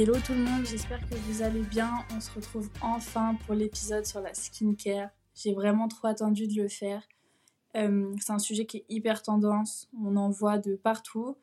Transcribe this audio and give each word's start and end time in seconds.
Hello 0.00 0.14
tout 0.24 0.32
le 0.32 0.38
monde, 0.38 0.64
j'espère 0.64 1.00
que 1.08 1.16
vous 1.16 1.42
allez 1.42 1.62
bien. 1.62 1.90
On 2.14 2.20
se 2.20 2.30
retrouve 2.30 2.70
enfin 2.82 3.34
pour 3.44 3.56
l'épisode 3.56 4.06
sur 4.06 4.20
la 4.20 4.32
skincare. 4.32 5.10
J'ai 5.34 5.52
vraiment 5.52 5.88
trop 5.88 6.06
attendu 6.06 6.46
de 6.46 6.54
le 6.54 6.68
faire. 6.68 7.02
Euh, 7.74 8.14
c'est 8.20 8.30
un 8.30 8.38
sujet 8.38 8.64
qui 8.64 8.76
est 8.76 8.84
hyper 8.88 9.22
tendance, 9.22 9.90
on 10.00 10.14
en 10.14 10.30
voit 10.30 10.58
de 10.58 10.76
partout. 10.76 11.36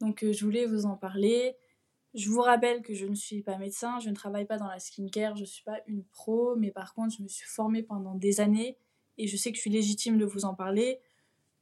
Donc 0.00 0.22
euh, 0.22 0.32
je 0.32 0.44
voulais 0.44 0.64
vous 0.64 0.86
en 0.86 0.94
parler. 0.94 1.56
Je 2.14 2.30
vous 2.30 2.40
rappelle 2.40 2.82
que 2.82 2.94
je 2.94 3.04
ne 3.04 3.16
suis 3.16 3.42
pas 3.42 3.58
médecin, 3.58 3.98
je 3.98 4.10
ne 4.10 4.14
travaille 4.14 4.46
pas 4.46 4.58
dans 4.58 4.68
la 4.68 4.78
skincare, 4.78 5.34
je 5.34 5.40
ne 5.40 5.46
suis 5.46 5.64
pas 5.64 5.80
une 5.88 6.04
pro, 6.04 6.54
mais 6.54 6.70
par 6.70 6.94
contre 6.94 7.16
je 7.16 7.22
me 7.24 7.26
suis 7.26 7.48
formée 7.48 7.82
pendant 7.82 8.14
des 8.14 8.40
années 8.40 8.78
et 9.18 9.26
je 9.26 9.36
sais 9.36 9.50
que 9.50 9.56
je 9.56 9.60
suis 9.62 9.70
légitime 9.70 10.18
de 10.18 10.24
vous 10.24 10.44
en 10.44 10.54
parler, 10.54 11.00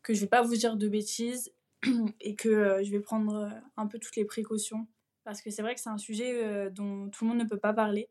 que 0.03 0.13
je 0.13 0.19
ne 0.19 0.25
vais 0.27 0.29
pas 0.29 0.43
vous 0.43 0.57
dire 0.57 0.77
de 0.77 0.87
bêtises 0.87 1.51
et 2.21 2.35
que 2.35 2.51
euh, 2.51 2.85
je 2.85 2.91
vais 2.91 3.01
prendre 3.01 3.51
un 3.79 3.87
peu 3.87 3.99
toutes 3.99 4.17
les 4.17 4.27
précautions 4.27 4.87
parce 5.25 5.43
que 5.43 5.51
c'est 5.51 5.63
vrai 5.63 5.75
que 5.75 5.81
c'est 5.81 5.91
un 5.91 5.99
sujet 5.99 6.43
euh, 6.43 6.71
dont 6.71 7.09
tout 7.11 7.25
le 7.25 7.31
monde 7.31 7.39
ne 7.39 7.49
peut 7.49 7.59
pas 7.59 7.73
parler. 7.73 8.09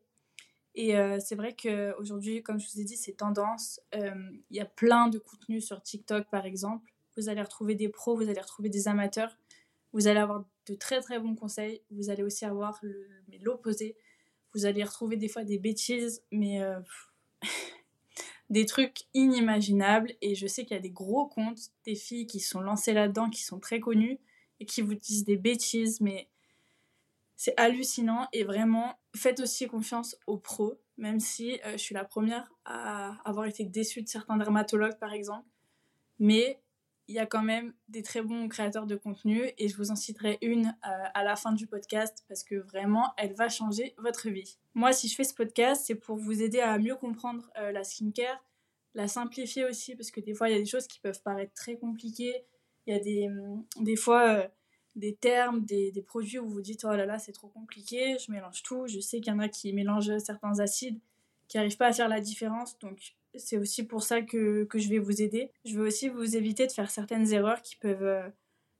Et 0.74 0.96
euh, 0.96 1.18
c'est 1.18 1.34
vrai 1.34 1.54
qu'aujourd'hui, 1.54 2.42
comme 2.42 2.60
je 2.60 2.70
vous 2.70 2.80
ai 2.80 2.84
dit, 2.84 2.96
c'est 2.96 3.14
tendance. 3.14 3.80
Euh, 3.94 4.14
il 4.50 4.56
y 4.56 4.60
a 4.60 4.66
plein 4.66 5.08
de 5.08 5.18
contenus 5.18 5.66
sur 5.66 5.82
TikTok, 5.82 6.28
par 6.30 6.46
exemple. 6.46 6.92
Vous 7.16 7.28
allez 7.28 7.42
retrouver 7.42 7.74
des 7.74 7.88
pros, 7.88 8.16
vous 8.16 8.28
allez 8.28 8.40
retrouver 8.40 8.68
des 8.68 8.86
amateurs. 8.86 9.36
Vous 9.92 10.06
allez 10.06 10.20
avoir 10.20 10.44
de 10.66 10.74
très 10.74 11.00
très 11.00 11.18
bons 11.18 11.34
conseils. 11.34 11.82
Vous 11.90 12.10
allez 12.10 12.22
aussi 12.22 12.44
avoir 12.44 12.80
l'opposé. 13.42 13.96
Vous 14.54 14.64
allez 14.64 14.84
retrouver 14.84 15.16
des 15.16 15.28
fois 15.28 15.42
des 15.42 15.58
bêtises, 15.58 16.22
mais 16.30 16.60
des 18.50 18.64
trucs 18.66 19.02
inimaginables. 19.12 20.12
Et 20.22 20.36
je 20.36 20.46
sais 20.46 20.64
qu'il 20.64 20.76
y 20.76 20.78
a 20.78 20.82
des 20.82 20.90
gros 20.90 21.26
comptes, 21.26 21.70
des 21.84 21.96
filles 21.96 22.28
qui 22.28 22.38
sont 22.38 22.60
lancées 22.60 22.92
là-dedans, 22.92 23.28
qui 23.28 23.42
sont 23.42 23.58
très 23.58 23.80
connues 23.80 24.20
et 24.60 24.66
qui 24.66 24.82
vous 24.82 24.94
disent 24.94 25.24
des 25.24 25.36
bêtises, 25.36 26.00
mais 26.00 26.28
c'est 27.40 27.54
hallucinant 27.56 28.28
et 28.34 28.44
vraiment, 28.44 28.98
faites 29.16 29.40
aussi 29.40 29.66
confiance 29.66 30.14
aux 30.26 30.36
pros, 30.36 30.78
même 30.98 31.20
si 31.20 31.58
euh, 31.64 31.72
je 31.72 31.78
suis 31.78 31.94
la 31.94 32.04
première 32.04 32.52
à 32.66 33.16
avoir 33.24 33.46
été 33.46 33.64
déçue 33.64 34.02
de 34.02 34.08
certains 34.08 34.36
dermatologues 34.36 34.98
par 34.98 35.14
exemple. 35.14 35.48
Mais 36.18 36.60
il 37.08 37.14
y 37.14 37.18
a 37.18 37.24
quand 37.24 37.42
même 37.42 37.72
des 37.88 38.02
très 38.02 38.20
bons 38.20 38.46
créateurs 38.48 38.86
de 38.86 38.94
contenu 38.94 39.52
et 39.56 39.68
je 39.68 39.76
vous 39.78 39.90
en 39.90 39.96
citerai 39.96 40.36
une 40.42 40.66
euh, 40.66 41.04
à 41.14 41.24
la 41.24 41.34
fin 41.34 41.52
du 41.52 41.66
podcast 41.66 42.26
parce 42.28 42.44
que 42.44 42.56
vraiment, 42.56 43.14
elle 43.16 43.32
va 43.32 43.48
changer 43.48 43.94
votre 43.96 44.28
vie. 44.28 44.58
Moi, 44.74 44.92
si 44.92 45.08
je 45.08 45.14
fais 45.14 45.24
ce 45.24 45.32
podcast, 45.32 45.84
c'est 45.86 45.94
pour 45.94 46.16
vous 46.16 46.42
aider 46.42 46.60
à 46.60 46.76
mieux 46.76 46.94
comprendre 46.94 47.50
euh, 47.56 47.72
la 47.72 47.84
skincare, 47.84 48.44
la 48.92 49.08
simplifier 49.08 49.64
aussi 49.64 49.96
parce 49.96 50.10
que 50.10 50.20
des 50.20 50.34
fois, 50.34 50.50
il 50.50 50.52
y 50.52 50.56
a 50.56 50.60
des 50.60 50.66
choses 50.66 50.86
qui 50.86 51.00
peuvent 51.00 51.22
paraître 51.22 51.54
très 51.54 51.78
compliquées. 51.78 52.44
Il 52.86 52.92
y 52.92 52.96
a 52.98 53.00
des, 53.00 53.28
hum, 53.28 53.64
des 53.78 53.96
fois 53.96 54.50
des 54.96 55.14
termes, 55.14 55.64
des, 55.64 55.92
des, 55.92 56.02
produits 56.02 56.38
où 56.38 56.48
vous 56.48 56.60
dites 56.60 56.84
oh 56.84 56.94
là 56.94 57.06
là 57.06 57.18
c'est 57.18 57.32
trop 57.32 57.48
compliqué, 57.48 58.16
je 58.18 58.32
mélange 58.32 58.62
tout. 58.62 58.86
Je 58.86 59.00
sais 59.00 59.20
qu'il 59.20 59.32
y 59.32 59.36
en 59.36 59.38
a 59.38 59.48
qui 59.48 59.72
mélangent 59.72 60.18
certains 60.18 60.58
acides 60.60 60.98
qui 61.50 61.56
n'arrivent 61.56 61.76
pas 61.76 61.88
à 61.88 61.92
faire 61.92 62.08
la 62.08 62.20
différence, 62.20 62.78
donc 62.78 63.16
c'est 63.34 63.58
aussi 63.58 63.82
pour 63.82 64.04
ça 64.04 64.22
que, 64.22 64.62
que, 64.64 64.78
je 64.78 64.88
vais 64.88 65.00
vous 65.00 65.20
aider. 65.20 65.50
Je 65.64 65.76
veux 65.76 65.86
aussi 65.88 66.08
vous 66.08 66.36
éviter 66.36 66.64
de 66.68 66.72
faire 66.72 66.90
certaines 66.92 67.32
erreurs 67.32 67.60
qui 67.60 67.74
peuvent 67.74 68.04
euh, 68.04 68.28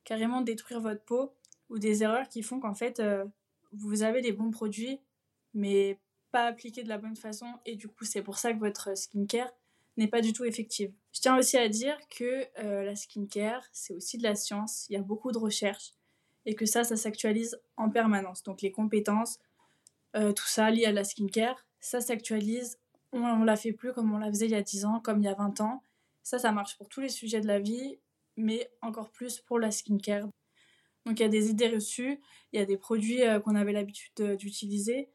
carrément 0.04 0.40
détruire 0.40 0.80
votre 0.80 1.02
peau 1.02 1.34
ou 1.68 1.80
des 1.80 2.04
erreurs 2.04 2.28
qui 2.28 2.42
font 2.42 2.60
qu'en 2.60 2.74
fait 2.74 3.00
euh, 3.00 3.24
vous 3.72 4.04
avez 4.04 4.20
les 4.20 4.30
bons 4.30 4.52
produits 4.52 5.00
mais 5.52 5.98
pas 6.30 6.44
appliqués 6.46 6.84
de 6.84 6.88
la 6.88 6.98
bonne 6.98 7.16
façon 7.16 7.46
et 7.66 7.74
du 7.74 7.88
coup 7.88 8.04
c'est 8.04 8.22
pour 8.22 8.38
ça 8.38 8.52
que 8.52 8.60
votre 8.60 8.96
skincare 8.96 9.50
n'est 9.96 10.06
pas 10.08 10.20
du 10.20 10.32
tout 10.32 10.44
effective. 10.44 10.92
Je 11.12 11.20
tiens 11.20 11.36
aussi 11.36 11.56
à 11.56 11.68
dire 11.68 11.98
que 12.08 12.46
euh, 12.60 12.84
la 12.84 12.94
skincare, 12.94 13.64
c'est 13.72 13.94
aussi 13.94 14.16
de 14.16 14.22
la 14.22 14.36
science, 14.36 14.86
il 14.88 14.92
y 14.92 14.96
a 14.96 15.02
beaucoup 15.02 15.32
de 15.32 15.38
recherches 15.38 15.92
et 16.46 16.54
que 16.54 16.66
ça, 16.66 16.84
ça 16.84 16.96
s'actualise 16.96 17.60
en 17.76 17.90
permanence. 17.90 18.42
Donc 18.42 18.62
les 18.62 18.72
compétences, 18.72 19.38
euh, 20.16 20.32
tout 20.32 20.46
ça 20.46 20.70
lié 20.70 20.86
à 20.86 20.92
la 20.92 21.04
skincare, 21.04 21.66
ça 21.80 22.00
s'actualise. 22.00 22.78
On 23.12 23.36
ne 23.36 23.44
la 23.44 23.56
fait 23.56 23.72
plus 23.72 23.92
comme 23.92 24.12
on 24.12 24.18
la 24.18 24.28
faisait 24.28 24.46
il 24.46 24.52
y 24.52 24.56
a 24.56 24.62
10 24.62 24.84
ans, 24.84 25.00
comme 25.00 25.20
il 25.20 25.24
y 25.24 25.28
a 25.28 25.34
20 25.34 25.60
ans. 25.60 25.82
Ça, 26.22 26.38
ça 26.38 26.52
marche 26.52 26.76
pour 26.76 26.88
tous 26.88 27.00
les 27.00 27.08
sujets 27.08 27.40
de 27.40 27.46
la 27.46 27.58
vie, 27.58 27.98
mais 28.36 28.70
encore 28.82 29.10
plus 29.10 29.40
pour 29.40 29.58
la 29.58 29.70
skincare. 29.70 30.28
Donc 31.06 31.18
il 31.18 31.22
y 31.22 31.26
a 31.26 31.28
des 31.28 31.50
idées 31.50 31.68
reçues, 31.68 32.20
il 32.52 32.60
y 32.60 32.62
a 32.62 32.66
des 32.66 32.76
produits 32.76 33.22
euh, 33.22 33.40
qu'on 33.40 33.54
avait 33.54 33.72
l'habitude 33.72 34.36
d'utiliser, 34.36 35.10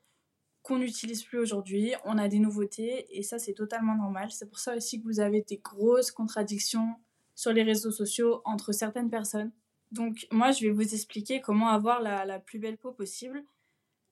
qu'on 0.64 0.80
n'utilise 0.80 1.24
plus 1.24 1.38
aujourd'hui, 1.38 1.94
on 2.06 2.18
a 2.18 2.28
des 2.28 2.40
nouveautés, 2.40 3.06
et 3.16 3.22
ça 3.22 3.38
c'est 3.38 3.54
totalement 3.54 3.96
normal. 3.96 4.32
C'est 4.32 4.48
pour 4.48 4.58
ça 4.58 4.76
aussi 4.76 5.00
que 5.00 5.06
vous 5.06 5.20
avez 5.20 5.42
des 5.42 5.58
grosses 5.58 6.12
contradictions 6.12 6.96
sur 7.36 7.54
les 7.54 7.62
réseaux 7.62 7.92
sociaux 7.92 8.42
entre 8.46 8.72
certaines 8.72 9.10
personnes. 9.12 9.52
Donc 9.92 10.28
moi, 10.32 10.52
je 10.52 10.66
vais 10.66 10.72
vous 10.72 10.94
expliquer 10.94 11.42
comment 11.42 11.70
avoir 11.70 12.02
la, 12.02 12.26
la 12.26 12.40
plus 12.40 12.60
belle 12.60 12.78
peau 12.78 12.92
possible. 12.92 13.44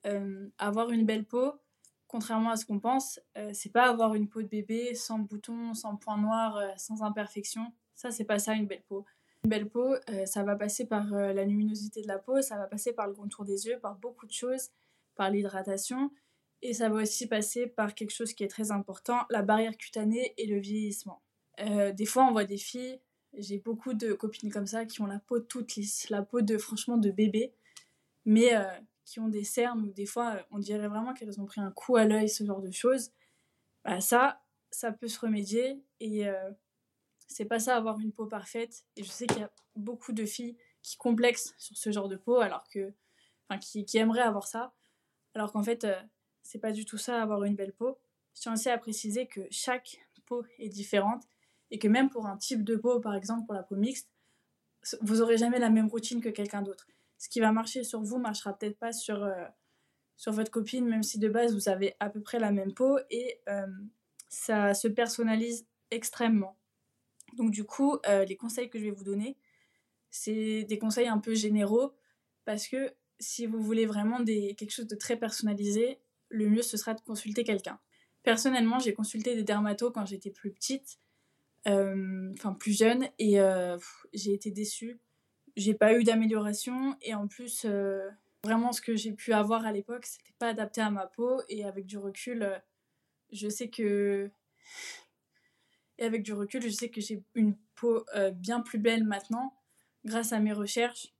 Euh, 0.06 0.48
avoir 0.58 0.90
une 0.90 1.06
belle 1.06 1.24
peau, 1.24 1.52
contrairement 2.08 2.50
à 2.50 2.56
ce 2.56 2.66
qu'on 2.66 2.78
pense, 2.78 3.20
euh, 3.38 3.50
c'est 3.54 3.72
pas 3.72 3.88
avoir 3.88 4.14
une 4.14 4.28
peau 4.28 4.42
de 4.42 4.48
bébé 4.48 4.94
sans 4.94 5.18
boutons, 5.18 5.72
sans 5.72 5.96
points 5.96 6.18
noirs, 6.18 6.56
euh, 6.56 6.68
sans 6.76 7.02
imperfections. 7.02 7.72
Ça, 7.94 8.10
c'est 8.10 8.24
pas 8.24 8.38
ça 8.38 8.52
une 8.54 8.66
belle 8.66 8.82
peau. 8.82 9.06
Une 9.44 9.50
belle 9.50 9.68
peau, 9.68 9.94
ça 10.24 10.42
va 10.42 10.56
passer 10.56 10.86
par 10.86 11.10
la 11.10 11.44
luminosité 11.44 12.00
de 12.00 12.08
la 12.08 12.18
peau, 12.18 12.40
ça 12.40 12.56
va 12.56 12.66
passer 12.66 12.94
par 12.94 13.06
le 13.06 13.12
contour 13.12 13.44
des 13.44 13.66
yeux, 13.66 13.78
par 13.78 13.96
beaucoup 13.96 14.26
de 14.26 14.32
choses, 14.32 14.70
par 15.16 15.28
l'hydratation, 15.28 16.10
et 16.62 16.72
ça 16.72 16.88
va 16.88 17.02
aussi 17.02 17.26
passer 17.26 17.66
par 17.66 17.94
quelque 17.94 18.10
chose 18.10 18.32
qui 18.32 18.42
est 18.42 18.48
très 18.48 18.70
important, 18.70 19.18
la 19.28 19.42
barrière 19.42 19.76
cutanée 19.76 20.32
et 20.38 20.46
le 20.46 20.58
vieillissement. 20.58 21.20
des 21.58 22.06
fois, 22.06 22.24
on 22.24 22.32
voit 22.32 22.46
des 22.46 22.56
filles 22.56 22.98
j'ai 23.38 23.58
beaucoup 23.58 23.94
de 23.94 24.12
copines 24.12 24.52
comme 24.52 24.66
ça 24.66 24.84
qui 24.84 25.00
ont 25.00 25.06
la 25.06 25.18
peau 25.18 25.40
toute 25.40 25.76
lisse, 25.76 26.08
la 26.10 26.22
peau 26.22 26.40
de 26.40 26.58
franchement 26.58 26.96
de 26.96 27.10
bébé, 27.10 27.54
mais 28.24 28.54
euh, 28.56 28.64
qui 29.04 29.20
ont 29.20 29.28
des 29.28 29.44
cernes 29.44 29.82
ou 29.82 29.92
des 29.92 30.06
fois 30.06 30.46
on 30.50 30.58
dirait 30.58 30.88
vraiment 30.88 31.14
qu'elles 31.14 31.40
ont 31.40 31.46
pris 31.46 31.60
un 31.60 31.70
coup 31.70 31.96
à 31.96 32.04
l'œil, 32.04 32.28
ce 32.28 32.44
genre 32.44 32.62
de 32.62 32.70
choses. 32.70 33.12
Bah, 33.84 34.00
ça, 34.00 34.42
ça 34.70 34.92
peut 34.92 35.08
se 35.08 35.18
remédier 35.20 35.82
et 36.00 36.28
euh, 36.28 36.50
c'est 37.28 37.44
pas 37.44 37.58
ça 37.58 37.76
avoir 37.76 38.00
une 38.00 38.12
peau 38.12 38.26
parfaite. 38.26 38.84
Et 38.96 39.02
je 39.04 39.10
sais 39.10 39.26
qu'il 39.26 39.40
y 39.40 39.44
a 39.44 39.52
beaucoup 39.76 40.12
de 40.12 40.24
filles 40.24 40.56
qui 40.82 40.96
complexent 40.96 41.54
sur 41.58 41.76
ce 41.76 41.90
genre 41.92 42.08
de 42.08 42.16
peau 42.16 42.40
alors 42.40 42.68
que, 42.68 42.92
enfin, 43.48 43.58
qui, 43.58 43.84
aimeraient 43.98 44.20
avoir 44.20 44.46
ça, 44.46 44.74
alors 45.34 45.52
qu'en 45.52 45.62
fait 45.62 45.84
euh, 45.84 46.00
c'est 46.42 46.58
pas 46.58 46.72
du 46.72 46.84
tout 46.84 46.98
ça 46.98 47.22
avoir 47.22 47.44
une 47.44 47.56
belle 47.56 47.72
peau. 47.72 47.98
Je 48.34 48.40
tiens 48.42 48.54
aussi 48.54 48.68
à 48.68 48.78
préciser 48.78 49.26
que 49.26 49.46
chaque 49.50 49.98
peau 50.26 50.44
est 50.58 50.68
différente 50.68 51.24
et 51.70 51.78
que 51.78 51.88
même 51.88 52.10
pour 52.10 52.26
un 52.26 52.36
type 52.36 52.64
de 52.64 52.76
peau, 52.76 53.00
par 53.00 53.14
exemple 53.14 53.46
pour 53.46 53.54
la 53.54 53.62
peau 53.62 53.76
mixte, 53.76 54.10
vous 55.00 55.22
aurez 55.22 55.38
jamais 55.38 55.58
la 55.58 55.70
même 55.70 55.88
routine 55.88 56.20
que 56.20 56.28
quelqu'un 56.28 56.62
d'autre. 56.62 56.86
Ce 57.18 57.28
qui 57.28 57.40
va 57.40 57.52
marcher 57.52 57.84
sur 57.84 58.02
vous 58.02 58.18
marchera 58.18 58.56
peut-être 58.56 58.78
pas 58.78 58.92
sur, 58.92 59.22
euh, 59.24 59.44
sur 60.16 60.32
votre 60.32 60.50
copine, 60.50 60.86
même 60.86 61.02
si 61.02 61.18
de 61.18 61.28
base 61.28 61.54
vous 61.54 61.68
avez 61.68 61.94
à 62.00 62.10
peu 62.10 62.20
près 62.20 62.38
la 62.38 62.52
même 62.52 62.74
peau 62.74 62.98
et 63.10 63.40
euh, 63.48 63.66
ça 64.28 64.74
se 64.74 64.88
personnalise 64.88 65.66
extrêmement. 65.90 66.58
Donc 67.36 67.50
du 67.50 67.64
coup, 67.64 67.98
euh, 68.06 68.24
les 68.24 68.36
conseils 68.36 68.68
que 68.68 68.78
je 68.78 68.84
vais 68.84 68.90
vous 68.90 69.04
donner, 69.04 69.36
c'est 70.10 70.64
des 70.64 70.78
conseils 70.78 71.08
un 71.08 71.18
peu 71.18 71.34
généraux 71.34 71.94
parce 72.44 72.68
que 72.68 72.94
si 73.18 73.46
vous 73.46 73.62
voulez 73.62 73.86
vraiment 73.86 74.20
des, 74.20 74.54
quelque 74.54 74.72
chose 74.72 74.86
de 74.86 74.96
très 74.96 75.16
personnalisé, 75.16 76.00
le 76.28 76.48
mieux 76.48 76.62
ce 76.62 76.76
sera 76.76 76.94
de 76.94 77.00
consulter 77.00 77.44
quelqu'un. 77.44 77.80
Personnellement, 78.22 78.78
j'ai 78.78 78.94
consulté 78.94 79.34
des 79.34 79.44
dermatos 79.44 79.92
quand 79.92 80.06
j'étais 80.06 80.30
plus 80.30 80.52
petite 80.52 80.98
enfin 81.66 82.54
plus 82.54 82.76
jeune, 82.76 83.08
et 83.18 83.40
euh, 83.40 83.78
j'ai 84.12 84.32
été 84.32 84.50
déçue. 84.50 85.00
J'ai 85.56 85.74
pas 85.74 85.94
eu 85.94 86.04
d'amélioration, 86.04 86.96
et 87.00 87.14
en 87.14 87.28
plus, 87.28 87.64
euh, 87.64 88.08
vraiment 88.42 88.72
ce 88.72 88.80
que 88.80 88.96
j'ai 88.96 89.12
pu 89.12 89.32
avoir 89.32 89.64
à 89.64 89.72
l'époque, 89.72 90.06
c'était 90.06 90.34
pas 90.38 90.48
adapté 90.48 90.80
à 90.80 90.90
ma 90.90 91.06
peau, 91.06 91.40
et 91.48 91.64
avec 91.64 91.86
du 91.86 91.98
recul, 91.98 92.62
je 93.32 93.48
sais 93.48 93.68
que. 93.68 94.30
Et 95.98 96.04
avec 96.04 96.22
du 96.22 96.32
recul, 96.32 96.60
je 96.60 96.70
sais 96.70 96.90
que 96.90 97.00
j'ai 97.00 97.22
une 97.34 97.56
peau 97.76 98.04
bien 98.34 98.60
plus 98.60 98.78
belle 98.78 99.04
maintenant, 99.04 99.54
grâce 100.04 100.32
à 100.32 100.40
mes 100.40 100.52
recherches, 100.52 101.14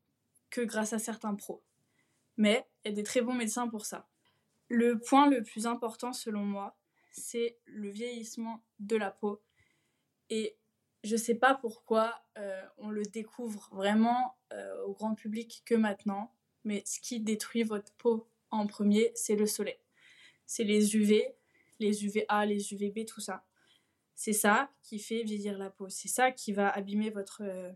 que 0.50 0.60
grâce 0.60 0.92
à 0.92 0.98
certains 0.98 1.34
pros. 1.34 1.62
Mais 2.36 2.66
il 2.84 2.88
y 2.88 2.92
a 2.92 2.94
des 2.94 3.04
très 3.04 3.20
bons 3.20 3.34
médecins 3.34 3.68
pour 3.68 3.86
ça. 3.86 4.08
Le 4.68 4.98
point 4.98 5.28
le 5.28 5.42
plus 5.42 5.66
important 5.66 6.12
selon 6.12 6.44
moi, 6.44 6.76
c'est 7.12 7.56
le 7.66 7.90
vieillissement 7.90 8.64
de 8.80 8.96
la 8.96 9.10
peau 9.10 9.40
et 10.34 10.56
je 11.04 11.14
sais 11.14 11.36
pas 11.36 11.54
pourquoi 11.54 12.20
euh, 12.38 12.60
on 12.78 12.90
le 12.90 13.04
découvre 13.04 13.68
vraiment 13.70 14.36
euh, 14.52 14.82
au 14.82 14.92
grand 14.92 15.14
public 15.14 15.62
que 15.64 15.76
maintenant, 15.76 16.34
mais 16.64 16.82
ce 16.86 16.98
qui 16.98 17.20
détruit 17.20 17.62
votre 17.62 17.92
peau 17.92 18.26
en 18.50 18.66
premier, 18.66 19.12
c'est 19.14 19.36
le 19.36 19.46
soleil. 19.46 19.78
C'est 20.44 20.64
les 20.64 20.96
UV, 20.96 21.24
les 21.78 22.04
UVA, 22.04 22.46
les 22.46 22.72
UVB, 22.72 23.06
tout 23.06 23.20
ça. 23.20 23.44
C'est 24.16 24.32
ça 24.32 24.70
qui 24.82 24.98
fait 24.98 25.22
vieillir 25.22 25.56
la 25.56 25.70
peau. 25.70 25.88
C'est 25.88 26.08
ça 26.08 26.32
qui 26.32 26.52
va 26.52 26.68
abîmer 26.68 27.10
votre, 27.10 27.42
euh, 27.44 27.70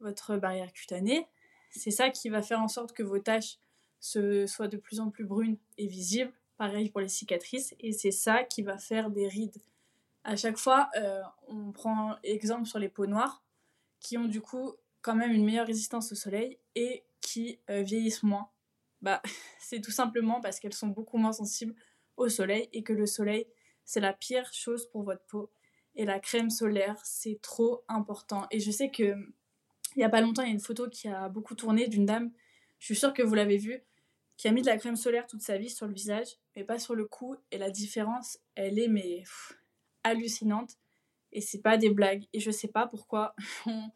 votre 0.00 0.36
barrière 0.36 0.72
cutanée. 0.72 1.28
C'est 1.70 1.92
ça 1.92 2.10
qui 2.10 2.30
va 2.30 2.42
faire 2.42 2.60
en 2.60 2.68
sorte 2.68 2.92
que 2.92 3.04
vos 3.04 3.20
taches 3.20 3.60
se, 4.00 4.44
soient 4.48 4.68
de 4.68 4.76
plus 4.76 4.98
en 4.98 5.10
plus 5.10 5.24
brunes 5.24 5.58
et 5.78 5.86
visibles. 5.86 6.32
Pareil 6.56 6.90
pour 6.90 7.00
les 7.00 7.08
cicatrices. 7.08 7.76
Et 7.78 7.92
c'est 7.92 8.10
ça 8.10 8.42
qui 8.42 8.62
va 8.62 8.76
faire 8.76 9.08
des 9.08 9.28
rides 9.28 9.62
à 10.26 10.34
chaque 10.34 10.58
fois, 10.58 10.90
euh, 10.96 11.22
on 11.46 11.70
prend 11.70 12.16
exemple 12.24 12.66
sur 12.66 12.80
les 12.80 12.88
peaux 12.88 13.06
noires, 13.06 13.44
qui 14.00 14.18
ont 14.18 14.26
du 14.26 14.40
coup 14.40 14.72
quand 15.00 15.14
même 15.14 15.30
une 15.30 15.44
meilleure 15.44 15.68
résistance 15.68 16.10
au 16.10 16.16
soleil 16.16 16.58
et 16.74 17.04
qui 17.20 17.60
euh, 17.70 17.82
vieillissent 17.82 18.24
moins. 18.24 18.50
Bah, 19.02 19.22
c'est 19.60 19.80
tout 19.80 19.92
simplement 19.92 20.40
parce 20.40 20.58
qu'elles 20.58 20.74
sont 20.74 20.88
beaucoup 20.88 21.16
moins 21.16 21.32
sensibles 21.32 21.76
au 22.16 22.28
soleil 22.28 22.68
et 22.72 22.82
que 22.82 22.92
le 22.92 23.06
soleil, 23.06 23.46
c'est 23.84 24.00
la 24.00 24.12
pire 24.12 24.52
chose 24.52 24.90
pour 24.90 25.04
votre 25.04 25.24
peau. 25.26 25.52
Et 25.94 26.04
la 26.04 26.18
crème 26.18 26.50
solaire, 26.50 27.00
c'est 27.04 27.40
trop 27.40 27.84
important. 27.86 28.46
Et 28.50 28.58
je 28.58 28.72
sais 28.72 28.90
que 28.90 29.14
il 29.94 30.00
y 30.00 30.04
a 30.04 30.10
pas 30.10 30.20
longtemps, 30.20 30.42
il 30.42 30.48
y 30.48 30.50
a 30.50 30.54
une 30.54 30.60
photo 30.60 30.88
qui 30.90 31.08
a 31.08 31.28
beaucoup 31.28 31.54
tourné 31.54 31.86
d'une 31.86 32.04
dame, 32.04 32.32
je 32.80 32.86
suis 32.86 32.96
sûre 32.96 33.14
que 33.14 33.22
vous 33.22 33.34
l'avez 33.34 33.58
vue, 33.58 33.80
qui 34.36 34.48
a 34.48 34.52
mis 34.52 34.60
de 34.60 34.66
la 34.66 34.76
crème 34.76 34.96
solaire 34.96 35.26
toute 35.26 35.40
sa 35.40 35.56
vie 35.56 35.70
sur 35.70 35.86
le 35.86 35.94
visage, 35.94 36.36
mais 36.56 36.64
pas 36.64 36.80
sur 36.80 36.96
le 36.96 37.06
cou. 37.06 37.36
Et 37.52 37.58
la 37.58 37.70
différence, 37.70 38.38
elle 38.56 38.78
est 38.78 38.88
mais 38.88 39.22
hallucinante. 40.06 40.76
Et 41.32 41.40
c'est 41.40 41.60
pas 41.60 41.76
des 41.76 41.90
blagues. 41.90 42.24
Et 42.32 42.40
je 42.40 42.50
sais 42.50 42.68
pas 42.68 42.86
pourquoi 42.86 43.34
on, 43.66 43.90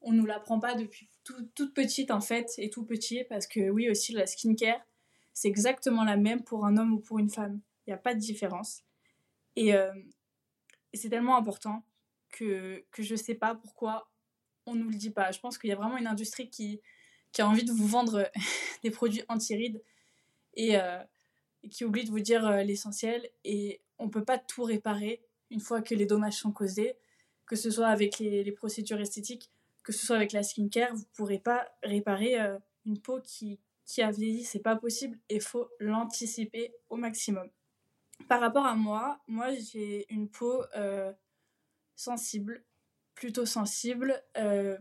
on 0.00 0.12
nous 0.12 0.26
l'apprend 0.26 0.60
pas 0.60 0.74
depuis 0.74 1.08
toute 1.54 1.74
petite 1.74 2.12
en 2.12 2.20
fait 2.20 2.52
et 2.58 2.70
tout 2.70 2.84
petit 2.84 3.24
parce 3.28 3.48
que 3.48 3.68
oui 3.68 3.90
aussi 3.90 4.12
la 4.12 4.28
skincare 4.28 4.80
c'est 5.36 5.48
exactement 5.48 6.02
la 6.02 6.16
même 6.16 6.42
pour 6.42 6.64
un 6.64 6.78
homme 6.78 6.94
ou 6.94 6.98
pour 6.98 7.18
une 7.18 7.28
femme. 7.28 7.60
Il 7.86 7.90
n'y 7.90 7.94
a 7.94 7.98
pas 7.98 8.14
de 8.14 8.18
différence. 8.18 8.82
Et, 9.54 9.74
euh, 9.74 9.92
et 10.94 10.96
c'est 10.96 11.10
tellement 11.10 11.36
important 11.36 11.84
que, 12.30 12.82
que 12.90 13.02
je 13.02 13.14
sais 13.14 13.34
pas 13.34 13.54
pourquoi 13.54 14.10
on 14.64 14.74
nous 14.74 14.88
le 14.88 14.94
dit 14.94 15.10
pas. 15.10 15.32
Je 15.32 15.40
pense 15.40 15.58
qu'il 15.58 15.68
y 15.68 15.74
a 15.74 15.76
vraiment 15.76 15.98
une 15.98 16.06
industrie 16.06 16.48
qui, 16.48 16.80
qui 17.32 17.42
a 17.42 17.48
envie 17.48 17.64
de 17.64 17.72
vous 17.72 17.86
vendre 17.86 18.30
des 18.82 18.90
produits 18.90 19.24
anti-rides 19.28 19.82
et, 20.54 20.78
euh, 20.78 21.04
qui 21.70 21.84
oublie 21.84 22.04
de 22.04 22.10
vous 22.10 22.20
dire 22.20 22.46
euh, 22.46 22.62
l'essentiel. 22.62 23.28
Et 23.44 23.82
on 23.98 24.08
peut 24.08 24.24
pas 24.24 24.38
tout 24.38 24.62
réparer 24.62 25.22
une 25.50 25.60
fois 25.60 25.82
que 25.82 25.94
les 25.94 26.06
dommages 26.06 26.38
sont 26.38 26.52
causés, 26.52 26.96
que 27.46 27.56
ce 27.56 27.70
soit 27.70 27.88
avec 27.88 28.18
les, 28.18 28.52
procédures 28.52 29.00
esthétiques, 29.00 29.50
que 29.82 29.92
ce 29.92 30.04
soit 30.04 30.16
avec 30.16 30.32
la 30.32 30.42
skincare, 30.42 30.94
vous 30.94 31.04
pourrez 31.14 31.38
pas 31.38 31.68
réparer 31.82 32.40
euh, 32.40 32.58
une 32.84 32.98
peau 33.00 33.20
qui, 33.22 33.60
qui 33.84 34.02
a 34.02 34.10
vieilli, 34.10 34.44
c'est 34.44 34.60
pas 34.60 34.76
possible 34.76 35.18
et 35.28 35.40
faut 35.40 35.68
l'anticiper 35.78 36.74
au 36.90 36.96
maximum. 36.96 37.48
Par 38.28 38.40
rapport 38.40 38.66
à 38.66 38.74
moi, 38.74 39.20
moi 39.28 39.54
j'ai 39.54 40.12
une 40.12 40.28
peau 40.28 40.64
sensible, 41.96 42.62
plutôt 43.16 43.46
sensible. 43.46 44.22
Euh, 44.36 44.76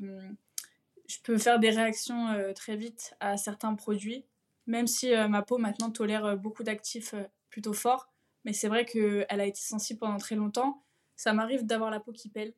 je 1.07 1.17
peux 1.23 1.37
faire 1.39 1.59
des 1.59 1.71
réactions 1.71 2.27
euh, 2.29 2.53
très 2.53 2.75
vite 2.75 3.15
à 3.19 3.37
certains 3.37 3.73
produits, 3.73 4.25
même 4.67 4.85
si 4.85 5.13
euh, 5.13 5.27
ma 5.27 5.41
peau 5.41 5.57
maintenant 5.57 5.89
tolère 5.89 6.37
beaucoup 6.37 6.63
d'actifs 6.63 7.15
plutôt 7.49 7.73
forts. 7.73 8.11
Mais 8.45 8.53
c'est 8.53 8.69
vrai 8.69 8.85
qu'elle 8.85 9.25
a 9.29 9.45
été 9.45 9.59
sensible 9.59 9.99
pendant 9.99 10.17
très 10.17 10.35
longtemps. 10.35 10.83
Ça 11.17 11.33
m'arrive 11.33 11.65
d'avoir 11.65 11.91
la 11.91 11.99
peau 11.99 12.13
qui 12.13 12.29
pèle, 12.29 12.53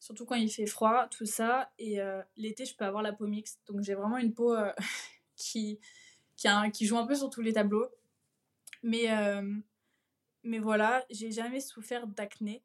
surtout 0.00 0.24
quand 0.24 0.36
il 0.36 0.50
fait 0.50 0.66
froid, 0.66 1.08
tout 1.08 1.26
ça. 1.26 1.70
Et 1.78 1.98
l'été, 2.36 2.64
je 2.64 2.74
peux 2.74 2.84
avoir 2.84 3.02
la 3.02 3.12
peau 3.12 3.26
mixte. 3.26 3.60
Donc 3.66 3.82
j'ai 3.82 3.94
vraiment 3.94 4.18
une 4.18 4.32
peau 4.32 4.54
qui, 5.36 5.80
qui, 6.36 6.48
qui, 6.72 6.86
joue 6.86 6.96
un 6.96 7.06
peu 7.06 7.14
sur 7.14 7.30
tous 7.30 7.42
les 7.42 7.52
tableaux. 7.52 7.88
Mais, 8.82 9.08
mais 10.44 10.58
voilà, 10.58 11.04
j'ai 11.10 11.32
jamais 11.32 11.60
souffert 11.60 12.06
d'acné. 12.06 12.62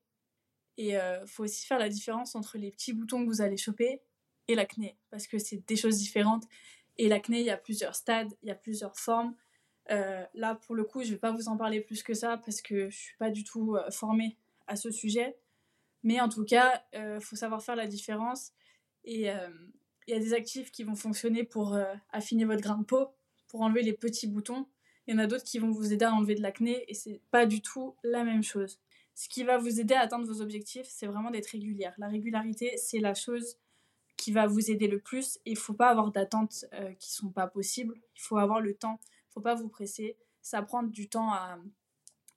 Et 0.79 0.91
il 0.91 0.95
euh, 0.95 1.25
faut 1.25 1.43
aussi 1.43 1.65
faire 1.65 1.77
la 1.77 1.89
différence 1.89 2.35
entre 2.35 2.57
les 2.57 2.71
petits 2.71 2.93
boutons 2.93 3.25
que 3.25 3.29
vous 3.29 3.41
allez 3.41 3.57
choper 3.57 4.01
et 4.47 4.55
l'acné, 4.55 4.97
parce 5.09 5.27
que 5.27 5.37
c'est 5.37 5.67
des 5.67 5.75
choses 5.75 5.97
différentes. 5.97 6.45
Et 6.97 7.09
l'acné, 7.09 7.41
il 7.41 7.45
y 7.45 7.49
a 7.49 7.57
plusieurs 7.57 7.95
stades, 7.95 8.33
il 8.43 8.47
y 8.47 8.51
a 8.51 8.55
plusieurs 8.55 8.97
formes. 8.97 9.35
Euh, 9.91 10.23
là, 10.33 10.55
pour 10.55 10.75
le 10.75 10.83
coup, 10.83 11.01
je 11.01 11.07
ne 11.07 11.13
vais 11.13 11.19
pas 11.19 11.31
vous 11.31 11.47
en 11.47 11.57
parler 11.57 11.81
plus 11.81 12.03
que 12.03 12.13
ça, 12.13 12.37
parce 12.37 12.61
que 12.61 12.75
je 12.75 12.85
ne 12.85 12.91
suis 12.91 13.17
pas 13.17 13.31
du 13.31 13.43
tout 13.43 13.75
euh, 13.75 13.89
formée 13.91 14.37
à 14.67 14.75
ce 14.75 14.91
sujet. 14.91 15.37
Mais 16.03 16.21
en 16.21 16.29
tout 16.29 16.45
cas, 16.45 16.83
il 16.93 17.19
faut 17.19 17.35
savoir 17.35 17.61
faire 17.61 17.75
la 17.75 17.85
différence. 17.85 18.53
Et 19.03 19.23
il 19.23 20.07
y 20.07 20.13
a 20.13 20.19
des 20.19 20.33
actifs 20.33 20.71
qui 20.71 20.83
vont 20.83 20.95
fonctionner 20.95 21.43
pour 21.43 21.77
affiner 22.13 22.45
votre 22.45 22.61
grain 22.61 22.77
de 22.77 22.85
peau, 22.85 23.09
pour 23.49 23.61
enlever 23.61 23.81
les 23.81 23.91
petits 23.91 24.27
boutons. 24.27 24.65
Il 25.07 25.13
y 25.13 25.17
en 25.17 25.19
a 25.19 25.27
d'autres 25.27 25.43
qui 25.43 25.59
vont 25.59 25.71
vous 25.71 25.91
aider 25.91 26.05
à 26.05 26.13
enlever 26.13 26.35
de 26.35 26.41
l'acné, 26.41 26.85
et 26.87 26.93
c'est 26.93 27.19
pas 27.31 27.45
du 27.45 27.61
tout 27.61 27.97
la 28.03 28.23
même 28.23 28.43
chose 28.43 28.79
ce 29.19 29.27
qui 29.27 29.43
va 29.43 29.57
vous 29.57 29.81
aider 29.81 29.95
à 29.95 29.99
atteindre 29.99 30.25
vos 30.25 30.41
objectifs, 30.41 30.87
c'est 30.87 31.05
vraiment 31.05 31.29
d'être 31.29 31.47
régulière. 31.47 31.93
La 31.97 32.07
régularité, 32.07 32.77
c'est 32.77 32.99
la 32.99 33.13
chose 33.13 33.57
qui 34.15 34.31
va 34.31 34.47
vous 34.47 34.71
aider 34.71 34.87
le 34.87 35.01
plus. 35.01 35.39
Il 35.45 35.55
ne 35.55 35.57
faut 35.57 35.73
pas 35.73 35.89
avoir 35.89 36.09
d'attentes 36.09 36.63
euh, 36.73 36.93
qui 36.93 37.09
ne 37.11 37.27
sont 37.27 37.29
pas 37.29 37.45
possibles. 37.45 37.95
Il 38.15 38.21
faut 38.21 38.37
avoir 38.37 38.61
le 38.61 38.73
temps. 38.75 38.97
Faut 39.29 39.41
pas 39.41 39.55
vous 39.55 39.69
presser. 39.69 40.17
Ça 40.41 40.61
prend 40.61 40.83
du 40.83 41.09
temps 41.09 41.31
à, 41.31 41.59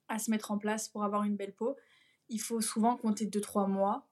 à, 0.07 0.19
se 0.19 0.31
mettre 0.31 0.51
en 0.51 0.57
place 0.57 0.89
pour 0.89 1.03
avoir 1.03 1.23
une 1.23 1.35
belle 1.35 1.53
peau. 1.53 1.75
Il 2.29 2.39
faut 2.39 2.61
souvent 2.61 2.97
compter 2.97 3.25
2-3 3.25 3.69
mois, 3.69 4.07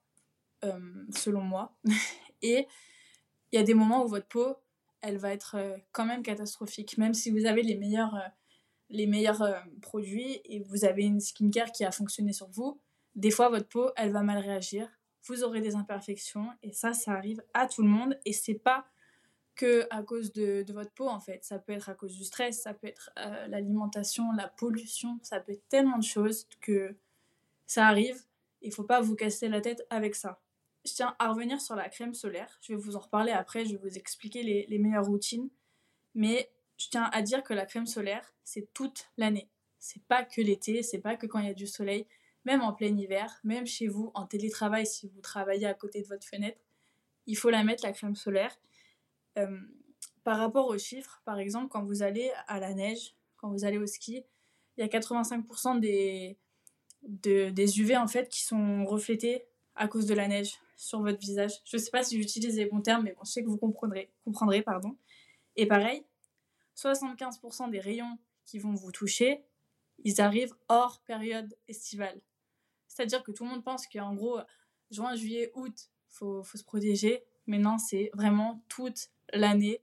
euh, 0.64 1.04
selon 1.14 1.42
moi. 1.42 1.76
Et 2.42 2.66
il 3.52 3.56
y 3.56 3.58
a 3.58 3.62
des 3.62 3.74
moments 3.74 4.04
où 4.04 4.08
votre 4.08 4.26
peau, 4.26 4.56
elle 5.00 5.18
va 5.18 5.32
être 5.32 5.56
euh, 5.56 5.76
quand 5.92 6.04
même 6.04 6.22
catastrophique. 6.22 6.98
Même 6.98 7.14
si 7.14 7.30
vous 7.30 7.46
avez 7.46 7.62
les 7.62 7.76
meilleurs 7.76 8.14
les 8.92 9.06
meilleurs 9.06 9.42
euh, 9.42 9.58
produits 9.80 10.40
et 10.44 10.60
vous 10.60 10.84
avez 10.84 11.04
une 11.04 11.20
skincare 11.20 11.72
qui 11.72 11.84
a 11.84 11.90
fonctionné 11.90 12.32
sur 12.32 12.48
vous, 12.50 12.80
des 13.14 13.30
fois 13.30 13.48
votre 13.48 13.68
peau, 13.68 13.90
elle 13.96 14.12
va 14.12 14.22
mal 14.22 14.38
réagir. 14.38 14.88
Vous 15.26 15.42
aurez 15.42 15.60
des 15.60 15.74
imperfections 15.74 16.50
et 16.62 16.72
ça, 16.72 16.92
ça 16.92 17.12
arrive 17.12 17.42
à 17.54 17.66
tout 17.66 17.82
le 17.82 17.88
monde 17.88 18.18
et 18.24 18.32
c'est 18.32 18.54
pas 18.54 18.86
que 19.54 19.86
à 19.90 20.02
cause 20.02 20.32
de, 20.32 20.64
votre 20.72 20.92
peau 20.92 21.08
en 21.08 21.20
fait. 21.20 21.44
Ça 21.44 21.58
peut 21.58 21.72
être 21.72 21.88
à 21.88 21.94
cause 21.94 22.16
du 22.16 22.24
stress, 22.24 22.62
ça 22.62 22.74
peut 22.74 22.86
être 22.86 23.10
euh, 23.18 23.46
l'alimentation, 23.48 24.32
la 24.32 24.48
pollution, 24.48 25.18
ça 25.22 25.40
peut 25.40 25.52
être 25.52 25.68
tellement 25.68 25.98
de 25.98 26.04
choses 26.04 26.46
que 26.60 26.96
ça 27.66 27.86
arrive. 27.86 28.22
Il 28.62 28.72
faut 28.72 28.84
pas 28.84 29.00
vous 29.00 29.16
casser 29.16 29.48
la 29.48 29.60
tête 29.60 29.86
avec 29.90 30.14
ça. 30.14 30.40
Je 30.84 30.92
tiens 30.92 31.14
à 31.18 31.30
revenir 31.30 31.60
sur 31.60 31.76
la 31.76 31.88
crème 31.88 32.14
solaire. 32.14 32.58
Je 32.60 32.72
vais 32.72 32.78
vous 32.78 32.96
en 32.96 33.00
reparler 33.00 33.32
après, 33.32 33.64
je 33.64 33.76
vais 33.76 33.88
vous 33.88 33.98
expliquer 33.98 34.42
les, 34.42 34.66
les 34.66 34.78
meilleures 34.78 35.06
routines. 35.06 35.48
Mais 36.14 36.50
je 36.76 36.88
tiens 36.88 37.08
à 37.12 37.22
dire 37.22 37.42
que 37.42 37.54
la 37.54 37.66
crème 37.66 37.86
solaire, 37.86 38.34
c'est 38.44 38.72
toute 38.72 39.10
l'année. 39.16 39.48
C'est 39.78 40.02
pas 40.04 40.24
que 40.24 40.40
l'été, 40.40 40.82
c'est 40.82 41.00
pas 41.00 41.16
que 41.16 41.26
quand 41.26 41.38
il 41.38 41.46
y 41.46 41.50
a 41.50 41.54
du 41.54 41.66
soleil, 41.66 42.06
même 42.44 42.62
en 42.62 42.72
plein 42.72 42.96
hiver, 42.96 43.40
même 43.44 43.66
chez 43.66 43.88
vous, 43.88 44.10
en 44.14 44.26
télétravail, 44.26 44.86
si 44.86 45.08
vous 45.08 45.20
travaillez 45.20 45.66
à 45.66 45.74
côté 45.74 46.02
de 46.02 46.08
votre 46.08 46.26
fenêtre, 46.26 46.58
il 47.26 47.36
faut 47.36 47.50
la 47.50 47.62
mettre, 47.62 47.84
la 47.84 47.92
crème 47.92 48.16
solaire. 48.16 48.56
Euh, 49.38 49.58
par 50.24 50.38
rapport 50.38 50.68
aux 50.68 50.78
chiffres, 50.78 51.20
par 51.24 51.38
exemple, 51.38 51.68
quand 51.68 51.82
vous 51.84 52.02
allez 52.02 52.30
à 52.46 52.60
la 52.60 52.74
neige, 52.74 53.14
quand 53.36 53.50
vous 53.50 53.64
allez 53.64 53.78
au 53.78 53.86
ski, 53.86 54.24
il 54.76 54.80
y 54.80 54.82
a 54.82 54.86
85% 54.86 55.80
des, 55.80 56.38
des 57.02 57.80
UV 57.80 57.96
en 57.96 58.06
fait 58.06 58.28
qui 58.28 58.42
sont 58.42 58.84
reflétés 58.84 59.44
à 59.74 59.88
cause 59.88 60.06
de 60.06 60.14
la 60.14 60.28
neige 60.28 60.58
sur 60.76 61.00
votre 61.00 61.18
visage. 61.18 61.60
Je 61.64 61.76
ne 61.76 61.82
sais 61.82 61.90
pas 61.90 62.02
si 62.02 62.20
j'utilise 62.20 62.56
les 62.56 62.66
bons 62.66 62.80
termes, 62.80 63.04
mais 63.04 63.12
bon, 63.12 63.24
je 63.24 63.30
sais 63.30 63.42
que 63.42 63.48
vous 63.48 63.58
comprendrez. 63.58 64.10
comprendrez 64.24 64.62
pardon. 64.62 64.96
Et 65.56 65.66
pareil, 65.66 66.04
75% 66.76 67.70
des 67.70 67.80
rayons 67.80 68.18
qui 68.44 68.58
vont 68.58 68.74
vous 68.74 68.92
toucher, 68.92 69.44
ils 70.04 70.20
arrivent 70.20 70.54
hors 70.68 71.00
période 71.02 71.56
estivale. 71.68 72.20
C'est-à-dire 72.88 73.22
que 73.22 73.32
tout 73.32 73.44
le 73.44 73.50
monde 73.50 73.64
pense 73.64 73.86
qu'en 73.86 74.14
gros, 74.14 74.40
juin, 74.90 75.14
juillet, 75.14 75.50
août, 75.54 75.90
faut, 76.08 76.42
faut 76.42 76.58
se 76.58 76.64
protéger. 76.64 77.24
Mais 77.46 77.58
non, 77.58 77.78
c'est 77.78 78.10
vraiment 78.14 78.62
toute 78.68 79.10
l'année. 79.32 79.80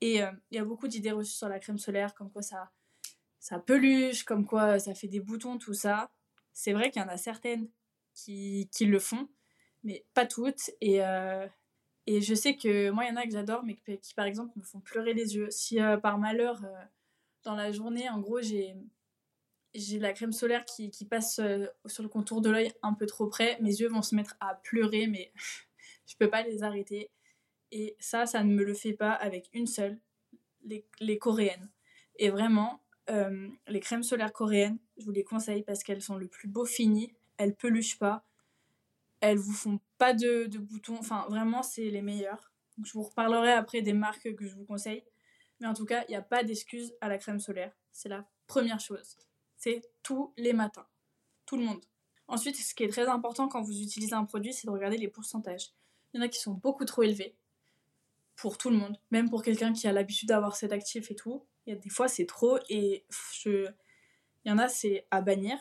Et 0.00 0.22
euh, 0.22 0.30
il 0.50 0.56
y 0.56 0.58
a 0.58 0.64
beaucoup 0.64 0.88
d'idées 0.88 1.12
reçues 1.12 1.36
sur 1.36 1.48
la 1.48 1.58
crème 1.58 1.78
solaire, 1.78 2.14
comme 2.14 2.30
quoi 2.30 2.42
ça, 2.42 2.70
ça 3.38 3.58
peluche, 3.58 4.24
comme 4.24 4.46
quoi 4.46 4.78
ça 4.78 4.94
fait 4.94 5.08
des 5.08 5.20
boutons, 5.20 5.58
tout 5.58 5.74
ça. 5.74 6.10
C'est 6.52 6.72
vrai 6.72 6.90
qu'il 6.90 7.00
y 7.00 7.04
en 7.04 7.08
a 7.08 7.16
certaines 7.16 7.68
qui, 8.14 8.68
qui, 8.72 8.84
le 8.86 8.98
font, 8.98 9.28
mais 9.84 10.04
pas 10.14 10.26
toutes. 10.26 10.70
Et, 10.80 11.02
euh, 11.04 11.46
et 12.06 12.20
je 12.20 12.34
sais 12.34 12.56
que 12.56 12.90
moi, 12.90 13.04
il 13.04 13.10
y 13.10 13.12
en 13.12 13.16
a 13.16 13.24
que 13.24 13.30
j'adore, 13.30 13.62
mais 13.64 13.76
qui, 13.76 14.14
par 14.14 14.26
exemple, 14.26 14.52
me 14.56 14.64
font 14.64 14.80
pleurer 14.80 15.14
les 15.14 15.36
yeux. 15.36 15.50
Si 15.50 15.80
euh, 15.80 15.96
par 15.96 16.18
malheur, 16.18 16.64
euh, 16.64 16.84
dans 17.44 17.54
la 17.54 17.70
journée, 17.70 18.08
en 18.08 18.18
gros, 18.18 18.40
j'ai 18.40 18.74
la 19.98 20.12
crème 20.12 20.32
solaire 20.32 20.64
qui, 20.64 20.90
qui 20.90 21.04
passe 21.04 21.38
euh, 21.38 21.66
sur 21.86 22.02
le 22.02 22.08
contour 22.08 22.40
de 22.40 22.50
l'œil 22.50 22.72
un 22.82 22.94
peu 22.94 23.06
trop 23.06 23.28
près, 23.28 23.56
mes 23.60 23.70
yeux 23.70 23.88
vont 23.88 24.02
se 24.02 24.14
mettre 24.14 24.36
à 24.40 24.56
pleurer, 24.56 25.06
mais 25.06 25.32
je 26.12 26.16
peux 26.18 26.30
pas 26.30 26.42
les 26.42 26.62
arrêter. 26.62 27.10
Et 27.70 27.96
ça, 27.98 28.26
ça 28.26 28.44
ne 28.44 28.52
me 28.52 28.64
le 28.64 28.74
fait 28.74 28.92
pas 28.92 29.12
avec 29.12 29.48
une 29.54 29.66
seule, 29.66 29.98
les, 30.64 30.84
les 31.00 31.18
coréennes. 31.18 31.70
Et 32.16 32.28
vraiment, 32.28 32.82
les 33.66 33.80
crèmes 33.80 34.02
solaires 34.02 34.32
coréennes, 34.32 34.78
je 34.96 35.04
vous 35.04 35.10
les 35.10 35.24
conseille 35.24 35.62
parce 35.62 35.82
qu'elles 35.82 36.02
sont 36.02 36.16
le 36.16 36.28
plus 36.28 36.48
beau 36.48 36.64
fini, 36.64 37.12
elles 37.36 37.54
peluchent 37.54 37.98
pas 37.98 38.24
elles 39.22 39.38
vous 39.38 39.52
font 39.52 39.80
pas 39.98 40.12
de, 40.14 40.58
boutons. 40.58 40.98
Enfin, 40.98 41.24
vraiment, 41.30 41.62
c'est 41.62 41.88
les 41.88 42.02
meilleures. 42.02 42.52
je 42.84 42.92
vous 42.92 43.04
reparlerai 43.04 43.52
après 43.52 43.80
des 43.80 43.92
marques 43.92 44.34
que 44.34 44.46
je 44.46 44.54
vous 44.54 44.64
conseille. 44.64 45.04
Mais 45.60 45.68
en 45.68 45.74
tout 45.74 45.86
cas, 45.86 46.04
il 46.08 46.10
n'y 46.10 46.16
a 46.16 46.22
pas 46.22 46.42
d'excuse 46.42 46.92
à 47.00 47.08
la 47.08 47.18
crème 47.18 47.38
solaire. 47.38 47.72
C'est 47.92 48.08
la 48.08 48.28
première 48.48 48.80
chose. 48.80 49.16
C'est 49.56 49.80
tous 50.02 50.34
les 50.36 50.52
matins. 50.52 50.86
Tout 51.46 51.56
le 51.56 51.64
monde. 51.64 51.84
Ensuite, 52.26 52.56
ce 52.56 52.74
qui 52.74 52.82
est 52.82 52.88
très 52.88 53.06
important 53.06 53.46
quand 53.46 53.62
vous 53.62 53.80
utilisez 53.80 54.14
un 54.14 54.24
produit, 54.24 54.52
c'est 54.52 54.66
de 54.66 54.72
regarder 54.72 54.98
les 54.98 55.08
pourcentages. 55.08 55.70
Il 56.12 56.18
y 56.18 56.20
en 56.20 56.24
a 56.24 56.28
qui 56.28 56.40
sont 56.40 56.52
beaucoup 56.52 56.84
trop 56.84 57.02
élevés 57.02 57.36
pour 58.36 58.58
tout 58.58 58.70
le 58.70 58.76
monde, 58.76 58.98
même 59.10 59.30
pour 59.30 59.42
quelqu'un 59.42 59.72
qui 59.72 59.86
a 59.86 59.92
l'habitude 59.92 60.28
d'avoir 60.28 60.56
cet 60.56 60.72
actif 60.72 61.10
et 61.10 61.14
tout. 61.14 61.46
Il 61.66 61.74
y 61.74 61.76
a 61.76 61.78
des 61.78 61.90
fois, 61.90 62.08
c'est 62.08 62.26
trop 62.26 62.58
et 62.68 63.04
je... 63.32 63.68
il 64.44 64.48
y 64.48 64.52
en 64.52 64.58
a, 64.58 64.68
c'est 64.68 65.06
à 65.10 65.20
bannir. 65.20 65.58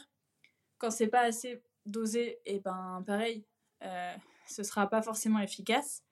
Quand 0.78 0.90
c'est 0.90 1.08
pas 1.08 1.22
assez 1.22 1.62
dosé, 1.86 2.40
et 2.46 2.60
ben 2.60 3.04
pareil, 3.06 3.46
euh, 3.84 4.16
ce 4.48 4.64
sera 4.64 4.88
pas 4.88 5.02
forcément 5.02 5.40
efficace. 5.40 6.04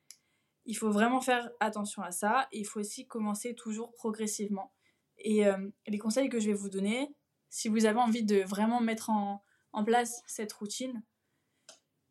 Il 0.66 0.78
faut 0.78 0.92
vraiment 0.92 1.22
faire 1.22 1.50
attention 1.60 2.04
à 2.04 2.12
ça. 2.12 2.48
Et 2.52 2.60
il 2.60 2.66
faut 2.66 2.80
aussi 2.80 3.08
commencer 3.08 3.56
toujours 3.56 3.92
progressivement. 3.94 4.72
Et 5.18 5.44
les 5.88 5.98
conseils 5.98 6.30
que 6.30 6.40
je 6.40 6.48
vais 6.48 6.54
vous 6.54 6.70
donner, 6.70 7.14
si 7.50 7.68
vous 7.68 7.86
avez 7.86 8.00
envie 8.00 8.24
de 8.24 8.42
vraiment 8.44 8.80
mettre 8.80 9.10
en, 9.10 9.44
en 9.74 9.84
place 9.84 10.22
cette 10.28 10.54
routine, 10.54 11.04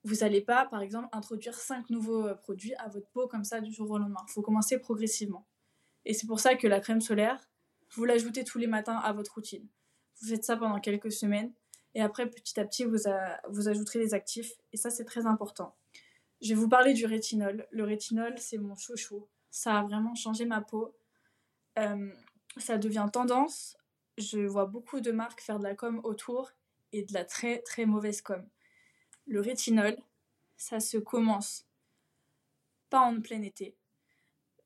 vous 0.08 0.16
n'allez 0.16 0.40
pas, 0.40 0.64
par 0.66 0.80
exemple, 0.80 1.08
introduire 1.12 1.54
cinq 1.54 1.90
nouveaux 1.90 2.34
produits 2.36 2.74
à 2.76 2.88
votre 2.88 3.08
peau 3.10 3.28
comme 3.28 3.44
ça 3.44 3.60
du 3.60 3.72
jour 3.72 3.90
au 3.90 3.98
lendemain. 3.98 4.24
Il 4.28 4.32
faut 4.32 4.42
commencer 4.42 4.78
progressivement. 4.78 5.46
Et 6.04 6.14
c'est 6.14 6.26
pour 6.26 6.40
ça 6.40 6.54
que 6.54 6.66
la 6.66 6.80
crème 6.80 7.00
solaire, 7.00 7.50
vous 7.92 8.04
l'ajoutez 8.04 8.44
tous 8.44 8.58
les 8.58 8.66
matins 8.66 8.96
à 8.96 9.12
votre 9.12 9.34
routine. 9.34 9.66
Vous 10.20 10.28
faites 10.28 10.44
ça 10.44 10.56
pendant 10.56 10.80
quelques 10.80 11.12
semaines 11.12 11.52
et 11.94 12.00
après, 12.00 12.28
petit 12.28 12.58
à 12.60 12.64
petit, 12.64 12.84
vous, 12.84 12.98
vous 13.48 13.68
ajouterez 13.68 13.98
les 13.98 14.14
actifs. 14.14 14.52
Et 14.72 14.76
ça, 14.76 14.90
c'est 14.90 15.04
très 15.04 15.26
important. 15.26 15.74
Je 16.40 16.50
vais 16.50 16.54
vous 16.54 16.68
parler 16.68 16.92
du 16.92 17.06
rétinol. 17.06 17.66
Le 17.70 17.84
rétinol, 17.84 18.34
c'est 18.38 18.58
mon 18.58 18.76
chouchou. 18.76 19.26
Ça 19.50 19.78
a 19.78 19.82
vraiment 19.82 20.14
changé 20.14 20.44
ma 20.44 20.60
peau. 20.60 20.94
Euh, 21.78 22.12
ça 22.56 22.78
devient 22.78 23.08
tendance. 23.12 23.76
Je 24.16 24.38
vois 24.40 24.66
beaucoup 24.66 25.00
de 25.00 25.10
marques 25.10 25.40
faire 25.40 25.58
de 25.58 25.64
la 25.64 25.74
com 25.74 26.00
autour 26.04 26.52
et 26.92 27.02
de 27.02 27.12
la 27.12 27.24
très 27.24 27.62
très 27.62 27.86
mauvaise 27.86 28.22
com. 28.22 28.46
Le 29.28 29.40
rétinol, 29.40 29.97
ça 30.56 30.80
se 30.80 30.99
commence 30.99 31.66
pas 32.90 33.00
en 33.00 33.20
plein 33.20 33.42
été. 33.42 33.76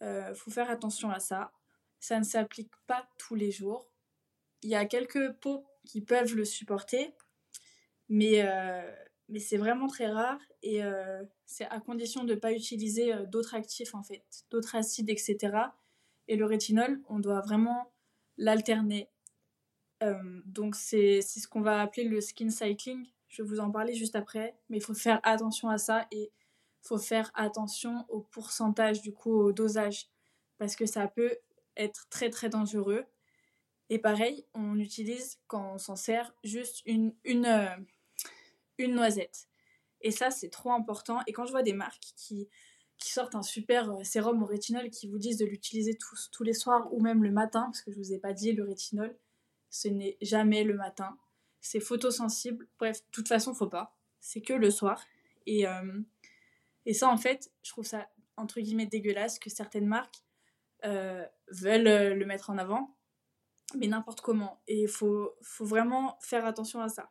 Euh, 0.02 0.34
faut 0.34 0.50
faire 0.50 0.70
attention 0.70 1.10
à 1.10 1.20
ça. 1.20 1.52
Ça 2.00 2.18
ne 2.18 2.24
s'applique 2.24 2.72
pas 2.86 3.06
tous 3.18 3.34
les 3.34 3.50
jours. 3.50 3.88
Il 4.62 4.70
y 4.70 4.74
a 4.74 4.86
quelques 4.86 5.32
peaux 5.34 5.66
qui 5.84 6.00
peuvent 6.00 6.34
le 6.34 6.44
supporter, 6.44 7.12
mais, 8.08 8.42
euh, 8.44 8.90
mais 9.28 9.38
c'est 9.38 9.56
vraiment 9.56 9.88
très 9.88 10.06
rare 10.06 10.40
et 10.62 10.84
euh, 10.84 11.24
c'est 11.46 11.64
à 11.66 11.80
condition 11.80 12.24
de 12.24 12.34
ne 12.34 12.38
pas 12.38 12.52
utiliser 12.52 13.12
euh, 13.12 13.26
d'autres 13.26 13.54
actifs 13.54 13.94
en 13.94 14.02
fait, 14.02 14.24
d'autres 14.50 14.76
acides, 14.76 15.10
etc. 15.10 15.38
Et 16.28 16.36
le 16.36 16.44
rétinol, 16.44 17.00
on 17.08 17.18
doit 17.18 17.40
vraiment 17.40 17.92
l'alterner. 18.38 19.08
donc 20.46 20.74
c'est 20.74 21.20
ce 21.20 21.46
qu'on 21.46 21.60
va 21.60 21.80
appeler 21.80 22.04
le 22.04 22.20
skin 22.20 22.50
cycling. 22.50 23.06
Je 23.32 23.42
vais 23.42 23.48
vous 23.48 23.60
en 23.60 23.70
parler 23.70 23.94
juste 23.94 24.14
après, 24.14 24.54
mais 24.68 24.76
il 24.76 24.82
faut 24.82 24.92
faire 24.92 25.18
attention 25.22 25.70
à 25.70 25.78
ça 25.78 26.06
et 26.10 26.24
il 26.24 26.86
faut 26.86 26.98
faire 26.98 27.30
attention 27.34 28.04
au 28.10 28.20
pourcentage, 28.20 29.00
du 29.00 29.14
coup 29.14 29.32
au 29.32 29.52
dosage, 29.52 30.10
parce 30.58 30.76
que 30.76 30.84
ça 30.84 31.08
peut 31.08 31.38
être 31.78 32.06
très 32.10 32.28
très 32.28 32.50
dangereux. 32.50 33.06
Et 33.88 33.98
pareil, 33.98 34.44
on 34.52 34.78
utilise 34.78 35.40
quand 35.46 35.72
on 35.74 35.78
s'en 35.78 35.96
sert 35.96 36.34
juste 36.44 36.82
une, 36.84 37.14
une, 37.24 37.46
euh, 37.46 37.74
une 38.76 38.94
noisette. 38.94 39.48
Et 40.02 40.10
ça, 40.10 40.30
c'est 40.30 40.50
trop 40.50 40.72
important. 40.72 41.20
Et 41.26 41.32
quand 41.32 41.46
je 41.46 41.52
vois 41.52 41.62
des 41.62 41.72
marques 41.72 42.12
qui, 42.16 42.50
qui 42.98 43.12
sortent 43.12 43.34
un 43.34 43.42
super 43.42 43.92
euh, 43.92 44.04
sérum 44.04 44.42
au 44.42 44.46
rétinol 44.46 44.90
qui 44.90 45.08
vous 45.08 45.18
disent 45.18 45.38
de 45.38 45.46
l'utiliser 45.46 45.96
tous, 45.96 46.30
tous 46.30 46.42
les 46.42 46.52
soirs 46.52 46.92
ou 46.92 47.00
même 47.00 47.22
le 47.22 47.30
matin, 47.30 47.62
parce 47.62 47.80
que 47.80 47.92
je 47.92 47.96
vous 47.96 48.12
ai 48.12 48.18
pas 48.18 48.34
dit 48.34 48.52
le 48.52 48.64
rétinol, 48.64 49.16
ce 49.70 49.88
n'est 49.88 50.18
jamais 50.20 50.64
le 50.64 50.74
matin. 50.74 51.16
C'est 51.62 51.80
photosensible. 51.80 52.68
Bref, 52.78 52.98
de 52.98 53.10
toute 53.10 53.28
façon, 53.28 53.54
faut 53.54 53.68
pas. 53.68 53.96
C'est 54.20 54.42
que 54.42 54.52
le 54.52 54.70
soir. 54.70 55.02
Et, 55.46 55.66
euh, 55.66 56.02
et 56.84 56.92
ça, 56.92 57.08
en 57.08 57.16
fait, 57.16 57.50
je 57.62 57.70
trouve 57.70 57.86
ça 57.86 58.08
entre 58.36 58.60
guillemets 58.60 58.86
dégueulasse 58.86 59.38
que 59.38 59.48
certaines 59.48 59.86
marques 59.86 60.22
veulent 60.84 62.18
le 62.18 62.24
mettre 62.26 62.50
en 62.50 62.58
avant 62.58 62.94
mais 63.74 63.86
n'importe 63.86 64.20
comment. 64.20 64.60
Et 64.66 64.82
il 64.82 64.88
faut, 64.88 65.34
faut 65.42 65.64
vraiment 65.64 66.18
faire 66.20 66.44
attention 66.44 66.80
à 66.80 66.88
ça. 66.88 67.10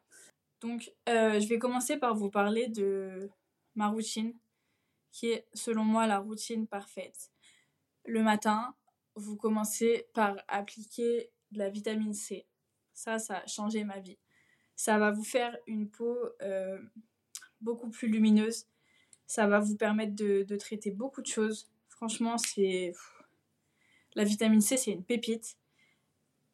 Donc, 0.59 0.91
euh, 1.09 1.39
je 1.39 1.47
vais 1.47 1.59
commencer 1.59 1.97
par 1.97 2.15
vous 2.15 2.29
parler 2.29 2.67
de 2.67 3.29
ma 3.75 3.87
routine, 3.87 4.37
qui 5.11 5.31
est 5.31 5.47
selon 5.53 5.83
moi 5.83 6.07
la 6.07 6.19
routine 6.19 6.67
parfaite. 6.67 7.31
Le 8.05 8.21
matin, 8.21 8.75
vous 9.15 9.35
commencez 9.35 10.07
par 10.13 10.37
appliquer 10.47 11.31
de 11.51 11.59
la 11.59 11.69
vitamine 11.69 12.13
C. 12.13 12.47
Ça, 12.93 13.19
ça 13.19 13.37
a 13.37 13.47
changé 13.47 13.83
ma 13.83 13.99
vie. 13.99 14.19
Ça 14.83 14.97
va 14.97 15.11
vous 15.11 15.23
faire 15.23 15.55
une 15.67 15.87
peau 15.87 16.17
euh, 16.41 16.81
beaucoup 17.59 17.91
plus 17.91 18.07
lumineuse. 18.07 18.65
Ça 19.27 19.45
va 19.45 19.59
vous 19.59 19.77
permettre 19.77 20.15
de, 20.15 20.55
traiter 20.55 20.89
beaucoup 20.89 21.21
de 21.21 21.27
choses. 21.27 21.69
Franchement, 21.87 22.39
c'est... 22.39 22.91
La 24.15 24.23
vitamine 24.23 24.59
C, 24.59 24.77
c'est 24.77 24.89
une 24.89 25.03
pépite. 25.03 25.55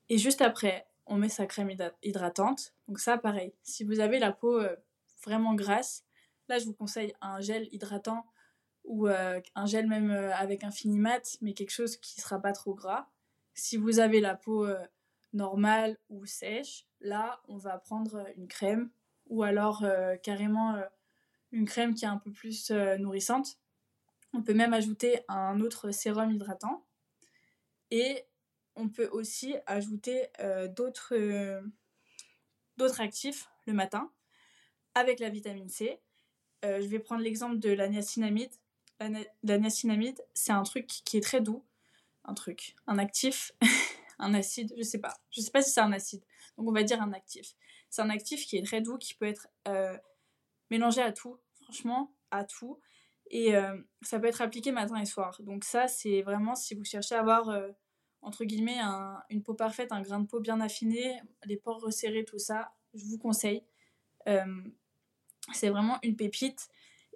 Et 0.10 0.18
juste 0.18 0.42
après, 0.42 0.88
on 1.06 1.16
met 1.16 1.30
sa 1.30 1.46
crème 1.46 1.72
hydratante. 2.04 2.74
Donc 2.90 3.00
ça, 3.00 3.18
pareil. 3.18 3.54
Si 3.64 3.86
vous 3.86 4.02
avez 4.02 4.20
la 4.20 4.34
peau 4.34 4.60
euh, 4.60 4.76
vraiment 5.24 5.56
grasse, 5.56 6.04
là, 6.50 6.60
je 6.60 6.66
vous 6.66 6.74
conseille 6.74 7.14
un 7.22 7.40
gel 7.40 7.70
hydratant 7.72 8.26
ou 8.84 9.08
euh, 9.08 9.40
un 9.56 9.66
gel 9.68 9.88
même 9.88 10.12
avec 10.12 10.66
un 10.66 10.72
fini 10.72 11.00
mat, 11.00 11.38
mais 11.40 11.54
quelque 11.54 11.72
chose 11.72 11.96
qui 11.96 12.20
ne 12.20 12.24
sera 12.24 12.42
pas 12.42 12.52
trop 12.52 12.74
gras. 12.74 13.08
Si 13.54 13.78
vous 13.78 14.00
avez 14.00 14.20
la 14.20 14.36
peau 14.36 14.68
normale 15.32 15.98
ou 16.10 16.26
sèche, 16.26 16.87
là, 17.02 17.42
on 17.48 17.58
va 17.58 17.78
prendre 17.78 18.26
une 18.38 18.48
crème 18.48 18.90
ou 19.28 19.44
alors 19.44 19.86
carrément 20.24 20.82
une 21.52 21.66
crème 21.66 21.94
qui 21.94 22.06
est 22.06 22.10
un 22.10 22.18
peu 22.18 22.32
plus 22.32 22.72
nourrissante. 22.72 23.58
On 24.34 24.42
peut 24.42 24.54
même 24.54 24.74
ajouter 24.74 25.22
un 25.28 25.60
autre 25.62 25.92
sérum 25.92 26.32
hydratant. 26.32 26.86
Et 27.92 28.26
on 28.78 28.90
peut 28.90 29.10
aussi 29.12 29.56
ajouter 29.66 30.28
euh, 30.40 30.68
euh, 31.12 31.62
d'autres 32.78 33.02
actifs 33.02 33.50
le 33.66 33.74
matin 33.74 34.12
avec 34.94 35.20
la 35.20 35.30
vitamine 35.30 35.70
C. 35.70 36.00
Euh, 36.66 36.82
je 36.82 36.88
vais 36.88 37.00
prendre 37.00 37.22
l'exemple 37.22 37.60
de 37.60 37.72
la 37.72 37.88
niacinamide. 37.90 38.52
La, 39.00 39.58
niacinamide, 39.58 40.24
c'est 40.34 40.52
un 40.52 40.64
truc 40.64 40.88
qui 40.88 41.18
est 41.18 41.22
très 41.22 41.42
doux. 41.42 41.64
Un 42.24 42.34
truc, 42.34 42.76
un 42.88 42.98
actif, 42.98 43.54
un 44.20 44.34
acide, 44.34 44.74
je 44.78 44.84
sais 44.84 45.00
pas. 45.00 45.16
Je 45.32 45.42
sais 45.42 45.52
pas 45.52 45.62
si 45.62 45.72
c'est 45.72 45.82
un 45.82 45.94
acide. 45.94 46.24
Donc 46.58 46.68
on 46.68 46.72
va 46.72 46.84
dire 46.84 47.02
un 47.02 47.14
actif. 47.14 47.56
C'est 47.90 48.02
un 48.02 48.10
actif 48.10 48.46
qui 48.46 48.58
est 48.58 48.66
très 48.66 48.82
doux, 48.82 48.98
qui 48.98 49.14
peut 49.14 49.26
être 49.26 49.48
mélangé 50.70 51.02
à 51.02 51.12
tout, 51.12 51.38
franchement, 51.62 52.14
à 52.32 52.44
tout. 52.44 52.80
Et 53.30 53.54
ça 54.02 54.20
peut 54.20 54.28
être 54.28 54.42
appliqué 54.42 54.72
matin 54.72 54.98
et 54.98 55.06
soir. 55.06 55.40
Donc 55.44 55.64
ça, 55.64 55.88
c'est 55.88 56.22
vraiment 56.22 56.56
si 56.56 56.76
vous 56.76 56.84
cherchez 56.84 57.16
à 57.16 57.20
avoir 57.20 57.50
entre 58.22 58.44
guillemets, 58.44 58.80
une 59.30 59.44
peau 59.44 59.54
parfaite, 59.54 59.92
un 59.92 60.02
grain 60.02 60.20
de 60.20 60.28
peau 60.28 60.40
bien 60.40 60.60
affiné, 60.60 61.22
les 61.46 61.58
pores 61.58 61.82
resserrés, 61.82 62.26
tout 62.26 62.40
ça, 62.40 62.74
je 62.94 63.06
vous 63.06 63.18
conseille. 63.18 63.64
Euh, 64.28 64.64
c'est 65.54 65.70
vraiment 65.70 65.98
une 66.04 66.16
pépite. 66.16 66.68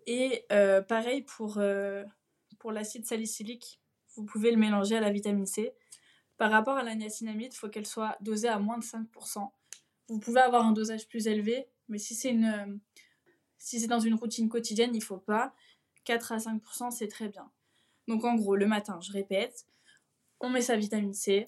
Et 0.08 0.46
euh, 0.52 0.82
pareil 0.82 1.26
euh, 1.58 2.06
pour 2.60 2.72
l'acide 2.72 3.06
salicylique, 3.06 3.82
vous 4.16 4.24
pouvez 4.24 4.52
le 4.52 4.58
mélanger 4.58 4.96
à 4.96 5.02
la 5.02 5.12
vitamine 5.12 5.46
C. 5.46 5.74
Par 6.42 6.50
rapport 6.50 6.76
à 6.76 6.82
la 6.82 6.96
niacinamide, 6.96 7.54
il 7.54 7.56
faut 7.56 7.70
qu'elle 7.70 7.86
soit 7.86 8.18
dosée 8.20 8.48
à 8.48 8.58
moins 8.58 8.80
de 8.80 8.84
5%. 8.84 9.52
Vous 10.08 10.18
pouvez 10.18 10.42
avoir 10.42 10.66
un 10.66 10.72
dosage 10.72 11.08
plus 11.08 11.28
élevé, 11.28 11.68
mais 11.88 12.00
si 12.00 12.16
c'est 12.16 12.32
une 12.32 12.80
si 13.60 13.80
c'est 13.80 13.86
dans 13.86 14.00
une 14.00 14.16
routine 14.16 14.50
quotidienne, 14.50 14.96
il 14.96 15.04
faut 15.04 15.20
pas. 15.20 15.54
4 16.06 16.32
à 16.32 16.38
5%, 16.38 16.90
c'est 16.90 17.10
très 17.10 17.30
bien. 17.30 17.52
Donc 18.08 18.24
en 18.24 18.34
gros, 18.34 18.56
le 18.56 18.66
matin, 18.66 19.00
je 19.02 19.12
répète, 19.12 19.68
on 20.40 20.50
met 20.50 20.62
sa 20.62 20.76
vitamine 20.78 21.14
C, 21.14 21.46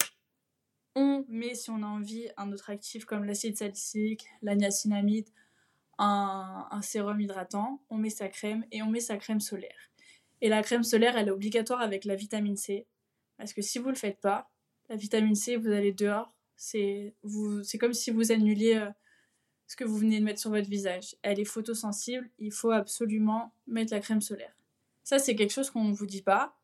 on 0.94 1.24
met, 1.26 1.56
si 1.56 1.70
on 1.70 1.82
a 1.82 1.86
envie, 1.86 2.28
un 2.36 2.52
autre 2.52 2.70
actif 2.70 3.04
comme 3.04 3.24
l'acide 3.24 3.58
salicylique, 3.58 4.28
la 4.42 4.54
niacinamide, 4.54 5.28
un, 5.98 6.68
un, 6.70 6.82
sérum 6.82 7.20
hydratant, 7.20 7.82
on 7.90 7.98
met 7.98 8.10
sa 8.10 8.28
crème 8.28 8.64
et 8.70 8.80
on 8.84 8.90
met 8.90 9.00
sa 9.00 9.16
crème 9.16 9.40
solaire. 9.40 9.90
Et 10.40 10.48
la 10.48 10.62
crème 10.62 10.84
solaire, 10.84 11.16
elle 11.16 11.26
est 11.26 11.32
obligatoire 11.32 11.80
avec 11.80 12.04
la 12.04 12.14
vitamine 12.14 12.56
C. 12.56 12.86
Parce 13.38 13.52
que 13.52 13.60
si 13.60 13.80
vous 13.80 13.86
ne 13.86 13.94
le 13.94 13.98
faites 13.98 14.20
pas, 14.20 14.52
la 14.88 14.96
vitamine 14.96 15.34
C, 15.34 15.56
vous 15.56 15.70
allez 15.70 15.92
dehors, 15.92 16.34
c'est 16.56 17.14
comme 17.80 17.94
si 17.94 18.10
vous 18.10 18.32
annuliez 18.32 18.76
euh, 18.76 18.90
ce 19.66 19.76
que 19.76 19.84
vous 19.84 19.96
venez 19.96 20.20
de 20.20 20.24
mettre 20.24 20.40
sur 20.40 20.50
votre 20.50 20.68
visage. 20.68 21.16
Elle 21.22 21.40
est 21.40 21.44
photosensible, 21.44 22.28
il 22.38 22.52
faut 22.52 22.70
absolument 22.70 23.52
mettre 23.66 23.92
la 23.92 24.00
crème 24.00 24.20
solaire. 24.20 24.54
Ça, 25.02 25.18
c'est 25.18 25.34
quelque 25.34 25.52
chose 25.52 25.70
qu'on 25.70 25.84
ne 25.84 25.94
vous 25.94 26.06
dit 26.06 26.22
pas. 26.22 26.56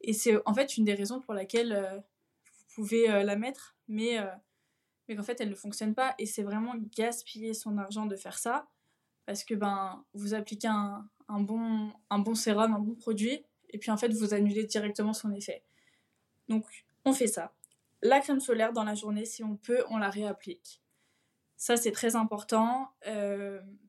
Et 0.00 0.12
c'est 0.12 0.36
en 0.46 0.54
fait 0.54 0.76
une 0.76 0.84
des 0.84 0.94
raisons 0.94 1.20
pour 1.20 1.34
laquelle 1.34 1.72
euh, 1.72 1.96
vous 1.96 2.74
pouvez 2.74 3.10
euh, 3.10 3.22
la 3.22 3.36
mettre, 3.36 3.76
mais, 3.88 4.18
mais 5.08 5.16
qu'en 5.16 5.22
fait 5.22 5.40
elle 5.40 5.50
ne 5.50 5.54
fonctionne 5.54 5.94
pas. 5.94 6.14
Et 6.18 6.26
c'est 6.26 6.42
vraiment 6.42 6.74
gaspiller 6.96 7.54
son 7.54 7.78
argent 7.78 8.06
de 8.06 8.16
faire 8.16 8.38
ça, 8.38 8.68
parce 9.26 9.44
que 9.44 9.54
ben, 9.54 10.04
vous 10.14 10.34
appliquez 10.34 10.68
un 10.68 11.08
bon 11.28 12.34
sérum, 12.34 12.74
un 12.74 12.78
bon 12.78 12.94
produit, 12.94 13.44
et 13.70 13.78
puis 13.78 13.90
en 13.90 13.96
fait 13.96 14.12
vous 14.12 14.34
annulez 14.34 14.64
directement 14.64 15.12
son 15.12 15.32
effet. 15.32 15.62
Donc 16.48 16.64
on 17.04 17.12
fait 17.12 17.26
ça. 17.26 17.52
La 18.02 18.20
crème 18.20 18.40
solaire 18.40 18.72
dans 18.72 18.84
la 18.84 18.94
journée, 18.94 19.24
si 19.24 19.44
on 19.44 19.56
peut, 19.56 19.84
on 19.88 19.98
la 19.98 20.10
réapplique. 20.10 20.82
Ça, 21.56 21.76
c'est 21.76 21.92
très 21.92 22.16
important 22.16 22.92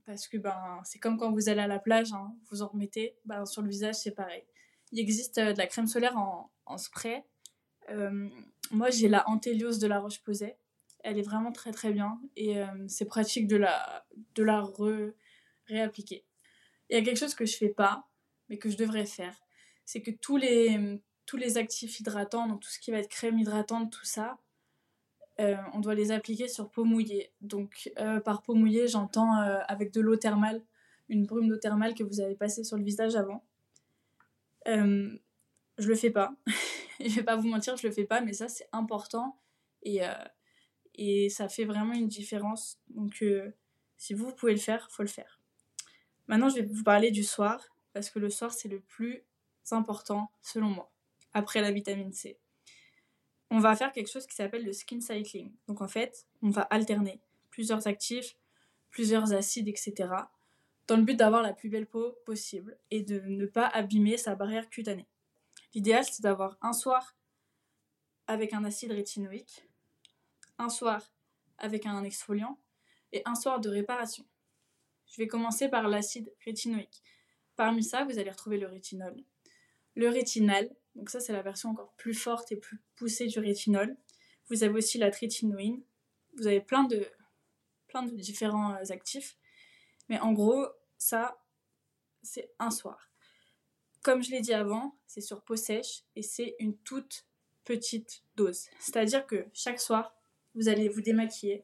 parce 0.05 0.27
que 0.27 0.37
ben, 0.37 0.79
c'est 0.83 0.99
comme 0.99 1.17
quand 1.17 1.31
vous 1.31 1.49
allez 1.49 1.61
à 1.61 1.67
la 1.67 1.79
plage, 1.79 2.13
hein, 2.13 2.35
vous 2.49 2.61
en 2.61 2.67
remettez. 2.67 3.17
Ben, 3.25 3.45
sur 3.45 3.61
le 3.61 3.69
visage, 3.69 3.95
c'est 3.95 4.11
pareil. 4.11 4.43
Il 4.91 4.99
existe 4.99 5.39
euh, 5.39 5.53
de 5.53 5.57
la 5.57 5.67
crème 5.67 5.87
solaire 5.87 6.15
en, 6.17 6.77
spray. 6.77 7.23
Euh, 7.89 8.29
moi, 8.71 8.89
j'ai 8.89 9.09
la 9.09 9.27
Antélios 9.27 9.77
de 9.77 9.87
la 9.87 9.99
Roche-Posay. 9.99 10.57
Elle 11.03 11.17
est 11.17 11.23
vraiment 11.23 11.51
très 11.51 11.71
très 11.71 11.91
bien 11.91 12.21
et 12.35 12.61
euh, 12.61 12.87
c'est 12.87 13.05
pratique 13.05 13.47
de 13.47 13.57
la, 13.57 14.05
de 14.35 14.43
la 14.43 14.63
réappliquer. 15.65 16.25
Il 16.89 16.95
y 16.95 16.99
a 16.99 17.03
quelque 17.03 17.17
chose 17.17 17.35
que 17.35 17.45
je 17.45 17.57
fais 17.57 17.69
pas, 17.69 18.07
mais 18.47 18.57
que 18.57 18.69
je 18.69 18.77
devrais 18.77 19.05
faire. 19.05 19.35
C'est 19.83 20.01
que 20.01 20.11
tous 20.11 20.37
les, 20.37 21.01
tous 21.25 21.37
les 21.37 21.57
actifs 21.57 21.99
hydratants, 21.99 22.47
donc 22.47 22.61
tout 22.61 22.69
ce 22.69 22.79
qui 22.79 22.91
va 22.91 22.97
être 22.97 23.09
crème 23.09 23.39
hydratante, 23.39 23.91
tout 23.91 24.05
ça, 24.05 24.37
euh, 25.39 25.55
on 25.73 25.79
doit 25.79 25.95
les 25.95 26.11
appliquer 26.11 26.47
sur 26.47 26.69
peau 26.69 26.83
mouillée. 26.83 27.31
Donc, 27.41 27.91
euh, 27.97 28.19
par 28.19 28.43
peau 28.43 28.53
mouillée, 28.53 28.87
j'entends 28.87 29.41
euh, 29.41 29.59
avec 29.67 29.91
de 29.91 30.01
l'eau 30.01 30.15
thermale, 30.15 30.61
une 31.09 31.25
brume 31.25 31.47
d'eau 31.47 31.57
thermale 31.57 31.95
que 31.95 32.03
vous 32.03 32.21
avez 32.21 32.35
passée 32.35 32.63
sur 32.63 32.77
le 32.77 32.83
visage 32.83 33.15
avant. 33.15 33.43
je 34.65 35.87
le 35.87 35.95
fais 35.95 36.11
pas. 36.11 36.35
je 36.99 37.15
vais 37.15 37.23
pas 37.23 37.35
vous 37.35 37.47
mentir, 37.47 37.75
je 37.77 37.87
le 37.87 37.93
fais 37.93 38.05
pas, 38.05 38.21
mais 38.21 38.33
ça, 38.33 38.47
c'est 38.47 38.69
important 38.71 39.37
et, 39.81 39.99
ça 41.29 41.49
fait 41.49 41.65
vraiment 41.65 41.93
une 41.93 42.07
différence. 42.07 42.79
Donc, 42.89 43.23
si 43.97 44.13
vous 44.13 44.31
pouvez 44.33 44.53
le 44.53 44.59
faire, 44.59 44.89
faut 44.91 45.03
le 45.03 45.09
faire. 45.09 45.41
Maintenant, 46.27 46.49
je 46.49 46.55
vais 46.55 46.65
vous 46.65 46.83
parler 46.83 47.09
du 47.09 47.23
soir, 47.23 47.59
parce 47.91 48.09
que 48.09 48.19
le 48.19 48.29
soir, 48.29 48.53
c'est 48.53 48.69
le 48.69 48.79
plus 48.79 49.23
important, 49.71 50.31
selon 50.41 50.69
moi, 50.69 50.92
après 51.33 51.61
la 51.61 51.71
vitamine 51.71 52.13
C 52.13 52.37
on 53.53 53.59
va 53.59 53.75
faire 53.75 53.91
quelque 53.91 54.09
chose 54.09 54.25
qui 54.25 54.33
s'appelle 54.33 54.65
le 54.65 54.73
skin 54.73 54.99
cycling. 54.99 55.53
Donc 55.67 55.81
en 55.81 55.87
fait, 55.87 56.25
on 56.41 56.49
va 56.49 56.63
alterner 56.63 57.21
plusieurs 57.51 57.85
actifs, 57.85 58.35
plusieurs 58.89 59.31
acides, 59.31 59.67
etc. 59.67 60.09
dans 60.87 60.97
le 60.97 61.03
but 61.03 61.15
d'avoir 61.15 61.43
la 61.43 61.53
plus 61.53 61.69
belle 61.69 61.85
peau 61.85 62.17
possible 62.25 62.75
et 62.89 63.03
de 63.03 63.19
ne 63.19 63.45
pas 63.45 63.67
abîmer 63.67 64.17
sa 64.17 64.33
barrière 64.33 64.71
cutanée. 64.71 65.05
L'idéal, 65.75 66.03
c'est 66.03 66.23
d'avoir 66.23 66.57
un 66.63 66.73
soir 66.73 67.15
avec 68.25 68.53
un 68.53 68.63
acide 68.63 68.91
rétinoïque, 68.91 69.67
un 70.57 70.69
soir 70.69 71.13
avec 71.59 71.85
un 71.85 72.03
exfoliant 72.03 72.57
et 73.11 73.21
un 73.25 73.35
soir 73.35 73.59
de 73.59 73.69
réparation. 73.69 74.25
Je 75.11 75.21
vais 75.21 75.27
commencer 75.27 75.69
par 75.69 75.87
l'acide 75.87 76.33
rétinoïque. 76.43 77.03
Parmi 77.55 77.83
ça, 77.83 78.03
vous 78.03 78.17
allez 78.17 78.31
retrouver 78.31 78.57
le 78.57 78.65
rétinol. 78.65 79.15
Le 79.93 80.09
rétinal, 80.09 80.75
donc 80.95 81.09
ça, 81.09 81.19
c'est 81.19 81.33
la 81.33 81.41
version 81.41 81.69
encore 81.69 81.93
plus 81.97 82.13
forte 82.13 82.51
et 82.51 82.55
plus 82.55 82.79
poussée 82.95 83.27
du 83.27 83.39
rétinol. 83.39 83.95
Vous 84.49 84.63
avez 84.63 84.73
aussi 84.73 84.97
la 84.97 85.09
trétinoïne. 85.09 85.81
Vous 86.37 86.47
avez 86.47 86.61
plein 86.61 86.83
de, 86.83 87.07
plein 87.87 88.03
de 88.03 88.15
différents 88.15 88.75
euh, 88.75 88.91
actifs. 88.91 89.37
Mais 90.09 90.19
en 90.19 90.33
gros, 90.33 90.65
ça, 90.97 91.43
c'est 92.21 92.51
un 92.59 92.69
soir. 92.69 93.11
Comme 94.01 94.21
je 94.21 94.31
l'ai 94.31 94.41
dit 94.41 94.53
avant, 94.53 94.97
c'est 95.07 95.21
sur 95.21 95.41
peau 95.41 95.55
sèche 95.55 96.03
et 96.15 96.21
c'est 96.21 96.55
une 96.59 96.77
toute 96.79 97.25
petite 97.63 98.23
dose. 98.35 98.67
C'est-à-dire 98.79 99.25
que 99.25 99.47
chaque 99.53 99.79
soir, 99.79 100.13
vous 100.55 100.67
allez 100.67 100.89
vous 100.89 101.01
démaquiller. 101.01 101.63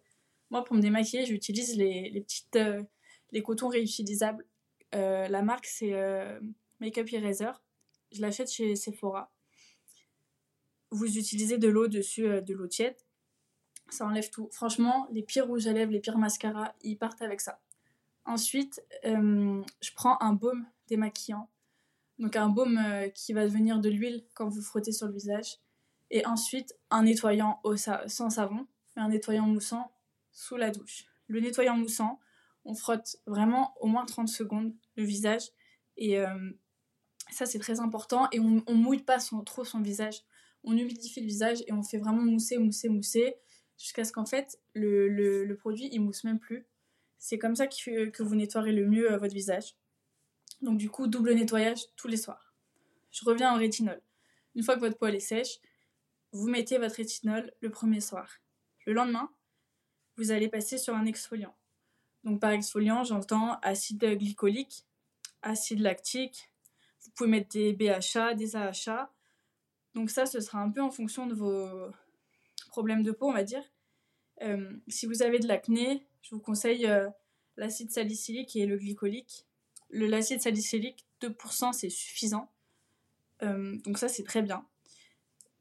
Moi, 0.50 0.64
pour 0.64 0.76
me 0.76 0.82
démaquiller, 0.82 1.26
j'utilise 1.26 1.76
les, 1.78 2.10
les 2.10 2.22
petites 2.22 2.56
euh, 2.56 2.82
les 3.32 3.44
cotons 3.44 3.68
réutilisables. 3.68 4.46
Euh, 4.96 5.28
la 5.28 5.44
marque, 5.44 5.68
c'est 5.68 5.94
Makeup 6.80 7.14
Eraser 7.14 7.52
je 8.12 8.22
l'achète 8.22 8.52
chez 8.52 8.76
Sephora. 8.76 9.32
Vous 10.92 11.18
utilisez 11.18 11.58
de 11.58 11.68
l'eau 11.68 11.88
dessus, 11.88 12.28
euh, 12.28 12.42
de 12.42 12.54
l'eau 12.54 12.68
tiède. 12.68 12.96
Ça 13.90 14.06
enlève 14.06 14.30
tout. 14.30 14.50
Franchement, 14.52 15.08
les 15.12 15.24
pires 15.24 15.48
rouges 15.48 15.68
à 15.68 15.74
lèvres, 15.74 15.92
les 15.92 16.00
pires 16.00 16.18
mascaras, 16.18 16.74
ils 16.82 16.98
partent 16.98 17.22
avec 17.22 17.42
ça. 17.42 17.60
Ensuite, 18.26 18.84
euh, 19.06 19.62
je 19.82 19.92
prends 19.96 20.18
un 20.22 20.34
baume 20.34 20.66
démaquillant. 20.88 21.50
Donc 22.18 22.36
un 22.36 22.50
baume 22.50 22.78
euh, 22.78 23.10
qui 23.10 23.34
va 23.34 23.46
devenir 23.46 23.80
de 23.80 23.90
l'huile 23.90 24.26
quand 24.34 24.50
vous 24.50 24.62
frottez 24.62 24.92
sur 24.92 25.08
le 25.08 25.14
visage. 25.14 25.58
Et 26.12 26.26
ensuite, 26.26 26.76
un 26.90 27.04
nettoyant 27.04 27.62
sans 28.08 28.30
savon, 28.32 28.68
mais 28.96 29.04
un 29.04 29.10
nettoyant 29.10 29.46
moussant 29.46 29.92
sous 30.32 30.58
la 30.58 30.72
douche. 30.72 31.06
Le 31.28 31.40
nettoyant 31.40 31.78
moussant, 31.78 32.20
on 32.66 32.74
frotte 32.74 33.18
vraiment 33.28 33.76
au 33.80 33.88
moins 33.88 34.06
30 34.06 34.28
secondes 34.28 34.74
le 34.96 35.04
visage. 35.04 35.44
Et 35.98 36.18
ça, 37.32 37.46
c'est 37.46 37.60
très 37.60 37.80
important. 37.80 38.28
Et 38.32 38.40
on, 38.40 38.64
mouille 38.74 39.04
pas 39.04 39.20
trop 39.46 39.64
son 39.64 39.82
visage. 39.82 40.24
On 40.64 40.78
humidifie 40.78 41.22
le 41.22 41.28
visage 41.28 41.64
et 41.68 41.74
on 41.74 41.84
fait 41.84 41.98
vraiment 41.98 42.24
mousser, 42.24 42.58
mousser, 42.58 42.90
mousser. 42.90 43.36
Jusqu'à 43.78 44.04
ce 44.04 44.12
qu'en 44.12 44.26
fait, 44.26 44.60
le, 44.74 45.54
produit, 45.54 45.90
il 45.92 46.02
mousse 46.02 46.24
même 46.24 46.40
plus. 46.40 46.66
C'est 47.18 47.38
comme 47.38 47.56
ça 47.56 47.68
que 47.68 48.24
vous 48.24 48.36
nettoierez 48.36 48.72
le 48.72 48.86
mieux 48.86 49.12
euh, 49.12 49.18
votre 49.18 49.34
visage. 49.34 49.76
Donc 50.62 50.78
du 50.78 50.90
coup, 50.90 51.08
double 51.08 51.34
nettoyage 51.34 51.82
tous 51.96 52.08
les 52.08 52.18
soirs. 52.18 52.54
Je 53.12 53.26
reviens 53.26 53.54
au 53.54 53.58
rétinol. 53.58 54.02
Une 54.56 54.64
fois 54.64 54.76
que 54.76 54.80
votre 54.80 54.98
poil 54.98 55.16
est 55.16 55.20
sèche, 55.20 55.60
vous 56.32 56.48
mettez 56.48 56.78
votre 56.78 56.96
rétinol 56.96 57.52
le 57.60 57.70
premier 57.70 58.02
soir. 58.02 58.30
Le 58.86 58.94
lendemain, 58.94 59.30
vous 60.18 60.32
allez 60.32 60.48
passer 60.48 60.78
sur 60.78 60.96
un 60.96 61.06
exfoliant. 61.06 61.56
Donc 62.24 62.40
par 62.40 62.52
exfoliant, 62.52 63.04
j'entends 63.04 63.60
acide 63.62 64.00
glycolique, 64.18 64.86
acide 65.42 65.80
lactique, 65.80 66.49
vous 67.04 67.12
pouvez 67.16 67.30
mettre 67.30 67.50
des 67.50 67.74
BHA, 67.74 68.34
des 68.36 68.56
AHA. 68.56 69.12
Donc 69.96 70.10
ça, 70.10 70.26
ce 70.26 70.40
sera 70.40 70.60
un 70.60 70.70
peu 70.70 70.82
en 70.82 70.92
fonction 70.92 71.28
de 71.28 71.34
vos 71.34 71.92
problèmes 72.70 73.04
de 73.04 73.12
peau, 73.12 73.28
on 73.28 73.34
va 73.34 73.44
dire. 73.44 73.64
Euh, 74.42 74.72
si 74.88 75.06
vous 75.06 75.22
avez 75.22 75.40
de 75.40 75.48
l'acné, 75.48 76.06
je 76.22 76.36
vous 76.36 76.42
conseille 76.42 76.86
euh, 76.86 77.10
l'acide 77.58 77.92
salicylique 77.92 78.56
et 78.56 78.66
le 78.66 78.78
glycolique. 78.78 79.46
L'acide 79.90 80.42
salicylique, 80.42 81.06
2%, 81.22 81.74
c'est 81.74 81.90
suffisant. 81.90 82.50
Euh, 83.42 83.78
donc 83.84 83.98
ça, 83.98 84.08
c'est 84.08 84.24
très 84.24 84.42
bien. 84.42 84.66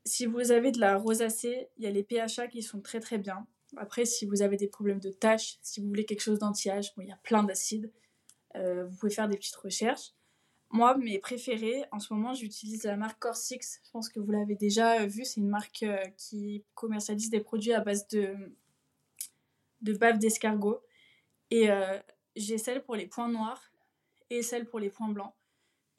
Si 0.04 0.26
vous 0.26 0.52
avez 0.52 0.70
de 0.70 0.80
la 0.80 0.96
rosacée, 0.96 1.68
il 1.76 1.84
y 1.84 1.86
a 1.86 1.90
les 1.90 2.02
PHA 2.02 2.48
qui 2.48 2.62
sont 2.62 2.80
très 2.80 3.00
très 3.00 3.18
bien. 3.18 3.46
Après, 3.76 4.04
si 4.04 4.26
vous 4.26 4.42
avez 4.42 4.56
des 4.56 4.68
problèmes 4.68 5.00
de 5.00 5.10
taches, 5.10 5.58
si 5.62 5.80
vous 5.80 5.88
voulez 5.88 6.04
quelque 6.04 6.22
chose 6.22 6.38
d'anti-âge, 6.38 6.92
il 6.98 7.08
y 7.08 7.12
a 7.12 7.18
plein 7.22 7.42
d'acides. 7.42 7.90
vous 8.54 8.96
pouvez 8.98 9.12
faire 9.12 9.28
des 9.28 9.36
petites 9.36 9.56
recherches. 9.56 10.12
Moi, 10.70 10.98
mes 10.98 11.18
préférés, 11.18 11.84
en 11.92 11.98
ce 11.98 12.12
moment, 12.12 12.34
j'utilise 12.34 12.84
la 12.84 12.96
marque 12.96 13.18
Corsix. 13.18 13.80
Je 13.84 13.90
pense 13.90 14.10
que 14.10 14.20
vous 14.20 14.30
l'avez 14.30 14.54
déjà 14.54 15.06
vu. 15.06 15.24
C'est 15.24 15.40
une 15.40 15.48
marque 15.48 15.82
euh, 15.82 16.04
qui 16.18 16.64
commercialise 16.74 17.30
des 17.30 17.40
produits 17.40 17.72
à 17.72 17.80
base 17.80 18.06
de, 18.08 18.34
de 19.80 19.92
bave 19.94 20.18
d'escargot. 20.18 20.82
Et 21.50 21.70
euh, 21.70 21.98
j'ai 22.36 22.58
celle 22.58 22.84
pour 22.84 22.96
les 22.96 23.06
points 23.06 23.30
noirs 23.30 23.72
et 24.28 24.42
celle 24.42 24.68
pour 24.68 24.78
les 24.78 24.90
points 24.90 25.08
blancs. 25.08 25.32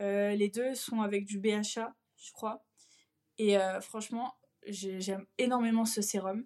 Euh, 0.02 0.36
les 0.36 0.50
deux 0.50 0.76
sont 0.76 1.02
avec 1.02 1.26
du 1.26 1.40
BHA, 1.40 1.96
je 2.18 2.32
crois. 2.32 2.64
Et 3.40 3.56
franchement, 3.80 4.36
j'aime 4.68 5.26
énormément 5.38 5.86
ce 5.86 6.02
sérum. 6.02 6.46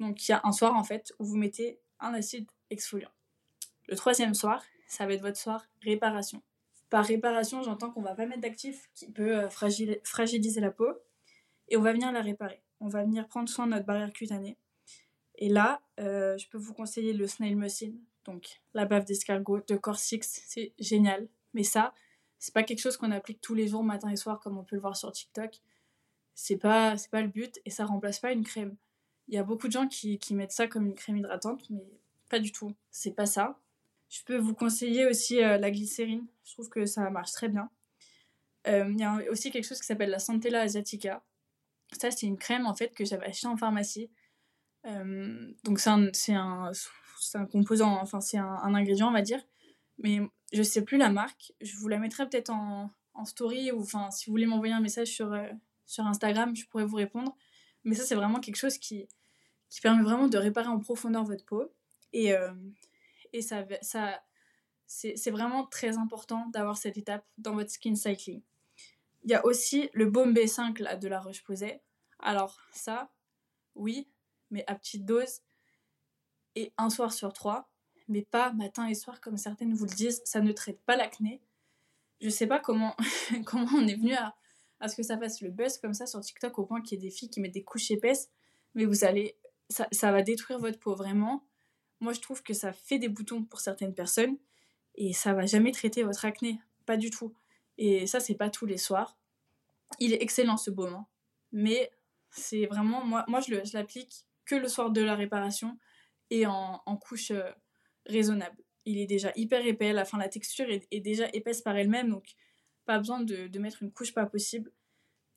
Donc 0.00 0.28
il 0.28 0.32
y 0.32 0.34
a 0.34 0.42
un 0.44 0.52
soir 0.52 0.76
en 0.76 0.84
fait 0.84 1.14
où 1.18 1.24
vous 1.24 1.38
mettez 1.38 1.80
un 1.98 2.12
acide 2.12 2.46
exfoliant. 2.68 3.10
Le 3.88 3.96
troisième 3.96 4.34
soir, 4.34 4.62
ça 4.86 5.06
va 5.06 5.14
être 5.14 5.22
votre 5.22 5.38
soir 5.38 5.64
réparation. 5.80 6.42
Par 6.90 7.04
réparation, 7.04 7.62
j'entends 7.62 7.90
qu'on 7.90 8.02
va 8.02 8.14
pas 8.14 8.26
mettre 8.26 8.40
d'actif 8.40 8.90
qui 8.94 9.10
peut 9.10 9.38
euh, 9.38 9.48
fragiliser 9.48 10.60
la 10.60 10.72
peau 10.72 10.92
et 11.68 11.76
on 11.76 11.80
va 11.82 11.92
venir 11.92 12.10
la 12.10 12.20
réparer. 12.20 12.62
On 12.80 12.88
va 12.88 13.04
venir 13.04 13.28
prendre 13.28 13.48
soin 13.48 13.66
de 13.66 13.72
notre 13.72 13.86
barrière 13.86 14.12
cutanée. 14.12 14.58
Et 15.36 15.48
là, 15.48 15.80
euh, 16.00 16.36
je 16.36 16.48
peux 16.48 16.58
vous 16.58 16.74
conseiller 16.74 17.12
le 17.12 17.26
Snail 17.26 17.54
Mucin, 17.54 17.92
donc 18.24 18.60
la 18.74 18.84
bave 18.84 19.04
d'escargot 19.04 19.60
de 19.66 19.76
Corsix, 19.76 20.42
c'est 20.46 20.74
génial. 20.78 21.28
Mais 21.54 21.62
ça, 21.62 21.94
c'est 22.38 22.52
pas 22.52 22.64
quelque 22.64 22.80
chose 22.80 22.96
qu'on 22.96 23.12
applique 23.12 23.40
tous 23.40 23.54
les 23.54 23.68
jours, 23.68 23.84
matin 23.84 24.10
et 24.10 24.16
soir, 24.16 24.40
comme 24.40 24.58
on 24.58 24.64
peut 24.64 24.76
le 24.76 24.82
voir 24.82 24.96
sur 24.96 25.12
TikTok. 25.12 25.60
C'est 26.34 26.56
pas, 26.56 26.96
c'est 26.96 27.10
pas 27.10 27.22
le 27.22 27.28
but 27.28 27.60
et 27.64 27.70
ça 27.70 27.84
remplace 27.84 28.18
pas 28.18 28.32
une 28.32 28.44
crème. 28.44 28.76
Il 29.28 29.34
y 29.34 29.38
a 29.38 29.44
beaucoup 29.44 29.68
de 29.68 29.72
gens 29.72 29.86
qui, 29.86 30.18
qui 30.18 30.34
mettent 30.34 30.52
ça 30.52 30.66
comme 30.66 30.86
une 30.86 30.94
crème 30.94 31.18
hydratante, 31.18 31.70
mais 31.70 31.86
pas 32.28 32.40
du 32.40 32.50
tout. 32.50 32.74
C'est 32.90 33.12
pas 33.12 33.26
ça. 33.26 33.58
Je 34.10 34.24
peux 34.24 34.36
vous 34.36 34.54
conseiller 34.54 35.06
aussi 35.06 35.42
euh, 35.42 35.56
la 35.56 35.70
glycérine. 35.70 36.26
Je 36.44 36.52
trouve 36.52 36.68
que 36.68 36.84
ça 36.84 37.08
marche 37.10 37.30
très 37.30 37.48
bien. 37.48 37.70
Euh, 38.66 38.90
il 38.90 38.98
y 38.98 39.04
a 39.04 39.18
aussi 39.30 39.52
quelque 39.52 39.64
chose 39.64 39.80
qui 39.80 39.86
s'appelle 39.86 40.10
la 40.10 40.18
Santella 40.18 40.62
asiatica. 40.62 41.22
Ça, 41.98 42.10
c'est 42.10 42.26
une 42.26 42.36
crème 42.36 42.66
en 42.66 42.74
fait 42.74 42.92
que 42.92 43.04
j'avais 43.04 43.26
achetée 43.26 43.46
en 43.46 43.56
pharmacie. 43.56 44.10
Euh, 44.86 45.52
donc 45.64 45.78
c'est 45.78 45.90
un, 45.90 46.10
un, 46.30 46.72
un, 47.34 47.46
composant, 47.46 48.00
enfin 48.00 48.20
c'est 48.20 48.38
un, 48.38 48.74
ingrédient 48.74 49.08
on 49.08 49.12
va 49.12 49.22
dire. 49.22 49.42
Mais 49.98 50.20
je 50.52 50.62
sais 50.62 50.82
plus 50.82 50.98
la 50.98 51.10
marque. 51.10 51.52
Je 51.60 51.76
vous 51.76 51.86
la 51.86 51.98
mettrai 51.98 52.28
peut-être 52.28 52.50
en, 52.50 52.90
en, 53.14 53.24
story 53.24 53.70
ou 53.70 53.80
enfin 53.80 54.10
si 54.10 54.26
vous 54.26 54.32
voulez 54.32 54.46
m'envoyer 54.46 54.74
un 54.74 54.80
message 54.80 55.08
sur, 55.08 55.38
sur 55.86 56.06
Instagram, 56.06 56.56
je 56.56 56.66
pourrais 56.66 56.84
vous 56.84 56.96
répondre. 56.96 57.36
Mais 57.84 57.94
ça 57.94 58.04
c'est 58.04 58.14
vraiment 58.16 58.40
quelque 58.40 58.56
chose 58.56 58.78
qui, 58.78 59.06
qui 59.68 59.80
permet 59.80 60.02
vraiment 60.02 60.26
de 60.26 60.38
réparer 60.38 60.68
en 60.68 60.80
profondeur 60.80 61.24
votre 61.24 61.44
peau. 61.44 61.72
Et, 62.12 62.34
et 63.32 63.42
ça, 63.42 63.64
c'est 64.86 65.30
vraiment 65.30 65.66
très 65.66 65.98
important 65.98 66.46
d'avoir 66.48 66.76
cette 66.76 66.98
étape 66.98 67.24
dans 67.38 67.54
votre 67.54 67.70
skin 67.70 67.94
cycling. 67.94 68.42
Il 69.22 69.30
y 69.30 69.34
a 69.34 69.44
aussi 69.44 69.90
le 69.92 70.06
baume 70.06 70.32
B5 70.32 70.82
là, 70.82 70.96
de 70.96 71.08
la 71.08 71.20
Roche-Posay. 71.20 71.82
Alors 72.18 72.58
ça, 72.72 73.10
oui, 73.74 74.08
mais 74.50 74.64
à 74.66 74.74
petite 74.74 75.04
dose 75.04 75.40
et 76.54 76.72
un 76.78 76.90
soir 76.90 77.12
sur 77.12 77.32
trois, 77.32 77.70
mais 78.08 78.22
pas 78.22 78.52
matin 78.52 78.88
et 78.88 78.94
soir 78.94 79.20
comme 79.20 79.36
certaines 79.36 79.74
vous 79.74 79.84
le 79.84 79.94
disent, 79.94 80.22
ça 80.24 80.40
ne 80.40 80.52
traite 80.52 80.80
pas 80.82 80.96
l'acné. 80.96 81.40
Je 82.20 82.28
sais 82.28 82.46
pas 82.46 82.58
comment, 82.58 82.96
comment 83.46 83.68
on 83.74 83.86
est 83.86 83.94
venu 83.94 84.14
à, 84.14 84.34
à 84.80 84.88
ce 84.88 84.96
que 84.96 85.02
ça 85.02 85.18
fasse 85.18 85.40
le 85.42 85.50
buzz 85.50 85.78
comme 85.78 85.94
ça 85.94 86.06
sur 86.06 86.20
TikTok 86.20 86.58
au 86.58 86.64
point 86.64 86.80
qu'il 86.82 86.98
y 86.98 87.00
ait 87.00 87.08
des 87.08 87.14
filles 87.14 87.30
qui 87.30 87.40
mettent 87.40 87.54
des 87.54 87.64
couches 87.64 87.90
épaisses, 87.90 88.30
mais 88.74 88.84
vous 88.84 89.04
allez, 89.04 89.36
ça, 89.68 89.86
ça 89.92 90.10
va 90.10 90.22
détruire 90.22 90.58
votre 90.58 90.78
peau 90.78 90.94
vraiment. 90.94 91.46
Moi, 92.00 92.12
je 92.12 92.20
trouve 92.20 92.42
que 92.42 92.54
ça 92.54 92.72
fait 92.72 92.98
des 92.98 93.08
boutons 93.08 93.44
pour 93.44 93.60
certaines 93.60 93.94
personnes 93.94 94.36
et 94.94 95.12
ça 95.12 95.34
va 95.34 95.46
jamais 95.46 95.72
traiter 95.72 96.02
votre 96.02 96.24
acné, 96.24 96.60
pas 96.86 96.96
du 96.96 97.10
tout. 97.10 97.34
Et 97.78 98.06
ça, 98.06 98.20
c'est 98.20 98.34
pas 98.34 98.50
tous 98.50 98.66
les 98.66 98.78
soirs. 98.78 99.16
Il 99.98 100.12
est 100.12 100.22
excellent 100.22 100.56
ce 100.56 100.70
baume, 100.70 100.94
hein. 100.94 101.06
mais 101.52 101.90
c'est 102.30 102.66
vraiment 102.66 103.04
moi, 103.04 103.24
moi 103.26 103.40
je 103.40 103.54
l'applique 103.74 104.24
que 104.44 104.54
le 104.54 104.68
soir 104.68 104.90
de 104.90 105.00
la 105.00 105.14
réparation 105.14 105.78
et 106.30 106.46
en, 106.46 106.80
couche 106.96 107.32
euh, 107.32 107.50
raisonnable. 108.06 108.56
Il 108.84 108.98
est 108.98 109.06
déjà 109.06 109.32
hyper 109.34 109.64
épais, 109.66 109.92
la 109.92 110.04
fin 110.04 110.16
la 110.16 110.28
texture 110.28 110.66
est, 110.68 111.00
déjà 111.00 111.28
épaisse 111.32 111.60
par 111.60 111.76
elle-même, 111.76 112.10
donc 112.10 112.34
pas 112.86 112.98
besoin 112.98 113.20
de, 113.20 113.58
mettre 113.58 113.82
une 113.82 113.92
couche 113.92 114.14
pas 114.14 114.26
possible. 114.26 114.70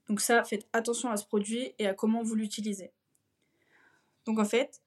Donc 0.08 0.22
ça, 0.22 0.44
faites 0.44 0.68
attention 0.72 1.10
à 1.10 1.18
ce 1.18 1.26
produit 1.26 1.74
et 1.80 1.88
à 1.88 1.94
comment 1.94 2.22
vous 2.22 2.36
l'utilisez. 2.36 2.92
Donc 4.26 4.40
en 4.40 4.46
fait, 4.46 4.83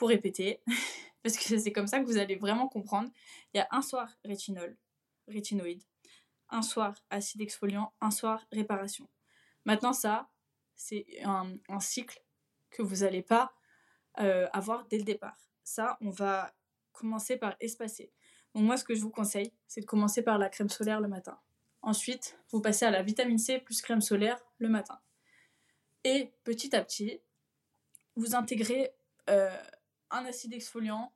pour 0.00 0.08
répéter, 0.08 0.62
parce 1.22 1.36
que 1.36 1.58
c'est 1.58 1.72
comme 1.72 1.86
ça 1.86 2.00
que 2.00 2.06
vous 2.06 2.16
allez 2.16 2.36
vraiment 2.36 2.68
comprendre, 2.68 3.10
il 3.52 3.58
y 3.58 3.60
a 3.60 3.68
un 3.70 3.82
soir 3.82 4.08
rétinol, 4.24 4.74
rétinoïde, 5.28 5.82
un 6.48 6.62
soir 6.62 6.94
acide 7.10 7.42
exfoliant, 7.42 7.92
un 8.00 8.10
soir 8.10 8.46
réparation. 8.50 9.10
Maintenant 9.66 9.92
ça, 9.92 10.30
c'est 10.74 11.04
un, 11.22 11.52
cycle 11.80 12.18
que 12.70 12.80
vous 12.80 12.96
n'allez 12.96 13.20
pas 13.20 13.52
euh, 14.20 14.48
avoir 14.54 14.86
dès 14.86 14.96
le 14.96 15.04
départ. 15.04 15.36
Ça, 15.62 15.98
on 16.00 16.08
va 16.08 16.50
commencer 16.92 17.36
par 17.36 17.56
espacer. 17.60 18.10
Donc 18.54 18.64
moi, 18.64 18.78
ce 18.78 18.84
que 18.84 18.94
je 18.94 19.02
vous 19.02 19.10
conseille, 19.10 19.52
c'est 19.66 19.82
de 19.82 19.86
commencer 19.86 20.22
par 20.22 20.38
la 20.38 20.48
crème 20.48 20.70
solaire 20.70 21.02
le 21.02 21.08
matin. 21.08 21.38
Ensuite, 21.82 22.38
vous 22.48 22.62
passez 22.62 22.86
à 22.86 22.90
la 22.90 23.02
vitamine 23.02 23.38
C 23.38 23.58
plus 23.58 23.82
crème 23.82 24.00
solaire 24.00 24.40
le 24.56 24.70
matin. 24.70 24.98
Et 26.04 26.32
petit 26.42 26.74
à 26.74 26.82
petit, 26.82 27.20
vous 28.16 28.34
intégrez 28.34 28.94
euh, 29.28 29.54
un 30.10 30.24
acide 30.24 30.52
exfoliant 30.52 31.14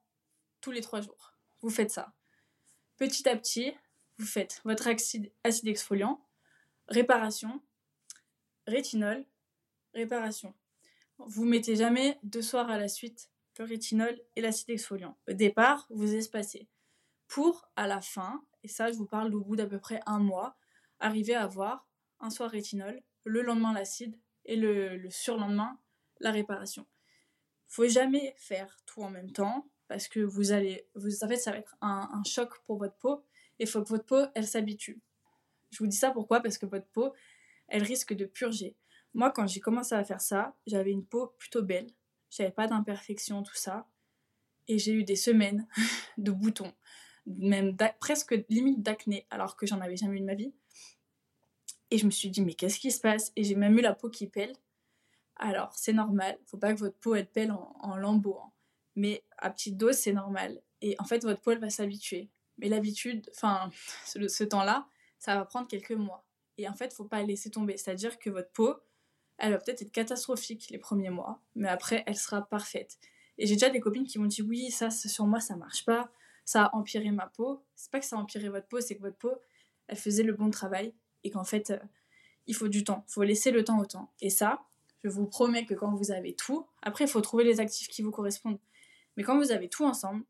tous 0.60 0.70
les 0.70 0.80
trois 0.80 1.00
jours. 1.00 1.34
Vous 1.60 1.70
faites 1.70 1.90
ça. 1.90 2.14
Petit 2.96 3.28
à 3.28 3.36
petit, 3.36 3.72
vous 4.18 4.26
faites 4.26 4.60
votre 4.64 4.86
acide, 4.86 5.32
exfoliant, 5.44 6.24
réparation, 6.88 7.62
rétinol, 8.66 9.24
réparation. 9.94 10.54
Vous 11.18 11.44
mettez 11.44 11.76
jamais 11.76 12.18
deux 12.22 12.42
soirs 12.42 12.70
à 12.70 12.78
la 12.78 12.88
suite 12.88 13.30
le 13.58 13.64
rétinol 13.64 14.20
et 14.34 14.40
l'acide 14.40 14.70
exfoliant. 14.70 15.16
Au 15.28 15.32
départ, 15.32 15.86
vous 15.90 16.14
espacez. 16.14 16.68
Pour, 17.28 17.68
à 17.76 17.86
la 17.86 18.00
fin, 18.00 18.44
et 18.64 18.68
ça 18.68 18.90
je 18.90 18.96
vous 18.96 19.06
parle 19.06 19.34
au 19.34 19.44
bout 19.44 19.56
d'à 19.56 19.66
peu 19.66 19.78
près 19.78 20.00
un 20.06 20.18
mois, 20.18 20.56
arriver 20.98 21.34
à 21.34 21.44
avoir 21.44 21.88
un 22.20 22.30
soir 22.30 22.50
rétinol, 22.50 23.00
le 23.24 23.42
lendemain 23.42 23.72
l'acide 23.72 24.18
et 24.44 24.56
le 24.56 25.08
surlendemain 25.10 25.78
la 26.20 26.30
réparation. 26.30 26.86
Faut 27.68 27.88
jamais 27.88 28.34
faire 28.36 28.76
tout 28.86 29.02
en 29.02 29.10
même 29.10 29.32
temps 29.32 29.68
parce 29.88 30.08
que 30.08 30.20
vous 30.20 30.52
allez, 30.52 30.86
vous, 30.94 31.22
en 31.22 31.28
fait, 31.28 31.36
ça 31.36 31.50
va 31.50 31.58
être 31.58 31.76
un, 31.80 32.22
choc 32.24 32.50
pour 32.66 32.78
votre 32.78 32.96
peau 32.96 33.24
et 33.58 33.66
faut 33.66 33.82
que 33.82 33.88
votre 33.88 34.06
peau, 34.06 34.22
elle 34.34 34.46
s'habitue. 34.46 35.00
Je 35.70 35.78
vous 35.78 35.86
dis 35.86 35.96
ça 35.96 36.10
pourquoi? 36.10 36.40
Parce 36.40 36.58
que 36.58 36.66
votre 36.66 36.86
peau, 36.86 37.12
elle 37.68 37.82
risque 37.82 38.14
de 38.14 38.24
purger. 38.24 38.76
Moi, 39.12 39.30
quand 39.30 39.46
j'ai 39.46 39.60
commencé 39.60 39.94
à 39.94 40.04
faire 40.04 40.20
ça, 40.20 40.56
j'avais 40.66 40.90
une 40.90 41.04
peau 41.04 41.28
plutôt 41.38 41.62
belle, 41.62 41.86
j'avais 42.30 42.50
pas 42.50 42.66
d'imperfections, 42.66 43.42
tout 43.42 43.54
ça, 43.54 43.88
et 44.66 44.78
j'ai 44.78 44.92
eu 44.92 45.04
des 45.04 45.16
semaines 45.16 45.66
de 46.18 46.30
boutons, 46.30 46.72
même 47.26 47.76
presque 48.00 48.34
limite 48.48 48.82
d'acné, 48.82 49.26
alors 49.30 49.56
que 49.56 49.66
j'en 49.66 49.80
avais 49.80 49.96
jamais 49.96 50.16
eu 50.16 50.20
de 50.20 50.26
ma 50.26 50.34
vie. 50.34 50.52
Et 51.90 51.98
je 51.98 52.06
me 52.06 52.10
suis 52.10 52.30
dit, 52.30 52.42
mais 52.42 52.54
qu'est-ce 52.54 52.80
qui 52.80 52.90
se 52.90 53.00
passe? 53.00 53.32
Et 53.36 53.44
j'ai 53.44 53.54
même 53.54 53.78
eu 53.78 53.82
la 53.82 53.94
peau 53.94 54.10
qui 54.10 54.26
pèle. 54.26 54.52
Alors, 55.36 55.72
c'est 55.74 55.92
normal, 55.92 56.38
faut 56.46 56.58
pas 56.58 56.72
que 56.72 56.78
votre 56.78 56.96
peau 56.98 57.14
elle 57.14 57.26
pèle 57.26 57.52
en, 57.52 57.96
lambeaux, 57.96 58.38
hein. 58.38 58.52
mais 58.94 59.24
à 59.38 59.50
petite 59.50 59.76
dose, 59.76 59.96
c'est 59.96 60.12
normal. 60.12 60.62
Et 60.80 60.96
en 60.98 61.04
fait, 61.04 61.24
votre 61.24 61.40
peau, 61.40 61.50
elle 61.50 61.58
va 61.58 61.70
s'habituer. 61.70 62.30
Mais 62.58 62.68
l'habitude, 62.68 63.28
enfin, 63.34 63.70
ce, 64.06 64.28
ce 64.28 64.44
temps-là, 64.44 64.86
ça 65.18 65.34
va 65.34 65.44
prendre 65.44 65.66
quelques 65.66 65.92
mois. 65.92 66.24
Et 66.58 66.68
en 66.68 66.74
fait, 66.74 66.92
faut 66.92 67.04
pas 67.04 67.22
laisser 67.22 67.50
tomber. 67.50 67.76
C'est-à-dire 67.76 68.18
que 68.18 68.30
votre 68.30 68.50
peau, 68.50 68.74
elle 69.38 69.52
va 69.52 69.58
peut-être 69.58 69.82
être 69.82 69.92
catastrophique 69.92 70.68
les 70.70 70.78
premiers 70.78 71.10
mois, 71.10 71.40
mais 71.54 71.68
après, 71.68 72.04
elle 72.06 72.16
sera 72.16 72.42
parfaite. 72.42 72.98
Et 73.38 73.46
j'ai 73.46 73.54
déjà 73.54 73.70
des 73.70 73.80
copines 73.80 74.06
qui 74.06 74.18
m'ont 74.18 74.26
dit 74.26 74.42
oui, 74.42 74.70
ça, 74.70 74.90
sur 74.90 75.26
moi, 75.26 75.40
ça 75.40 75.56
marche 75.56 75.84
pas, 75.84 76.10
ça 76.44 76.66
a 76.66 76.76
empiré 76.76 77.10
ma 77.10 77.26
peau. 77.26 77.64
C'est 77.74 77.90
pas 77.90 77.98
que 77.98 78.06
ça 78.06 78.16
a 78.16 78.18
empiré 78.18 78.48
votre 78.48 78.68
peau, 78.68 78.80
c'est 78.80 78.96
que 78.96 79.00
votre 79.00 79.16
peau, 79.16 79.32
elle 79.88 79.96
faisait 79.96 80.22
le 80.22 80.34
bon 80.34 80.50
travail 80.50 80.94
et 81.24 81.30
qu'en 81.30 81.44
fait, 81.44 81.70
euh, 81.70 81.78
il 82.46 82.54
faut 82.54 82.68
du 82.68 82.84
temps. 82.84 83.04
Il 83.08 83.12
faut 83.12 83.22
laisser 83.22 83.50
le 83.50 83.64
temps 83.64 83.78
au 83.80 83.86
temps. 83.86 84.12
Et 84.20 84.30
ça, 84.30 84.62
je 85.04 85.10
vous 85.10 85.26
promets 85.26 85.66
que 85.66 85.74
quand 85.74 85.94
vous 85.94 86.10
avez 86.10 86.34
tout, 86.34 86.66
après, 86.82 87.04
il 87.04 87.08
faut 87.08 87.20
trouver 87.20 87.44
les 87.44 87.60
actifs 87.60 87.88
qui 87.88 88.02
vous 88.02 88.10
correspondent. 88.10 88.58
Mais 89.16 89.22
quand 89.22 89.38
vous 89.38 89.52
avez 89.52 89.68
tout 89.68 89.84
ensemble, 89.84 90.24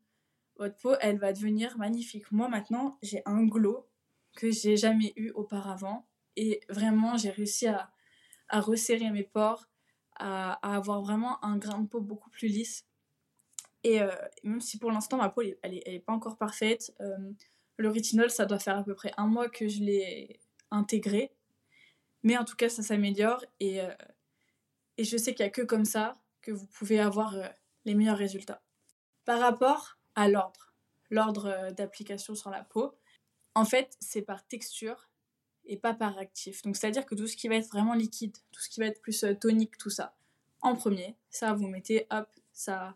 votre 0.57 0.75
peau, 0.77 0.95
elle 0.99 1.17
va 1.17 1.31
devenir 1.33 1.77
magnifique. 1.77 2.29
Moi, 2.31 2.49
maintenant, 2.49 2.97
j'ai 3.01 3.21
un 3.25 3.43
glow 3.45 3.87
que 4.35 4.51
j'ai 4.51 4.75
jamais 4.75 5.13
eu 5.15 5.31
auparavant. 5.31 6.05
Et 6.35 6.59
vraiment, 6.69 7.17
j'ai 7.17 7.29
réussi 7.29 7.67
à, 7.67 7.89
resserrer 8.51 9.09
mes 9.11 9.23
pores, 9.23 9.65
à, 10.17 10.53
avoir 10.75 11.01
vraiment 11.01 11.43
un 11.43 11.57
grain 11.57 11.79
de 11.79 11.87
peau 11.87 12.01
beaucoup 12.01 12.29
plus 12.29 12.49
lisse. 12.49 12.85
Et 13.83 14.01
euh, 14.01 14.11
même 14.43 14.61
si 14.61 14.79
pour 14.79 14.91
l'instant 14.91 15.17
ma 15.17 15.29
peau 15.29 15.41
elle, 15.41 15.73
est, 15.85 15.99
pas 15.99 16.13
encore 16.13 16.37
parfaite, 16.37 16.93
euh, 17.01 17.31
le 17.77 17.89
rétinol 17.89 18.31
ça 18.31 18.45
doit 18.45 18.57
faire 18.57 18.77
à 18.77 18.83
peu 18.83 18.95
près 18.95 19.11
un 19.17 19.27
mois 19.27 19.47
que 19.47 19.67
je 19.67 19.79
l'ai 19.81 20.39
intégré. 20.71 21.31
Mais 22.23 22.35
en 22.37 22.45
tout 22.45 22.55
cas 22.55 22.69
ça 22.69 22.81
s'améliore 22.81 23.45
et, 23.59 23.81
euh, 23.81 23.93
et 24.97 25.03
je 25.03 25.17
sais 25.17 25.33
qu'il 25.33 25.43
n'y 25.43 25.49
a 25.49 25.51
que 25.51 25.61
comme 25.61 25.85
ça 25.85 26.17
que 26.41 26.51
vous 26.51 26.67
pouvez 26.67 26.99
avoir 26.99 27.35
les 27.85 27.95
meilleurs 27.95 28.17
résultats. 28.17 28.61
Par 29.25 29.39
rapport 29.39 29.97
à 30.15 30.29
l'ordre, 30.29 30.73
l'ordre 31.09 31.71
d'application 31.71 32.35
sur 32.35 32.49
la 32.49 32.63
peau, 32.63 32.93
en 33.53 33.65
fait 33.65 33.95
c'est 33.99 34.21
par 34.21 34.45
texture 34.47 35.09
et 35.65 35.77
pas 35.77 35.93
par 35.93 36.17
actif. 36.17 36.61
Donc 36.61 36.75
c'est-à-dire 36.75 37.05
que 37.05 37.15
tout 37.15 37.27
ce 37.27 37.35
qui 37.35 37.47
va 37.47 37.55
être 37.55 37.69
vraiment 37.69 37.93
liquide, 37.93 38.37
tout 38.51 38.61
ce 38.61 38.69
qui 38.69 38.79
va 38.79 38.85
être 38.87 39.01
plus 39.01 39.23
euh, 39.23 39.33
tonique, 39.33 39.77
tout 39.77 39.89
ça, 39.89 40.15
en 40.61 40.75
premier, 40.75 41.15
ça 41.29 41.53
vous 41.53 41.67
mettez, 41.67 42.07
hop, 42.11 42.27
ça, 42.53 42.95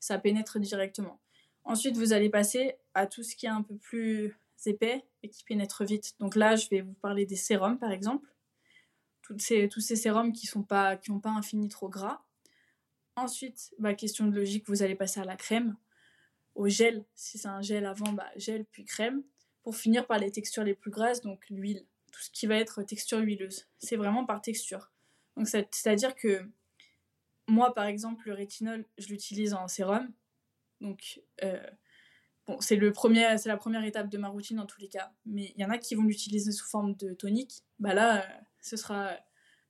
ça 0.00 0.18
pénètre 0.18 0.58
directement. 0.58 1.20
Ensuite, 1.64 1.96
vous 1.96 2.12
allez 2.12 2.30
passer 2.30 2.76
à 2.94 3.06
tout 3.06 3.22
ce 3.22 3.34
qui 3.34 3.46
est 3.46 3.50
un 3.50 3.62
peu 3.62 3.76
plus 3.76 4.38
épais 4.66 5.04
et 5.22 5.28
qui 5.28 5.44
pénètre 5.44 5.84
vite. 5.84 6.14
Donc 6.20 6.36
là, 6.36 6.56
je 6.56 6.68
vais 6.68 6.80
vous 6.80 6.94
parler 6.94 7.26
des 7.26 7.36
sérums, 7.36 7.78
par 7.78 7.90
exemple. 7.90 8.28
Toutes 9.26 9.42
ces, 9.42 9.68
tous 9.68 9.80
ces 9.80 9.96
sérums 9.96 10.32
qui 10.32 10.48
n'ont 10.54 10.62
pas, 10.62 10.96
pas 10.96 11.30
un 11.30 11.42
fini 11.42 11.68
trop 11.68 11.88
gras. 11.88 12.22
Ensuite, 13.16 13.74
bah, 13.78 13.94
question 13.94 14.26
de 14.26 14.36
logique, 14.36 14.68
vous 14.68 14.82
allez 14.82 14.94
passer 14.94 15.20
à 15.20 15.24
la 15.24 15.36
crème, 15.36 15.76
au 16.54 16.68
gel. 16.68 17.04
Si 17.14 17.38
c'est 17.38 17.48
un 17.48 17.62
gel 17.62 17.86
avant, 17.86 18.12
bah, 18.12 18.30
gel 18.36 18.64
puis 18.66 18.84
crème. 18.84 19.22
Pour 19.62 19.74
finir 19.74 20.06
par 20.06 20.18
les 20.18 20.30
textures 20.30 20.62
les 20.62 20.74
plus 20.74 20.92
grasses, 20.92 21.22
donc 21.22 21.48
l'huile 21.50 21.84
tout 22.16 22.22
ce 22.22 22.30
qui 22.30 22.46
va 22.46 22.56
être 22.56 22.82
texture 22.82 23.18
huileuse. 23.18 23.66
C'est 23.78 23.96
vraiment 23.96 24.24
par 24.24 24.40
texture. 24.40 24.90
Donc 25.36 25.48
c'est-à-dire 25.48 26.14
que 26.14 26.48
moi, 27.46 27.74
par 27.74 27.84
exemple, 27.84 28.28
le 28.28 28.32
rétinol, 28.32 28.86
je 28.96 29.08
l'utilise 29.08 29.52
en 29.52 29.68
sérum. 29.68 30.10
Donc 30.80 31.20
euh, 31.44 31.62
bon, 32.46 32.58
c'est 32.60 32.78
c'est 32.78 33.48
la 33.48 33.56
première 33.58 33.84
étape 33.84 34.08
de 34.08 34.16
ma 34.16 34.28
routine 34.28 34.58
en 34.58 34.66
tous 34.66 34.80
les 34.80 34.88
cas. 34.88 35.12
Mais 35.26 35.52
il 35.56 35.60
y 35.60 35.64
en 35.64 35.70
a 35.70 35.76
qui 35.76 35.94
vont 35.94 36.04
l'utiliser 36.04 36.52
sous 36.52 36.66
forme 36.66 36.94
de 36.94 37.12
tonique. 37.12 37.62
Bah 37.78 37.92
là, 37.92 38.22
euh, 38.22 38.42
ce 38.66 38.76
sera, 38.76 39.16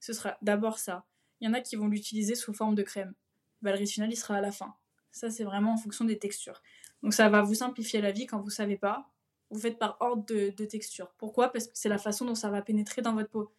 ce 0.00 0.12
sera 0.12 0.38
d'abord 0.42 0.78
ça. 0.78 1.04
Il 1.40 1.46
y 1.46 1.50
en 1.50 1.54
a 1.54 1.60
qui 1.60 1.76
vont 1.76 1.88
l'utiliser 1.88 2.34
sous 2.34 2.52
forme 2.52 2.74
de 2.74 2.82
crème. 2.82 3.14
Bah, 3.62 3.72
le 3.76 3.80
il 3.82 4.16
sera 4.16 4.36
à 4.36 4.40
la 4.40 4.52
fin. 4.52 4.74
Ça, 5.12 5.30
c'est 5.30 5.44
vraiment 5.44 5.74
en 5.74 5.76
fonction 5.76 6.04
des 6.04 6.18
textures. 6.18 6.62
Donc 7.02 7.12
ça 7.14 7.28
va 7.28 7.42
vous 7.42 7.54
simplifier 7.54 8.00
la 8.00 8.10
vie 8.10 8.26
quand 8.26 8.40
vous 8.40 8.50
savez 8.50 8.76
pas 8.76 9.10
vous 9.50 9.60
faites 9.60 9.78
par 9.78 9.96
ordre 10.00 10.24
de, 10.26 10.64
texture. 10.64 11.12
Pourquoi? 11.18 11.52
Parce 11.52 11.66
que 11.66 11.72
c'est 11.74 11.88
la 11.88 11.98
façon 11.98 12.24
dont 12.24 12.34
ça 12.34 12.50
va 12.50 12.62
pénétrer 12.62 13.02
dans 13.02 13.14
votre 13.14 13.30
peau. 13.30 13.52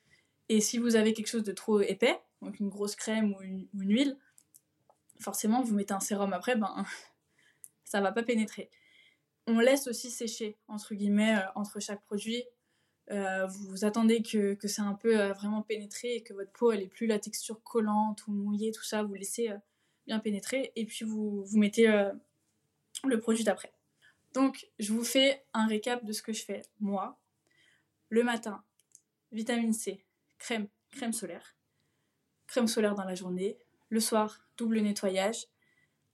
Et 0.49 0.59
si 0.59 0.77
vous 0.77 0.95
avez 0.95 1.13
quelque 1.13 1.27
chose 1.27 1.43
de 1.43 1.51
trop 1.51 1.81
épais, 1.81 2.19
donc 2.41 2.59
une 2.59 2.69
grosse 2.69 2.95
crème 2.95 3.33
ou 3.33 3.41
une, 3.41 3.67
huile, 3.73 4.17
forcément, 5.19 5.61
vous 5.61 5.73
mettez 5.73 5.93
un 5.93 5.99
sérum 5.99 6.33
après, 6.33 6.55
ben, 6.55 6.85
ça 7.85 8.01
va 8.01 8.11
pas 8.11 8.23
pénétrer. 8.23 8.69
On 9.45 9.59
laisse 9.59 9.87
aussi 9.87 10.11
sécher, 10.11 10.57
entre 10.67 10.93
guillemets, 10.93 11.37
euh, 11.37 11.51
entre 11.55 11.79
chaque 11.79 12.03
produit. 12.03 12.43
Euh, 13.11 13.45
vous 13.47 13.85
attendez 13.85 14.21
que, 14.21 14.53
que 14.55 14.67
c'est 14.67 14.81
un 14.81 14.93
peu 14.93 15.19
euh, 15.19 15.33
vraiment 15.33 15.61
pénétré 15.61 16.15
et 16.15 16.23
que 16.23 16.33
votre 16.33 16.51
peau, 16.51 16.71
elle 16.71 16.81
est 16.81 16.87
plus 16.87 17.07
la 17.07 17.19
texture 17.19 17.63
collante 17.63 18.27
ou 18.27 18.31
mouillée, 18.31 18.71
tout 18.71 18.83
ça. 18.83 19.03
Vous 19.03 19.13
laissez 19.13 19.51
bien 20.05 20.19
pénétrer 20.19 20.71
et 20.75 20.85
puis 20.85 21.05
vous, 21.05 21.43
vous 21.43 21.57
mettez 21.57 21.87
le 23.03 23.19
produit 23.19 23.43
d'après. 23.43 23.71
Donc, 24.33 24.67
je 24.77 24.93
vous 24.93 25.03
fais 25.03 25.43
un 25.53 25.67
récap 25.67 26.03
de 26.05 26.11
ce 26.11 26.21
que 26.21 26.33
je 26.33 26.43
fais 26.43 26.61
moi. 26.79 27.17
Le 28.09 28.23
matin, 28.23 28.63
vitamine 29.31 29.73
C, 29.73 30.03
crème, 30.37 30.67
crème 30.91 31.13
solaire. 31.13 31.55
Crème 32.47 32.67
solaire 32.67 32.95
dans 32.95 33.03
la 33.03 33.15
journée. 33.15 33.57
Le 33.89 33.99
soir, 33.99 34.39
double 34.57 34.79
nettoyage. 34.79 35.47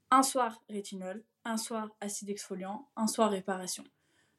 Un 0.10 0.24
soir, 0.24 0.64
rétinol. 0.70 1.24
Un 1.46 1.58
soir, 1.58 1.90
acide 2.02 2.30
exfoliant. 2.30 2.88
Un 2.96 3.08
soir, 3.08 3.30
réparation. 3.30 3.84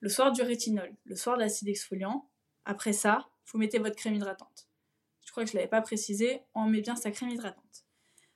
Le 0.00 0.08
soir 0.08 0.32
du 0.32 0.42
rétinol, 0.42 0.94
le 1.04 1.16
soir 1.16 1.36
de 1.36 1.42
l'acide 1.42 1.68
exfoliant. 1.68 2.28
Après 2.64 2.92
ça, 2.92 3.28
vous 3.46 3.58
mettez 3.58 3.78
votre 3.78 3.96
crème 3.96 4.14
hydratante. 4.14 4.68
Je 5.24 5.30
crois 5.30 5.44
que 5.44 5.50
je 5.50 5.54
ne 5.54 5.58
l'avais 5.58 5.70
pas 5.70 5.80
précisé, 5.80 6.42
on 6.54 6.66
met 6.66 6.80
bien 6.80 6.96
sa 6.96 7.10
crème 7.10 7.30
hydratante. 7.30 7.84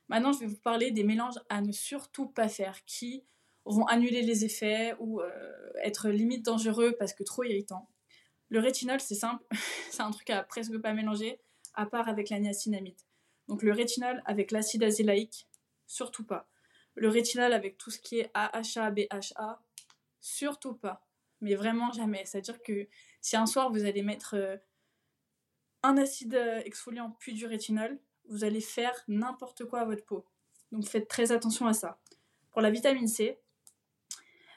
Maintenant, 0.07 0.31
je 0.31 0.39
vais 0.39 0.47
vous 0.47 0.57
parler 0.57 0.91
des 0.91 1.03
mélanges 1.03 1.39
à 1.49 1.61
ne 1.61 1.71
surtout 1.71 2.27
pas 2.27 2.49
faire 2.49 2.83
qui 2.85 3.23
vont 3.65 3.85
annuler 3.85 4.21
les 4.23 4.45
effets 4.45 4.95
ou 4.99 5.21
euh, 5.21 5.71
être 5.83 6.09
limite 6.09 6.43
dangereux 6.43 6.95
parce 6.97 7.13
que 7.13 7.23
trop 7.23 7.43
irritant. 7.43 7.87
Le 8.49 8.59
rétinol, 8.59 8.99
c'est 8.99 9.15
simple, 9.15 9.45
c'est 9.91 10.01
un 10.01 10.11
truc 10.11 10.29
à 10.31 10.43
presque 10.43 10.77
pas 10.79 10.93
mélanger, 10.93 11.39
à 11.75 11.85
part 11.85 12.09
avec 12.09 12.29
la 12.29 12.39
niacinamide. 12.39 12.99
Donc 13.47 13.61
le 13.63 13.71
rétinol 13.71 14.21
avec 14.25 14.51
l'acide 14.51 14.83
azélaïque, 14.83 15.47
surtout 15.85 16.25
pas. 16.25 16.49
Le 16.95 17.07
rétinol 17.07 17.53
avec 17.53 17.77
tout 17.77 17.91
ce 17.91 17.99
qui 17.99 18.19
est 18.19 18.31
AHA, 18.33 18.91
BHA, 18.91 19.61
surtout 20.19 20.73
pas. 20.73 21.07
Mais 21.41 21.55
vraiment 21.55 21.91
jamais. 21.91 22.25
C'est-à-dire 22.25 22.61
que 22.61 22.87
si 23.21 23.35
un 23.35 23.45
soir 23.45 23.71
vous 23.71 23.85
allez 23.85 24.01
mettre 24.01 24.35
euh, 24.35 24.57
un 25.83 25.97
acide 25.97 26.35
euh, 26.35 26.61
exfoliant 26.65 27.15
puis 27.19 27.33
du 27.33 27.45
rétinol, 27.45 27.99
vous 28.29 28.43
allez 28.43 28.61
faire 28.61 28.93
n'importe 29.07 29.65
quoi 29.65 29.81
à 29.81 29.85
votre 29.85 30.05
peau. 30.05 30.25
Donc 30.71 30.85
faites 30.85 31.07
très 31.07 31.31
attention 31.31 31.67
à 31.67 31.73
ça. 31.73 31.99
Pour 32.51 32.61
la 32.61 32.69
vitamine 32.69 33.07
C, 33.07 33.39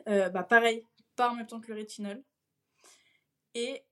euh, 0.08 0.28
bah 0.28 0.42
pareil, 0.42 0.86
pas 1.16 1.30
en 1.30 1.34
même 1.34 1.46
temps 1.46 1.60
que 1.60 1.68
le 1.68 1.74
rétinol. 1.74 2.22
Et 3.54 3.84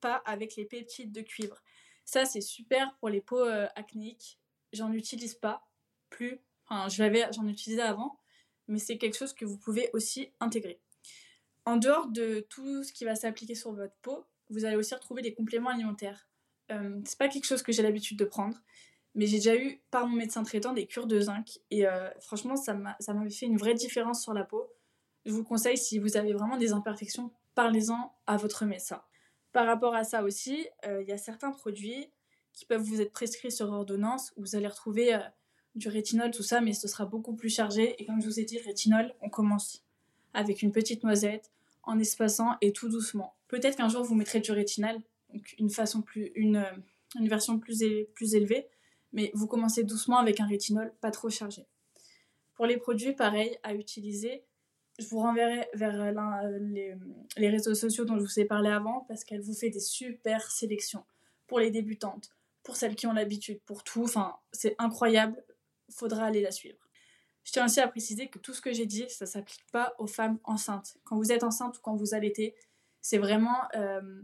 pas 0.00 0.16
avec 0.24 0.56
les 0.56 0.64
peptides 0.64 1.12
de 1.12 1.22
cuivre. 1.22 1.62
Ça, 2.04 2.24
c'est 2.24 2.40
super 2.40 2.94
pour 2.98 3.08
les 3.08 3.20
peaux 3.20 3.44
euh, 3.44 3.66
acnéiques. 3.74 4.38
J'en 4.72 4.92
utilise 4.92 5.34
pas 5.34 5.68
plus. 6.10 6.40
Enfin, 6.68 6.88
j'en 6.88 7.46
utilisais 7.46 7.82
avant, 7.82 8.20
mais 8.68 8.78
c'est 8.78 8.98
quelque 8.98 9.16
chose 9.16 9.32
que 9.32 9.44
vous 9.44 9.58
pouvez 9.58 9.90
aussi 9.92 10.32
intégrer. 10.40 10.80
En 11.66 11.76
dehors 11.76 12.06
de 12.08 12.46
tout 12.48 12.82
ce 12.82 12.92
qui 12.92 13.04
va 13.04 13.14
s'appliquer 13.14 13.54
sur 13.54 13.72
votre 13.72 13.94
peau, 14.00 14.24
vous 14.48 14.64
allez 14.64 14.76
aussi 14.76 14.94
retrouver 14.94 15.20
des 15.20 15.34
compléments 15.34 15.70
alimentaires. 15.70 16.28
Euh, 16.70 17.00
c'est 17.04 17.18
pas 17.18 17.28
quelque 17.28 17.44
chose 17.44 17.62
que 17.62 17.72
j'ai 17.72 17.82
l'habitude 17.82 18.18
de 18.18 18.24
prendre, 18.24 18.56
mais 19.14 19.26
j'ai 19.26 19.36
déjà 19.36 19.56
eu 19.56 19.82
par 19.90 20.06
mon 20.06 20.16
médecin 20.16 20.42
traitant 20.42 20.72
des 20.72 20.86
cures 20.86 21.06
de 21.06 21.20
zinc 21.20 21.58
et 21.70 21.86
euh, 21.86 22.08
franchement, 22.20 22.56
ça 22.56 22.74
m'avait 22.74 23.30
fait 23.30 23.46
une 23.46 23.58
vraie 23.58 23.74
différence 23.74 24.22
sur 24.22 24.32
la 24.32 24.44
peau. 24.44 24.72
Je 25.26 25.32
vous 25.32 25.42
conseille, 25.42 25.76
si 25.76 25.98
vous 25.98 26.16
avez 26.16 26.32
vraiment 26.32 26.56
des 26.56 26.72
imperfections, 26.72 27.32
parlez-en 27.54 28.14
à 28.26 28.36
votre 28.36 28.64
médecin. 28.64 29.02
Par 29.52 29.66
rapport 29.66 29.94
à 29.94 30.04
ça 30.04 30.22
aussi, 30.22 30.68
euh, 30.84 31.02
il 31.02 31.08
y 31.08 31.12
a 31.12 31.18
certains 31.18 31.50
produits 31.50 32.12
qui 32.52 32.66
peuvent 32.66 32.82
vous 32.82 33.00
être 33.00 33.12
prescrits 33.12 33.50
sur 33.50 33.72
ordonnance 33.72 34.32
où 34.36 34.42
vous 34.42 34.54
allez 34.54 34.68
retrouver 34.68 35.14
euh, 35.14 35.20
du 35.74 35.88
rétinol, 35.88 36.30
tout 36.30 36.42
ça, 36.42 36.60
mais 36.60 36.74
ce 36.74 36.86
sera 36.86 37.06
beaucoup 37.06 37.34
plus 37.34 37.48
chargé. 37.48 38.00
Et 38.00 38.04
comme 38.04 38.20
je 38.20 38.26
vous 38.26 38.38
ai 38.38 38.44
dit, 38.44 38.58
le 38.58 38.64
rétinol, 38.64 39.14
on 39.22 39.30
commence 39.30 39.82
avec 40.34 40.60
une 40.60 40.72
petite 40.72 41.02
noisette, 41.04 41.50
en 41.86 41.98
espaçant 41.98 42.56
et 42.60 42.72
tout 42.72 42.88
doucement. 42.88 43.36
Peut-être 43.48 43.76
qu'un 43.76 43.88
jour 43.88 44.02
vous 44.02 44.14
mettrez 44.14 44.40
du 44.40 44.52
rétinol, 44.52 44.96
donc 45.32 45.54
une 45.58 45.70
façon 45.70 46.02
plus, 46.02 46.32
une, 46.34 46.56
euh, 46.56 47.26
version 47.26 47.58
plus, 47.58 47.82
élevée, 47.82 48.66
mais 49.12 49.30
vous 49.34 49.46
commencez 49.46 49.84
doucement 49.84 50.18
avec 50.18 50.40
un 50.40 50.46
rétinol 50.46 50.92
pas 51.00 51.10
trop 51.10 51.30
chargé. 51.30 51.66
Pour 52.54 52.66
les 52.66 52.76
produits, 52.76 53.12
pareil, 53.12 53.56
à 53.62 53.74
utiliser, 53.74 54.44
je 54.98 55.06
vous 55.08 55.18
renverrai 55.18 55.68
vers 55.74 56.00
euh, 56.00 56.58
les, 56.60 56.94
les, 57.36 57.48
réseaux 57.48 57.74
sociaux 57.74 58.04
dont 58.04 58.18
je 58.18 58.24
vous 58.24 58.40
ai 58.40 58.44
parlé 58.44 58.70
avant 58.70 59.04
parce 59.08 59.24
qu'elle 59.24 59.42
vous 59.42 59.54
fait 59.54 59.70
des 59.70 59.80
super 59.80 60.50
sélections 60.50 61.04
pour 61.46 61.60
les 61.60 61.70
débutantes, 61.70 62.30
pour 62.62 62.76
celles 62.76 62.96
qui 62.96 63.06
ont 63.06 63.12
l'habitude, 63.12 63.60
pour 63.66 63.84
tout. 63.84 64.04
Enfin, 64.04 64.36
c'est 64.52 64.74
incroyable. 64.78 65.42
Faudra 65.90 66.26
aller 66.26 66.40
la 66.40 66.50
suivre. 66.50 66.85
Je 67.46 67.52
tiens 67.52 67.64
aussi 67.64 67.78
à 67.78 67.86
préciser 67.86 68.26
que 68.26 68.40
tout 68.40 68.52
ce 68.52 68.60
que 68.60 68.72
j'ai 68.72 68.86
dit, 68.86 69.08
ça 69.08 69.24
s'applique 69.24 69.64
pas 69.70 69.94
aux 69.98 70.08
femmes 70.08 70.40
enceintes. 70.42 70.98
Quand 71.04 71.16
vous 71.16 71.30
êtes 71.30 71.44
enceinte 71.44 71.78
ou 71.78 71.80
quand 71.80 71.94
vous 71.94 72.12
allaitez, 72.12 72.56
c'est 73.00 73.18
vraiment 73.18 73.56
euh, 73.76 74.22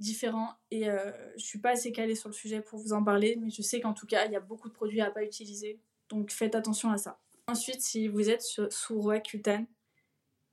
différent 0.00 0.52
et 0.72 0.90
euh, 0.90 1.12
je 1.36 1.44
suis 1.44 1.60
pas 1.60 1.70
assez 1.70 1.92
calée 1.92 2.16
sur 2.16 2.28
le 2.28 2.34
sujet 2.34 2.60
pour 2.60 2.80
vous 2.80 2.92
en 2.92 3.04
parler, 3.04 3.36
mais 3.40 3.50
je 3.50 3.62
sais 3.62 3.80
qu'en 3.80 3.94
tout 3.94 4.06
cas, 4.06 4.26
il 4.26 4.32
y 4.32 4.36
a 4.36 4.40
beaucoup 4.40 4.68
de 4.68 4.74
produits 4.74 5.00
à 5.00 5.12
pas 5.12 5.22
utiliser, 5.22 5.78
donc 6.08 6.32
faites 6.32 6.56
attention 6.56 6.90
à 6.90 6.98
ça. 6.98 7.20
Ensuite, 7.46 7.82
si 7.82 8.08
vous 8.08 8.30
êtes 8.30 8.42
sous 8.42 9.00
Roaccutane, 9.00 9.68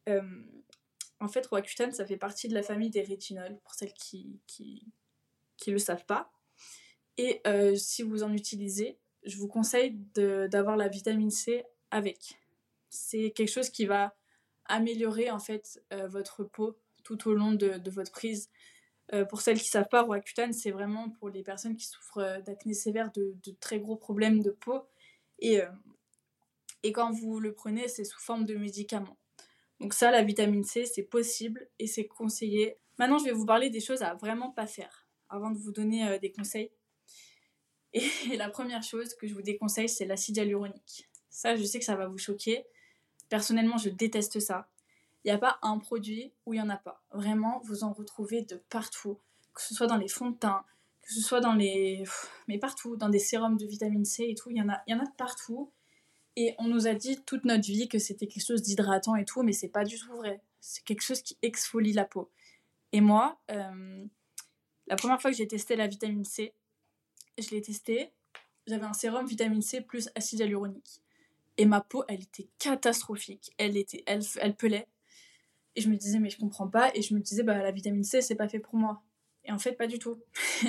euh, 0.08 0.22
en 1.20 1.28
fait, 1.28 1.48
Roaccutane, 1.48 1.94
ça 1.94 2.06
fait 2.06 2.18
partie 2.18 2.48
de 2.48 2.54
la 2.54 2.62
famille 2.62 2.92
des 2.92 3.02
rétinols, 3.02 3.58
pour 3.64 3.74
celles 3.74 3.94
qui 3.94 4.40
qui, 4.46 4.86
qui 5.58 5.72
le 5.72 5.80
savent 5.80 6.06
pas. 6.06 6.32
Et 7.18 7.42
si 7.76 8.04
vous 8.04 8.22
en 8.22 8.34
utilisez, 8.34 9.00
je 9.24 9.38
vous 9.38 9.48
conseille 9.48 9.98
d'avoir 10.16 10.78
la 10.78 10.88
vitamine 10.88 11.32
C 11.32 11.66
avec. 11.94 12.40
C'est 12.90 13.32
quelque 13.32 13.52
chose 13.52 13.70
qui 13.70 13.86
va 13.86 14.16
améliorer 14.66 15.32
en 15.32 15.40
fait 15.40 15.82
euh, 15.94 16.08
votre 16.08 16.44
peau 16.44 16.78
tout 17.04 17.30
au 17.30 17.34
long 17.34 17.52
de, 17.52 17.82
votre 17.90 18.12
prise. 18.12 18.50
pour 19.30 19.42
celles 19.42 19.60
qui 19.60 19.68
savent 19.68 19.90
pas, 19.90 20.04
Roaccutane, 20.04 20.54
c'est 20.54 20.72
vraiment 20.72 21.10
pour 21.10 21.30
les 21.30 21.44
personnes 21.44 21.76
qui 21.76 21.86
souffrent 21.86 22.42
d'acné 22.46 22.74
sévère, 22.74 23.12
de, 23.12 23.36
très 23.60 23.80
gros 23.80 23.98
problèmes 23.98 24.42
de 24.42 24.52
peau. 24.52 24.84
Et, 25.40 25.60
et 26.84 26.94
quand 26.94 27.12
vous 27.12 27.42
le 27.42 27.54
prenez, 27.54 27.90
c'est 27.90 28.06
sous 28.06 28.22
forme 28.22 28.46
de 28.46 28.56
médicament. 28.56 29.18
Donc 29.82 29.94
ça, 29.94 30.12
la 30.12 30.24
vitamine 30.24 30.64
C, 30.64 30.86
c'est 30.86 31.04
possible 31.04 31.68
et 31.78 31.88
c'est 31.88 32.08
conseillé. 32.08 32.78
Maintenant, 33.00 33.18
je 33.18 33.26
vais 33.26 33.32
vous 33.34 33.46
parler 33.46 33.70
des 33.70 33.82
choses 33.82 34.02
à 34.02 34.14
vraiment 34.14 34.50
pas 34.50 34.66
faire 34.66 35.06
avant 35.30 35.52
de 35.52 35.58
vous 35.58 35.72
donner 35.72 36.08
euh, 36.08 36.20
des 36.20 36.32
conseils. 36.32 36.72
Et, 37.92 38.08
la 38.38 38.50
première 38.50 38.84
chose 38.84 39.14
que 39.16 39.28
je 39.28 39.34
vous 39.34 39.42
déconseille, 39.42 39.90
c'est 39.90 40.06
l'acide 40.06 40.38
hyaluronique. 40.38 41.10
Ça, 41.34 41.56
je 41.56 41.64
sais 41.64 41.80
que 41.80 41.86
ça 41.86 41.96
va 41.96 42.08
vous 42.08 42.20
choquer. 42.20 42.64
Personnellement, 43.28 43.78
je 43.78 43.90
déteste 43.90 44.40
ça. 44.40 44.70
Il 45.26 45.30
n'y 45.30 45.32
a 45.32 45.40
pas 45.40 45.58
un 45.64 45.80
produit 45.80 46.32
où 46.46 46.54
il 46.54 46.58
n'y 46.58 46.62
en 46.62 46.70
a 46.70 46.78
pas. 46.78 47.02
Vraiment, 47.12 47.60
vous 47.66 47.84
en 47.84 47.92
retrouvez 47.92 48.44
de 48.44 48.62
partout. 48.70 49.18
Que 49.56 49.62
ce 49.62 49.74
soit 49.74 49.88
dans 49.88 49.98
les 49.98 50.08
fonds 50.08 50.30
de 50.30 50.38
teint, 50.38 50.64
que 51.02 51.12
ce 51.12 51.22
soit 51.22 51.40
dans 51.40 51.54
les... 51.54 52.04
Mais 52.48 52.60
partout, 52.60 52.98
dans 52.98 53.10
des 53.10 53.18
sérums 53.18 53.58
de 53.58 53.66
vitamine 53.66 54.06
C 54.06 54.28
et 54.30 54.36
tout. 54.36 54.52
Il 54.52 54.58
y 54.58 54.62
en 54.62 54.70
a, 54.70 54.84
y 54.86 54.94
en 54.94 55.00
a 55.00 55.08
partout. 55.18 55.72
Et 56.36 56.54
on 56.60 56.68
nous 56.68 56.86
a 56.86 56.94
dit 56.94 57.20
toute 57.26 57.46
notre 57.46 57.66
vie 57.66 57.90
que 57.90 57.98
c'était 57.98 58.28
quelque 58.28 58.46
chose 58.46 58.62
d'hydratant 58.62 59.16
et 59.16 59.26
tout, 59.26 59.42
mais 59.42 59.54
c'est 59.54 59.70
pas 59.70 59.86
du 59.86 59.98
tout 59.98 60.16
vrai. 60.16 60.40
C'est 60.62 60.84
quelque 60.84 61.02
chose 61.02 61.24
qui 61.24 61.38
exfolie 61.42 61.94
la 61.94 62.06
peau. 62.06 62.30
Et 62.92 63.02
moi, 63.02 63.40
euh, 63.50 64.06
la 64.86 64.96
première 64.96 65.20
fois 65.20 65.32
que 65.32 65.38
j'ai 65.38 65.48
testé 65.48 65.76
la 65.76 65.88
vitamine 65.88 66.26
C, 66.26 66.54
je 67.40 67.50
l'ai 67.50 67.62
testé, 67.62 68.12
j'avais 68.68 68.86
un 68.86 68.94
sérum 68.94 69.26
vitamine 69.26 69.64
C 69.64 69.82
plus 69.82 70.10
acide 70.16 70.40
hyaluronique. 70.40 71.03
Et 71.58 71.66
ma 71.66 71.82
peau, 71.82 72.04
elle 72.08 72.22
était 72.22 72.50
catastrophique. 72.60 73.52
Elle, 73.58 73.78
était, 73.78 74.04
elle, 74.06 74.22
elle 74.42 74.56
pelait. 74.56 74.88
Et 75.76 75.82
je 75.82 75.90
me 75.90 75.96
disais, 75.96 76.20
mais 76.20 76.30
je 76.30 76.38
comprends 76.38 76.68
pas. 76.68 76.92
Et 76.96 77.02
je 77.02 77.14
me 77.14 77.20
disais, 77.20 77.44
bah, 77.44 77.58
la 77.58 77.72
vitamine 77.72 78.04
C, 78.04 78.22
c'est 78.22 78.36
pas 78.36 78.48
fait 78.48 78.60
pour 78.60 78.76
moi. 78.76 79.02
Et 79.46 79.52
en 79.52 79.60
fait, 79.60 79.74
pas 79.74 79.88
du 79.88 80.00
tout. 80.00 80.22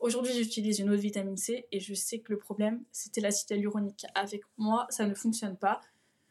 Aujourd'hui, 0.00 0.32
j'utilise 0.34 0.78
une 0.78 0.90
autre 0.90 1.00
vitamine 1.00 1.36
C 1.36 1.66
et 1.72 1.80
je 1.80 1.94
sais 1.94 2.20
que 2.20 2.32
le 2.32 2.38
problème, 2.38 2.84
c'était 2.92 3.20
l'acide 3.20 3.50
hyaluronique. 3.50 4.06
Avec 4.14 4.42
moi, 4.56 4.86
ça 4.90 5.06
ne 5.06 5.14
fonctionne 5.14 5.56
pas. 5.56 5.80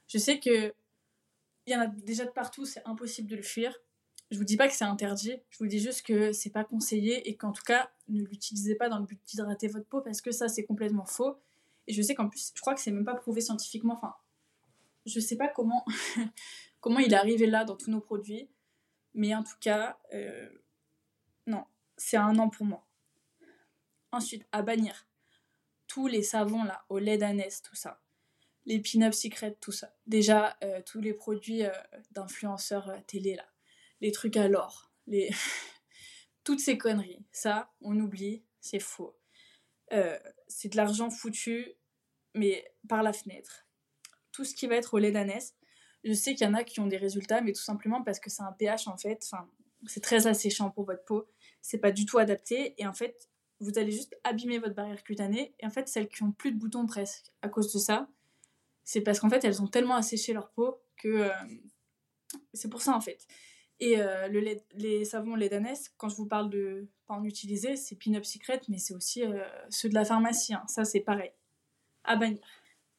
Je 0.08 0.18
sais 0.18 0.40
que 0.40 0.74
il 1.66 1.74
y 1.74 1.76
en 1.76 1.82
a 1.82 1.88
déjà 1.88 2.26
de 2.26 2.30
partout, 2.30 2.66
c'est 2.66 2.82
impossible 2.86 3.30
de 3.30 3.38
le 3.38 3.42
fuir. 3.42 3.74
Je 4.32 4.38
vous 4.38 4.44
dis 4.44 4.58
pas 4.58 4.68
que 4.68 4.74
c'est 4.74 4.84
interdit, 4.84 5.38
je 5.50 5.58
vous 5.60 5.68
dis 5.68 5.80
juste 5.80 6.06
que 6.06 6.34
c'est 6.34 6.50
pas 6.50 6.64
conseillé 6.64 7.30
et 7.30 7.36
qu'en 7.36 7.52
tout 7.52 7.64
cas, 7.64 7.92
ne 8.10 8.24
l'utilisez 8.24 8.76
pas 8.76 8.90
dans 8.90 9.00
le 9.00 9.06
but 9.06 9.20
d'hydrater 9.26 9.68
votre 9.68 9.86
peau 9.86 10.02
parce 10.02 10.22
que 10.22 10.32
ça, 10.32 10.48
c'est 10.48 10.66
complètement 10.66 11.06
faux. 11.06 11.38
Et 11.88 11.94
je 11.94 12.02
sais 12.02 12.16
qu'en 12.16 12.30
plus, 12.30 12.52
je 12.56 12.62
crois 12.62 12.74
que 12.74 12.82
c'est 12.82 12.92
même 12.92 13.06
pas 13.06 13.16
prouvé 13.16 13.42
scientifiquement. 13.42 13.94
Enfin, 13.94 14.16
je 15.06 15.20
sais 15.20 15.36
pas 15.36 15.48
comment, 15.48 15.86
comment 16.82 17.00
il 17.00 17.12
est 17.14 17.18
arrivé 17.18 17.46
là 17.46 17.66
dans 17.66 17.76
tous 17.76 17.92
nos 17.92 18.02
produits, 18.02 18.50
mais 19.14 19.36
en 19.36 19.44
tout 19.44 19.58
cas, 19.60 19.98
euh, 20.14 20.50
non, 21.48 21.66
c'est 21.98 22.18
un 22.18 22.38
an 22.40 22.50
pour 22.50 22.66
moi. 22.66 22.86
Ensuite, 24.12 24.46
à 24.52 24.62
bannir 24.62 25.08
tous 25.94 26.08
les 26.08 26.24
savons 26.24 26.64
là, 26.64 26.84
au 26.90 26.98
lait 26.98 27.20
d'ânesse, 27.20 27.62
tout 27.62 27.76
ça. 27.76 28.02
Les 28.66 28.80
pin-up 28.80 29.14
secrets, 29.14 29.56
tout 29.62 29.72
ça. 29.72 29.94
Déjà, 30.08 30.58
euh, 30.64 30.82
tous 30.84 31.00
les 31.02 31.14
produits 31.14 31.64
euh, 31.66 31.72
d'influenceurs 32.14 32.92
télé 33.06 33.36
là. 33.36 33.46
Les 34.02 34.12
trucs 34.12 34.36
à 34.36 34.48
l'or. 34.48 34.92
Toutes 36.44 36.60
ces 36.60 36.80
conneries. 36.80 37.24
Ça, 37.32 37.72
on 37.80 38.00
oublie, 38.00 38.44
c'est 38.60 38.80
faux. 38.80 39.16
C'est 40.48 40.70
de 40.70 40.78
l'argent 40.78 41.10
foutu, 41.10 41.74
mais 42.36 42.66
par 42.88 43.04
la 43.04 43.14
fenêtre. 43.14 43.68
Tout 44.32 44.44
ce 44.44 44.56
qui 44.56 44.68
va 44.68 44.76
être 44.76 44.94
au 44.94 44.98
lait 44.98 45.12
d'ânesse, 45.12 45.56
je 46.04 46.14
sais 46.14 46.36
qu'il 46.36 46.46
y 46.46 46.50
en 46.50 46.54
a 46.54 46.64
qui 46.64 46.80
ont 46.80 46.88
des 46.88 46.98
résultats, 46.98 47.42
mais 47.42 47.54
tout 47.54 47.62
simplement 47.62 48.04
parce 48.04 48.20
que 48.20 48.30
c'est 48.30 48.44
un 48.44 48.52
pH 48.52 48.88
en 48.88 48.98
fait. 48.98 49.30
C'est 49.88 50.02
très 50.02 50.28
asséchant 50.28 50.70
pour 50.70 50.86
votre 50.86 51.04
peau. 51.06 51.28
C'est 51.62 51.78
pas 51.78 51.92
du 51.92 52.06
tout 52.06 52.18
adapté. 52.18 52.74
Et 52.78 52.88
en 52.88 52.94
fait, 52.94 53.30
vous 53.60 53.78
allez 53.78 53.92
juste 53.92 54.16
abîmer 54.24 54.60
votre 54.60 54.76
barrière 54.76 55.04
cutanée. 55.04 55.56
Et 55.60 55.66
en 55.66 55.70
fait, 55.70 55.88
celles 55.88 56.10
qui 56.10 56.24
ont 56.24 56.32
plus 56.32 56.52
de 56.52 56.60
boutons 56.60 56.86
presque 56.86 57.32
à 57.42 57.50
cause 57.50 57.72
de 57.72 57.80
ça, 57.80 58.10
c'est 58.84 59.02
parce 59.02 59.20
qu'en 59.20 59.30
fait, 59.30 59.44
elles 59.46 59.62
ont 59.62 59.68
tellement 59.68 59.96
asséché 59.96 60.34
leur 60.34 60.52
peau 60.52 60.82
que 60.98 61.08
euh, 61.08 61.30
c'est 62.54 62.70
pour 62.70 62.82
ça 62.82 62.96
en 62.96 63.02
fait. 63.02 63.26
Et 63.80 64.00
euh, 64.00 64.28
le 64.28 64.40
lait, 64.40 64.64
les 64.74 65.04
savons 65.06 65.36
lait 65.36 65.50
d'ânesse, 65.50 65.94
quand 65.98 66.10
je 66.10 66.16
vous 66.16 66.28
parle 66.28 66.50
de 66.50 66.88
pas 67.08 67.16
en 67.16 67.24
utiliser, 67.24 67.76
c'est 67.76 67.96
Pin-Up 67.96 68.26
Secret, 68.26 68.62
mais 68.70 68.78
c'est 68.78 68.94
aussi 68.94 69.24
euh, 69.24 69.44
ceux 69.70 69.90
de 69.90 69.94
la 69.94 70.06
pharmacie. 70.06 70.54
Hein. 70.54 70.64
Ça, 70.68 70.86
c'est 70.86 71.02
pareil. 71.02 71.32
À 72.04 72.16
bannir. 72.16 72.42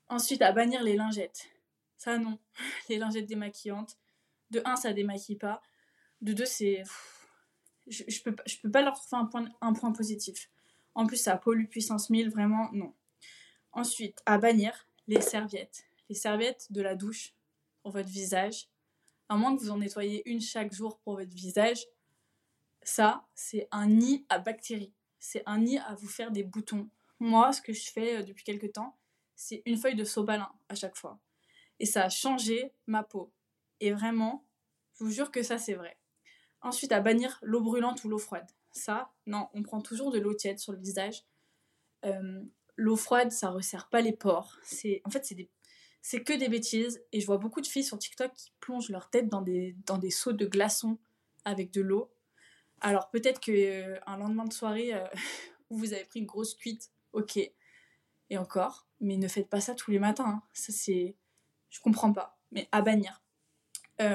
Ensuite, 0.08 0.42
à 0.42 0.52
bannir 0.52 0.82
les 0.82 0.96
lingettes. 0.96 1.48
Ça, 1.96 2.18
non. 2.18 2.38
Les 2.88 2.98
lingettes 2.98 3.26
démaquillantes. 3.26 3.96
De 4.50 4.60
un, 4.64 4.76
ça 4.76 4.92
démaquille 4.92 5.36
pas. 5.36 5.62
De 6.20 6.32
deux, 6.32 6.44
c'est. 6.44 6.82
Je, 7.86 8.04
je, 8.08 8.22
peux, 8.22 8.34
je 8.46 8.58
peux 8.58 8.70
pas 8.70 8.82
leur 8.82 8.94
trouver 8.94 9.22
un 9.22 9.26
point, 9.26 9.48
un 9.60 9.72
point 9.72 9.92
positif. 9.92 10.50
En 10.94 11.06
plus, 11.06 11.16
ça 11.16 11.36
pollue 11.36 11.66
puissance 11.66 12.10
1000, 12.10 12.30
vraiment, 12.30 12.70
non. 12.72 12.94
Ensuite, 13.72 14.22
à 14.26 14.38
bannir, 14.38 14.86
les 15.08 15.20
serviettes. 15.20 15.84
Les 16.08 16.14
serviettes 16.14 16.70
de 16.70 16.82
la 16.82 16.94
douche 16.94 17.34
pour 17.82 17.92
votre 17.92 18.08
visage. 18.08 18.68
À 19.28 19.36
moins 19.36 19.56
que 19.56 19.60
vous 19.60 19.70
en 19.70 19.78
nettoyez 19.78 20.28
une 20.28 20.40
chaque 20.40 20.72
jour 20.72 20.98
pour 20.98 21.16
votre 21.16 21.34
visage, 21.34 21.86
ça, 22.82 23.26
c'est 23.34 23.68
un 23.70 23.86
nid 23.86 24.26
à 24.28 24.38
bactéries. 24.38 24.92
C'est 25.18 25.42
un 25.46 25.58
nid 25.58 25.78
à 25.78 25.94
vous 25.94 26.08
faire 26.08 26.30
des 26.30 26.42
boutons. 26.42 26.88
Moi, 27.18 27.52
ce 27.52 27.62
que 27.62 27.72
je 27.72 27.90
fais 27.90 28.18
euh, 28.18 28.22
depuis 28.22 28.44
quelques 28.44 28.72
temps, 28.72 28.98
c'est 29.34 29.62
une 29.64 29.78
feuille 29.78 29.94
de 29.94 30.04
sobalin 30.04 30.52
à 30.68 30.74
chaque 30.74 30.96
fois. 30.96 31.18
Et 31.80 31.86
ça 31.86 32.04
a 32.04 32.08
changé 32.10 32.72
ma 32.86 33.02
peau. 33.02 33.32
Et 33.80 33.92
vraiment, 33.92 34.44
je 34.94 35.04
vous 35.04 35.10
jure 35.10 35.30
que 35.30 35.42
ça, 35.42 35.58
c'est 35.58 35.74
vrai. 35.74 35.98
Ensuite, 36.60 36.92
à 36.92 37.00
bannir 37.00 37.38
l'eau 37.42 37.60
brûlante 37.60 38.04
ou 38.04 38.08
l'eau 38.08 38.18
froide. 38.18 38.46
Ça, 38.72 39.12
non, 39.26 39.48
on 39.54 39.62
prend 39.62 39.80
toujours 39.80 40.10
de 40.10 40.18
l'eau 40.18 40.34
tiède 40.34 40.58
sur 40.58 40.72
le 40.72 40.78
visage. 40.78 41.24
Euh, 42.04 42.42
l'eau 42.76 42.96
froide, 42.96 43.30
ça 43.32 43.50
resserre 43.50 43.88
pas 43.88 44.00
les 44.00 44.12
pores. 44.12 44.58
C'est, 44.62 45.00
en 45.04 45.10
fait, 45.10 45.24
c'est 45.24 45.34
des, 45.34 45.50
c'est 46.04 46.22
que 46.22 46.34
des 46.34 46.50
bêtises. 46.50 47.02
Et 47.12 47.20
je 47.20 47.26
vois 47.26 47.38
beaucoup 47.38 47.62
de 47.62 47.66
filles 47.66 47.82
sur 47.82 47.98
TikTok 47.98 48.30
qui 48.34 48.52
plongent 48.60 48.90
leur 48.90 49.08
tête 49.08 49.28
dans 49.28 49.40
des, 49.40 49.74
dans 49.86 49.96
des 49.96 50.10
seaux 50.10 50.34
de 50.34 50.44
glaçons 50.44 50.98
avec 51.46 51.72
de 51.72 51.80
l'eau. 51.80 52.12
Alors 52.82 53.08
peut-être 53.08 53.40
que 53.40 53.50
euh, 53.50 53.98
un 54.06 54.18
lendemain 54.18 54.44
de 54.44 54.52
soirée 54.52 54.92
euh, 54.92 55.06
où 55.70 55.78
vous 55.78 55.94
avez 55.94 56.04
pris 56.04 56.20
une 56.20 56.26
grosse 56.26 56.54
cuite, 56.54 56.92
ok. 57.14 57.38
Et 58.28 58.36
encore, 58.36 58.86
mais 59.00 59.16
ne 59.16 59.28
faites 59.28 59.48
pas 59.48 59.62
ça 59.62 59.74
tous 59.74 59.90
les 59.90 59.98
matins. 59.98 60.26
Hein. 60.26 60.42
Ça 60.52 60.72
c'est, 60.72 61.16
je 61.70 61.80
comprends 61.80 62.12
pas. 62.12 62.38
Mais 62.52 62.68
à 62.70 62.82
bannir. 62.82 63.22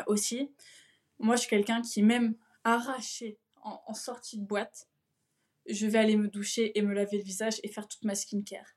aussi, 0.06 0.52
moi 1.18 1.38
je 1.38 1.42
suis 1.42 1.50
quelqu'un 1.50 1.82
qui 1.82 2.04
même 2.04 2.36
arraché 2.64 3.40
en, 3.64 3.82
en 3.88 3.94
sortie 3.96 4.38
de 4.38 4.46
boîte, 4.46 4.88
je 5.66 5.88
vais 5.88 5.98
aller 5.98 6.18
me 6.18 6.28
doucher 6.28 6.78
et 6.78 6.84
me 6.84 6.94
laver 6.94 7.18
le 7.18 7.24
visage 7.24 7.60
et 7.64 7.68
faire 7.68 7.88
toute 7.88 8.04
ma 8.04 8.14
skincare. 8.14 8.76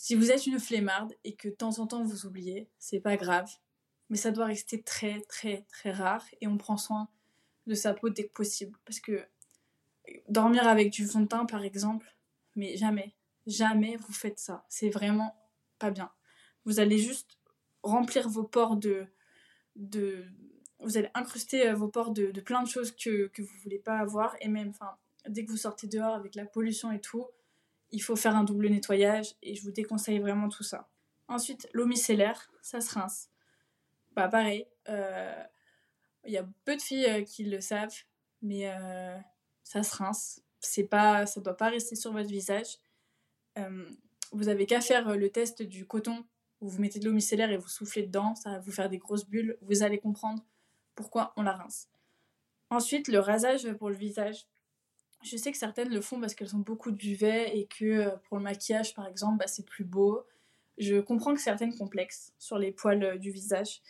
Si 0.00 0.14
vous 0.14 0.30
êtes 0.30 0.46
une 0.46 0.60
flemmarde 0.60 1.12
et 1.24 1.34
que 1.34 1.48
de 1.48 1.54
temps 1.54 1.80
en 1.80 1.88
temps 1.88 2.04
vous 2.04 2.24
oubliez, 2.24 2.70
c'est 2.78 3.00
pas 3.00 3.16
grave, 3.16 3.50
mais 4.10 4.16
ça 4.16 4.30
doit 4.30 4.46
rester 4.46 4.80
très 4.80 5.22
très 5.22 5.62
très 5.62 5.90
rare 5.90 6.24
et 6.40 6.46
on 6.46 6.56
prend 6.56 6.76
soin 6.76 7.08
de 7.66 7.74
sa 7.74 7.94
peau 7.94 8.08
dès 8.08 8.28
que 8.28 8.32
possible 8.32 8.78
parce 8.84 9.00
que 9.00 9.26
dormir 10.28 10.68
avec 10.68 10.92
du 10.92 11.04
fond 11.04 11.22
de 11.22 11.26
teint 11.26 11.46
par 11.46 11.64
exemple, 11.64 12.14
mais 12.54 12.76
jamais, 12.76 13.16
jamais 13.48 13.96
vous 13.96 14.12
faites 14.12 14.38
ça. 14.38 14.64
C'est 14.68 14.88
vraiment 14.88 15.34
pas 15.80 15.90
bien. 15.90 16.12
Vous 16.64 16.78
allez 16.78 16.98
juste 16.98 17.36
remplir 17.82 18.28
vos 18.28 18.44
pores 18.44 18.76
de 18.76 19.04
de 19.74 20.24
vous 20.78 20.96
allez 20.96 21.10
incruster 21.14 21.70
euh, 21.70 21.74
vos 21.74 21.88
pores 21.88 22.12
de, 22.12 22.30
plein 22.40 22.62
de 22.62 22.68
choses 22.68 22.92
que, 22.92 23.26
que 23.26 23.42
vous 23.42 23.58
voulez 23.64 23.80
pas 23.80 23.98
avoir 23.98 24.36
et 24.40 24.48
même 24.48 24.68
enfin 24.68 24.96
dès 25.28 25.44
que 25.44 25.50
vous 25.50 25.56
sortez 25.56 25.88
dehors 25.88 26.14
avec 26.14 26.36
la 26.36 26.46
pollution 26.46 26.92
et 26.92 27.00
tout, 27.00 27.26
il 27.90 28.02
faut 28.02 28.16
faire 28.16 28.36
un 28.36 28.44
double 28.44 28.68
nettoyage 28.68 29.34
et 29.42 29.54
je 29.54 29.62
vous 29.62 29.70
déconseille 29.70 30.18
vraiment 30.18 30.48
tout 30.48 30.62
ça. 30.62 30.88
Ensuite, 31.28 31.68
l'eau 31.72 31.86
micellaire, 31.86 32.50
ça 32.62 32.80
se 32.80 32.94
rince. 32.94 33.30
Bah 34.14 34.28
pareil, 34.28 34.66
euh, 34.88 35.44
il 36.24 36.32
y 36.32 36.38
a 36.38 36.46
peu 36.64 36.76
de 36.76 36.82
filles 36.82 37.06
euh, 37.06 37.22
qui 37.22 37.44
le 37.44 37.60
savent, 37.60 37.94
mais 38.42 38.68
euh, 38.68 39.16
ça 39.62 39.82
se 39.82 39.96
rince. 39.96 40.42
C'est 40.60 40.84
pas, 40.84 41.26
ça 41.26 41.40
doit 41.40 41.56
pas 41.56 41.68
rester 41.68 41.94
sur 41.94 42.12
votre 42.12 42.28
visage. 42.28 42.78
vous 44.32 44.48
avez 44.48 44.66
qu'à 44.66 44.80
faire 44.80 45.16
le 45.16 45.30
test 45.30 45.62
du 45.62 45.86
coton 45.86 46.24
où 46.60 46.68
vous 46.68 46.80
mettez 46.80 46.98
de 46.98 47.04
l'eau 47.04 47.12
micellaire 47.12 47.50
et 47.50 47.56
vous 47.56 47.68
soufflez 47.68 48.02
dedans, 48.02 48.34
ça 48.34 48.50
va 48.50 48.58
vous 48.58 48.72
faire 48.72 48.88
des 48.88 48.98
grosses 48.98 49.26
bulles. 49.26 49.56
Vous 49.62 49.82
allez 49.82 49.98
comprendre 49.98 50.44
pourquoi 50.94 51.32
on 51.36 51.42
la 51.42 51.52
rince. 51.52 51.88
Ensuite, 52.70 53.08
le 53.08 53.20
rasage 53.20 53.72
pour 53.74 53.90
le 53.90 53.96
visage. 53.96 54.46
Je 55.22 55.36
sais 55.36 55.50
que 55.50 55.58
certaines 55.58 55.90
le 55.90 56.00
font 56.00 56.20
parce 56.20 56.34
qu'elles 56.34 56.54
ont 56.54 56.60
beaucoup 56.60 56.90
de 56.90 56.96
duvet 56.96 57.56
et 57.56 57.66
que 57.66 57.84
euh, 57.84 58.16
pour 58.24 58.36
le 58.36 58.42
maquillage, 58.42 58.94
par 58.94 59.06
exemple, 59.06 59.38
bah, 59.38 59.46
c'est 59.46 59.64
plus 59.64 59.84
beau. 59.84 60.24
Je 60.78 61.00
comprends 61.00 61.34
que 61.34 61.40
certaines 61.40 61.74
complexes 61.74 62.32
sur 62.38 62.58
les 62.58 62.70
poils 62.70 63.02
euh, 63.02 63.18
du 63.18 63.30
visage. 63.30 63.82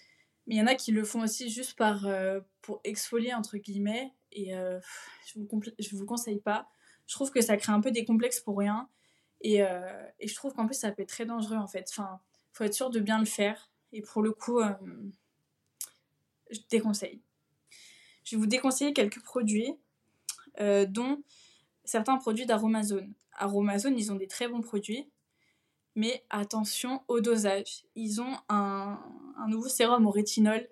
Mais 0.47 0.55
il 0.55 0.59
y 0.59 0.62
en 0.62 0.67
a 0.67 0.75
qui 0.75 0.93
le 0.93 1.05
font 1.05 1.23
aussi 1.23 1.51
juste 1.51 1.79
euh, 1.81 2.41
pour 2.62 2.81
exfolier, 2.85 3.35
entre 3.35 3.59
guillemets. 3.59 4.14
Et 4.33 4.53
je 4.53 5.38
vous, 5.38 5.62
je 5.79 5.97
vous 5.97 6.07
conseille 6.07 6.41
pas. 6.41 6.69
Je 7.07 7.14
trouve 7.14 7.31
que 7.31 7.41
ça 7.41 7.57
crée 7.57 7.73
un 7.73 7.81
peu 7.81 7.91
des 7.91 8.05
complexes 8.07 8.41
pour 8.41 8.59
rien. 8.59 8.88
Et, 9.43 9.59
et 9.59 10.29
je 10.29 10.35
trouve 10.35 10.55
qu'en 10.55 10.67
plus, 10.67 10.75
ça 10.75 10.93
peut 10.93 11.03
être 11.03 11.09
très 11.09 11.27
dangereux, 11.27 11.57
en 11.57 11.67
fait. 11.67 11.87
Enfin, 11.91 12.21
faut 12.53 12.64
être 12.64 12.75
sûr 12.75 12.91
de 12.91 13.01
bien 13.01 13.19
le 13.19 13.25
faire. 13.27 13.71
Et 13.93 14.01
pour 14.01 14.23
le 14.23 14.33
coup, 14.33 14.61
je 16.51 16.59
déconseille. 16.71 17.21
Je 18.25 18.37
vais 18.37 18.41
vous 18.41 18.47
déconseiller 18.47 18.93
quelques 18.93 19.23
produits 19.23 19.75
euh, 20.61 20.87
dont 20.87 21.22
certains 21.84 22.16
produits 22.18 22.46
d'Aromazone. 22.46 23.12
Aromazone, 23.32 23.98
ils 23.98 24.12
ont 24.12 24.16
des 24.16 24.26
très 24.26 24.48
bons 24.48 24.61
produits, 24.61 25.11
mais 25.94 26.24
attention 26.30 27.02
au 27.08 27.20
dosage. 27.20 27.84
Ils 27.94 28.20
ont 28.20 28.37
un, 28.48 29.00
nouveau 29.48 29.68
sérum 29.68 30.06
au 30.06 30.11
rétinol, 30.11 30.68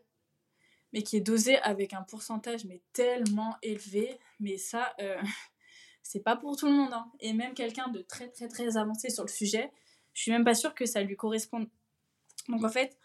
mais 0.92 1.02
qui 1.02 1.16
est 1.16 1.20
dosé 1.20 1.58
avec 1.58 1.92
un 1.94 2.02
pourcentage 2.02 2.64
mais 2.64 2.82
tellement 2.92 3.56
élevé, 3.62 4.18
mais 4.40 4.58
ça, 4.58 4.94
euh, 5.00 5.20
c'est 6.02 6.20
pas 6.20 6.36
pour 6.36 6.56
tout 6.56 6.66
le 6.66 6.72
monde. 6.72 6.92
Hein. 6.92 7.10
Et 7.20 7.32
même 7.32 7.54
quelqu'un 7.54 7.88
de 7.88 8.02
très 8.02 8.28
très 8.28 8.48
très 8.48 8.76
avancé 8.76 9.10
sur 9.10 9.24
le 9.24 9.28
sujet, 9.28 9.72
je 10.12 10.22
suis 10.22 10.32
même 10.32 10.44
pas 10.44 10.54
sûre 10.54 10.74
que 10.74 10.86
ça 10.86 11.02
lui 11.02 11.16
corresponde. 11.16 11.68
Donc 12.48 12.64
en 12.64 12.68
fait, 12.68 12.98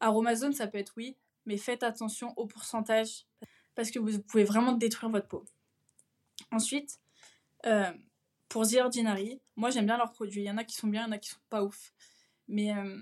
Aromazone, 0.00 0.52
ça 0.52 0.66
peut 0.66 0.78
être 0.78 0.94
oui, 0.96 1.16
mais 1.46 1.56
faites 1.56 1.82
attention 1.82 2.32
au 2.36 2.46
pourcentage 2.46 3.26
parce 3.74 3.90
que 3.90 3.98
vous 3.98 4.20
pouvez 4.20 4.44
vraiment 4.44 4.72
détruire 4.72 5.10
votre 5.10 5.28
peau. 5.28 5.44
Ensuite, 6.50 7.00
euh, 7.66 7.92
pour 8.48 8.66
The 8.66 8.76
Ordinary, 8.76 9.40
moi 9.56 9.70
j'aime 9.70 9.86
bien 9.86 9.96
leurs 9.96 10.12
produits. 10.12 10.42
Il 10.42 10.46
y 10.46 10.50
en 10.50 10.58
a 10.58 10.64
qui 10.64 10.74
sont 10.74 10.88
bien, 10.88 11.02
il 11.02 11.06
y 11.06 11.08
en 11.10 11.12
a 11.12 11.18
qui 11.18 11.30
sont 11.30 11.40
pas 11.50 11.62
ouf. 11.62 11.92
Mais 12.48 12.74
euh, 12.74 12.98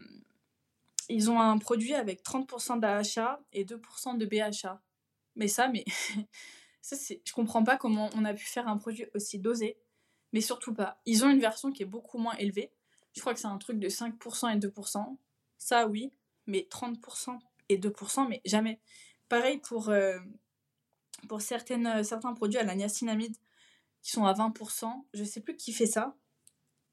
ils 1.09 1.31
ont 1.31 1.40
un 1.40 1.59
produit 1.59 1.95
avec 1.95 2.23
30% 2.25 2.81
d'AHA 2.81 3.40
et 3.53 3.64
2% 3.64 4.16
de 4.16 4.27
BHA. 4.27 4.81
Mais 5.37 5.49
ça, 5.49 5.68
mais 5.68 5.85
ça 6.81 6.97
je 6.97 7.33
comprends 7.33 7.64
pas 7.64 7.77
comment 7.77 8.11
on 8.14 8.25
a 8.25 8.35
pu 8.35 8.45
faire 8.45 8.68
un 8.68 8.79
produit 8.79 9.07
aussi 9.14 9.38
dosé. 9.38 9.79
Mais 10.33 10.40
surtout 10.40 10.73
pas. 10.73 11.01
Ils 11.05 11.25
ont 11.25 11.31
une 11.31 11.40
version 11.40 11.73
qui 11.73 11.83
est 11.83 11.87
beaucoup 11.87 12.18
moins 12.18 12.35
élevée. 12.37 12.73
Je 13.14 13.21
crois 13.21 13.35
que 13.35 13.40
c'est 13.40 13.47
un 13.47 13.59
truc 13.59 13.79
de 13.79 13.88
5% 13.88 14.55
et 14.55 14.59
2%. 14.59 15.18
Ça 15.59 15.87
oui, 15.87 16.12
mais 16.47 16.66
30% 16.71 17.38
et 17.68 17.79
2%, 17.79 18.29
mais 18.29 18.40
jamais. 18.45 18.81
Pareil 19.29 19.59
pour, 19.59 19.90
euh, 19.90 20.18
pour 21.28 21.40
certaines, 21.40 21.87
euh, 21.87 22.02
certains 22.02 22.35
produits 22.35 22.58
à 22.58 22.64
la 22.64 22.74
niacinamide 22.74 23.37
qui 24.02 24.11
sont 24.11 24.24
à 24.24 24.32
20%. 24.32 25.06
Je 25.14 25.24
sais 25.24 25.40
plus 25.40 25.56
qui 25.56 25.72
fait 25.72 25.87
ça. 25.87 26.16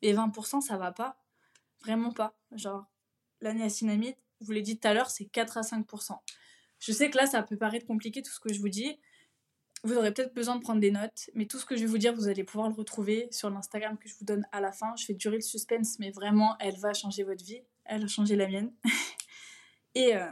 Et 0.01 0.13
20%, 0.13 0.61
ça 0.61 0.77
va 0.77 0.91
pas. 0.91 1.21
Vraiment 1.81 2.11
pas. 2.11 2.37
Genre, 2.51 2.85
la 3.41 3.53
niacinamide, 3.53 4.15
je 4.39 4.45
vous 4.45 4.51
l'ai 4.51 4.61
dit 4.61 4.79
tout 4.79 4.87
à 4.87 4.93
l'heure, 4.93 5.09
c'est 5.09 5.25
4 5.25 5.57
à 5.57 5.61
5%. 5.61 6.17
Je 6.79 6.91
sais 6.91 7.09
que 7.09 7.17
là, 7.17 7.25
ça 7.25 7.43
peut 7.43 7.57
paraître 7.57 7.85
compliqué 7.85 8.21
tout 8.21 8.31
ce 8.31 8.39
que 8.39 8.53
je 8.53 8.59
vous 8.59 8.69
dis. 8.69 8.99
Vous 9.83 9.95
aurez 9.95 10.13
peut-être 10.13 10.33
besoin 10.33 10.57
de 10.57 10.61
prendre 10.61 10.81
des 10.81 10.91
notes, 10.91 11.29
mais 11.35 11.45
tout 11.45 11.57
ce 11.57 11.65
que 11.65 11.75
je 11.75 11.81
vais 11.81 11.87
vous 11.87 11.97
dire, 11.97 12.13
vous 12.13 12.27
allez 12.27 12.43
pouvoir 12.43 12.67
le 12.69 12.75
retrouver 12.75 13.27
sur 13.31 13.49
l'Instagram 13.49 13.97
que 13.97 14.09
je 14.09 14.15
vous 14.15 14.25
donne 14.25 14.45
à 14.51 14.59
la 14.59 14.71
fin. 14.71 14.93
Je 14.97 15.05
fais 15.05 15.13
durer 15.13 15.37
le 15.37 15.41
suspense, 15.41 15.99
mais 15.99 16.11
vraiment, 16.11 16.57
elle 16.59 16.77
va 16.77 16.93
changer 16.93 17.23
votre 17.23 17.43
vie. 17.43 17.61
Elle 17.85 18.03
a 18.03 18.07
changé 18.07 18.35
la 18.35 18.47
mienne. 18.47 18.73
et, 19.95 20.15
euh, 20.15 20.29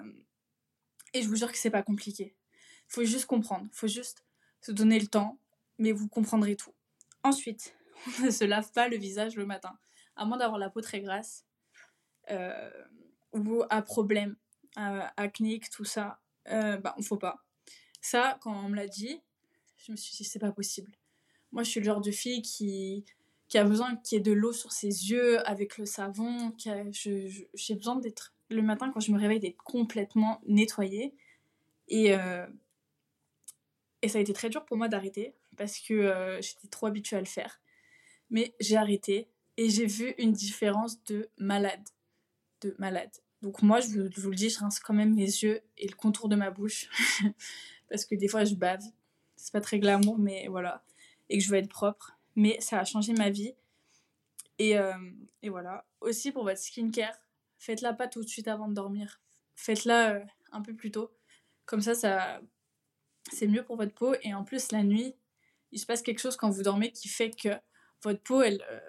et 1.13 1.21
je 1.21 1.27
vous 1.27 1.35
jure 1.35 1.51
que 1.51 1.57
c'est 1.57 1.69
pas 1.69 1.83
compliqué 1.83 2.36
faut 2.87 3.03
juste 3.03 3.25
comprendre, 3.25 3.67
faut 3.71 3.87
juste 3.87 4.23
se 4.61 4.71
donner 4.71 4.99
le 4.99 5.07
temps, 5.07 5.37
mais 5.77 5.91
vous 5.91 6.07
comprendrez 6.07 6.55
tout. 6.55 6.73
Ensuite, 7.23 7.75
on 8.19 8.25
ne 8.25 8.31
se 8.31 8.43
lave 8.43 8.71
pas 8.71 8.87
le 8.87 8.97
visage 8.97 9.35
le 9.35 9.45
matin, 9.45 9.77
à 10.15 10.25
moins 10.25 10.37
d'avoir 10.37 10.59
la 10.59 10.69
peau 10.69 10.81
très 10.81 11.01
grasse 11.01 11.45
euh, 12.31 12.69
ou 13.33 13.63
à 13.69 13.81
problème, 13.81 14.35
à 14.75 15.13
acnéique, 15.21 15.69
tout 15.69 15.85
ça. 15.85 16.19
Euh, 16.49 16.77
bah, 16.77 16.95
on 16.97 17.01
faut 17.01 17.17
pas. 17.17 17.43
Ça, 18.01 18.37
quand 18.41 18.53
on 18.53 18.69
me 18.69 18.75
l'a 18.75 18.87
dit, 18.87 19.21
je 19.77 19.91
me 19.91 19.97
suis 19.97 20.15
dit 20.15 20.23
c'est 20.23 20.39
pas 20.39 20.51
possible. 20.51 20.91
Moi, 21.51 21.63
je 21.63 21.69
suis 21.69 21.79
le 21.79 21.85
genre 21.85 22.01
de 22.01 22.11
fille 22.11 22.41
qui 22.41 23.05
qui 23.47 23.57
a 23.57 23.63
besoin 23.63 23.95
qu'il 23.95 24.17
y 24.17 24.19
ait 24.19 24.23
de 24.23 24.33
l'eau 24.33 24.51
sur 24.51 24.71
ses 24.71 24.87
yeux 24.87 25.47
avec 25.47 25.77
le 25.77 25.85
savon. 25.85 26.53
J'ai 26.91 27.75
besoin 27.75 27.95
d'être 27.95 28.33
le 28.49 28.61
matin 28.61 28.91
quand 28.93 28.99
je 28.99 29.11
me 29.11 29.19
réveille 29.19 29.39
d'être 29.39 29.63
complètement 29.63 30.41
nettoyée. 30.47 31.15
Et 31.87 32.13
euh, 32.13 32.45
et 34.07 34.09
ça 34.09 34.19
a 34.19 34.21
été 34.21 34.31
très 34.31 34.47
dur 34.47 34.63
pour 34.63 34.77
moi 34.77 34.87
d'arrêter 34.87 35.35
parce 35.57 35.79
que 35.79 35.93
euh, 35.93 36.41
j'étais 36.41 36.69
trop 36.69 36.85
habituée 36.85 37.17
à 37.17 37.19
le 37.19 37.25
faire. 37.25 37.59
Mais 38.29 38.55
j'ai 38.61 38.77
arrêté 38.77 39.27
et 39.57 39.69
j'ai 39.69 39.85
vu 39.85 40.13
une 40.17 40.31
différence 40.31 41.03
de 41.03 41.29
malade. 41.37 41.83
De 42.61 42.73
malade. 42.79 43.11
Donc 43.41 43.61
moi, 43.61 43.81
je 43.81 43.87
vous, 43.89 44.29
le 44.29 44.35
dis, 44.35 44.49
je 44.49 44.59
rince 44.59 44.79
quand 44.79 44.93
même 44.93 45.13
mes 45.13 45.25
yeux 45.25 45.59
et 45.77 45.89
le 45.89 45.95
contour 45.95 46.29
de 46.29 46.37
ma 46.37 46.51
bouche. 46.51 46.87
parce 47.89 48.05
que 48.05 48.15
des 48.15 48.29
fois, 48.29 48.45
je 48.45 48.55
bave. 48.55 48.81
C'est 49.35 49.51
pas 49.51 49.59
très 49.59 49.77
glamour, 49.77 50.17
mais 50.17 50.47
voilà. 50.47 50.85
Et 51.27 51.37
que 51.37 51.43
je 51.43 51.49
veux 51.49 51.57
être 51.57 51.67
propre. 51.67 52.17
Mais 52.37 52.57
ça 52.61 52.79
a 52.79 52.85
changé 52.85 53.11
ma 53.11 53.29
vie. 53.29 53.55
Et, 54.57 54.77
euh, 54.77 54.93
et 55.41 55.49
voilà. 55.49 55.85
Aussi 55.99 56.31
pour 56.31 56.45
votre 56.45 56.59
skincare, 56.59 57.17
faites-la 57.59 57.91
pas 57.91 58.07
tout 58.07 58.23
de 58.23 58.29
suite 58.29 58.47
avant 58.47 58.69
de 58.69 58.73
dormir. 58.73 59.19
Faites-la 59.57 60.13
euh, 60.13 60.23
un 60.53 60.61
peu 60.61 60.73
plus 60.73 60.91
tôt. 60.91 61.11
Comme 61.65 61.81
ça, 61.81 61.93
ça 61.93 62.39
c'est 63.31 63.47
mieux 63.47 63.63
pour 63.63 63.75
votre 63.77 63.93
peau. 63.93 64.15
Et 64.23 64.33
en 64.33 64.43
plus, 64.43 64.71
la 64.71 64.83
nuit, 64.83 65.15
il 65.71 65.79
se 65.79 65.85
passe 65.85 66.01
quelque 66.01 66.19
chose 66.19 66.37
quand 66.37 66.49
vous 66.49 66.63
dormez 66.63 66.91
qui 66.91 67.07
fait 67.07 67.31
que 67.31 67.49
votre 68.03 68.21
peau, 68.21 68.41
elle, 68.41 68.63
euh, 68.71 68.79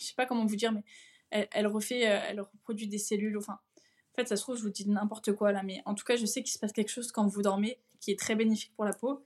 je 0.00 0.06
sais 0.06 0.14
pas 0.14 0.26
comment 0.26 0.46
vous 0.46 0.56
dire, 0.56 0.72
mais 0.72 0.82
elle, 1.30 1.66
refait, 1.66 2.08
euh, 2.08 2.20
elle 2.28 2.40
reproduit 2.40 2.88
des 2.88 2.98
cellules. 2.98 3.36
Enfin, 3.38 3.58
en 4.12 4.14
fait, 4.14 4.28
ça 4.28 4.36
se 4.36 4.42
trouve, 4.42 4.56
je 4.56 4.62
vous 4.62 4.70
dis 4.70 4.88
n'importe 4.88 5.32
quoi 5.32 5.52
là, 5.52 5.62
mais 5.62 5.82
en 5.86 5.94
tout 5.94 6.04
cas, 6.04 6.16
je 6.16 6.26
sais 6.26 6.42
qu'il 6.42 6.52
se 6.52 6.58
passe 6.58 6.72
quelque 6.72 6.90
chose 6.90 7.12
quand 7.12 7.26
vous 7.26 7.42
dormez 7.42 7.78
qui 8.00 8.10
est 8.10 8.18
très 8.18 8.34
bénéfique 8.34 8.74
pour 8.74 8.84
la 8.84 8.92
peau 8.92 9.24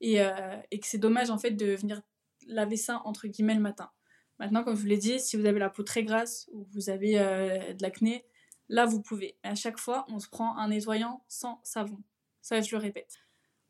et, 0.00 0.20
euh, 0.20 0.56
que 0.70 0.86
c'est 0.86 0.98
dommage 0.98 1.30
en 1.30 1.38
fait 1.38 1.50
de 1.50 1.74
venir 1.74 2.00
laver 2.46 2.76
ça 2.76 3.02
entre 3.04 3.26
guillemets 3.26 3.54
le 3.54 3.60
matin. 3.60 3.90
Maintenant, 4.38 4.64
comme 4.64 4.74
je 4.74 4.80
vous 4.80 4.86
l'ai 4.86 4.96
dit, 4.96 5.20
si 5.20 5.36
vous 5.36 5.46
avez 5.46 5.58
la 5.58 5.70
peau 5.70 5.82
très 5.82 6.02
grasse 6.02 6.48
ou 6.52 6.66
vous 6.72 6.88
avez 6.88 7.18
euh, 7.18 7.74
de 7.74 7.82
l'acné, 7.82 8.24
là 8.68 8.86
vous 8.86 9.02
pouvez. 9.02 9.36
Mais 9.44 9.50
à 9.50 9.54
chaque 9.54 9.78
fois, 9.78 10.06
on 10.08 10.18
se 10.18 10.28
prend 10.28 10.56
un 10.56 10.68
nettoyant 10.68 11.24
sans 11.28 11.60
savon. 11.62 11.98
Ça, 12.40 12.60
je 12.60 12.74
le 12.74 12.80
répète. 12.80 13.21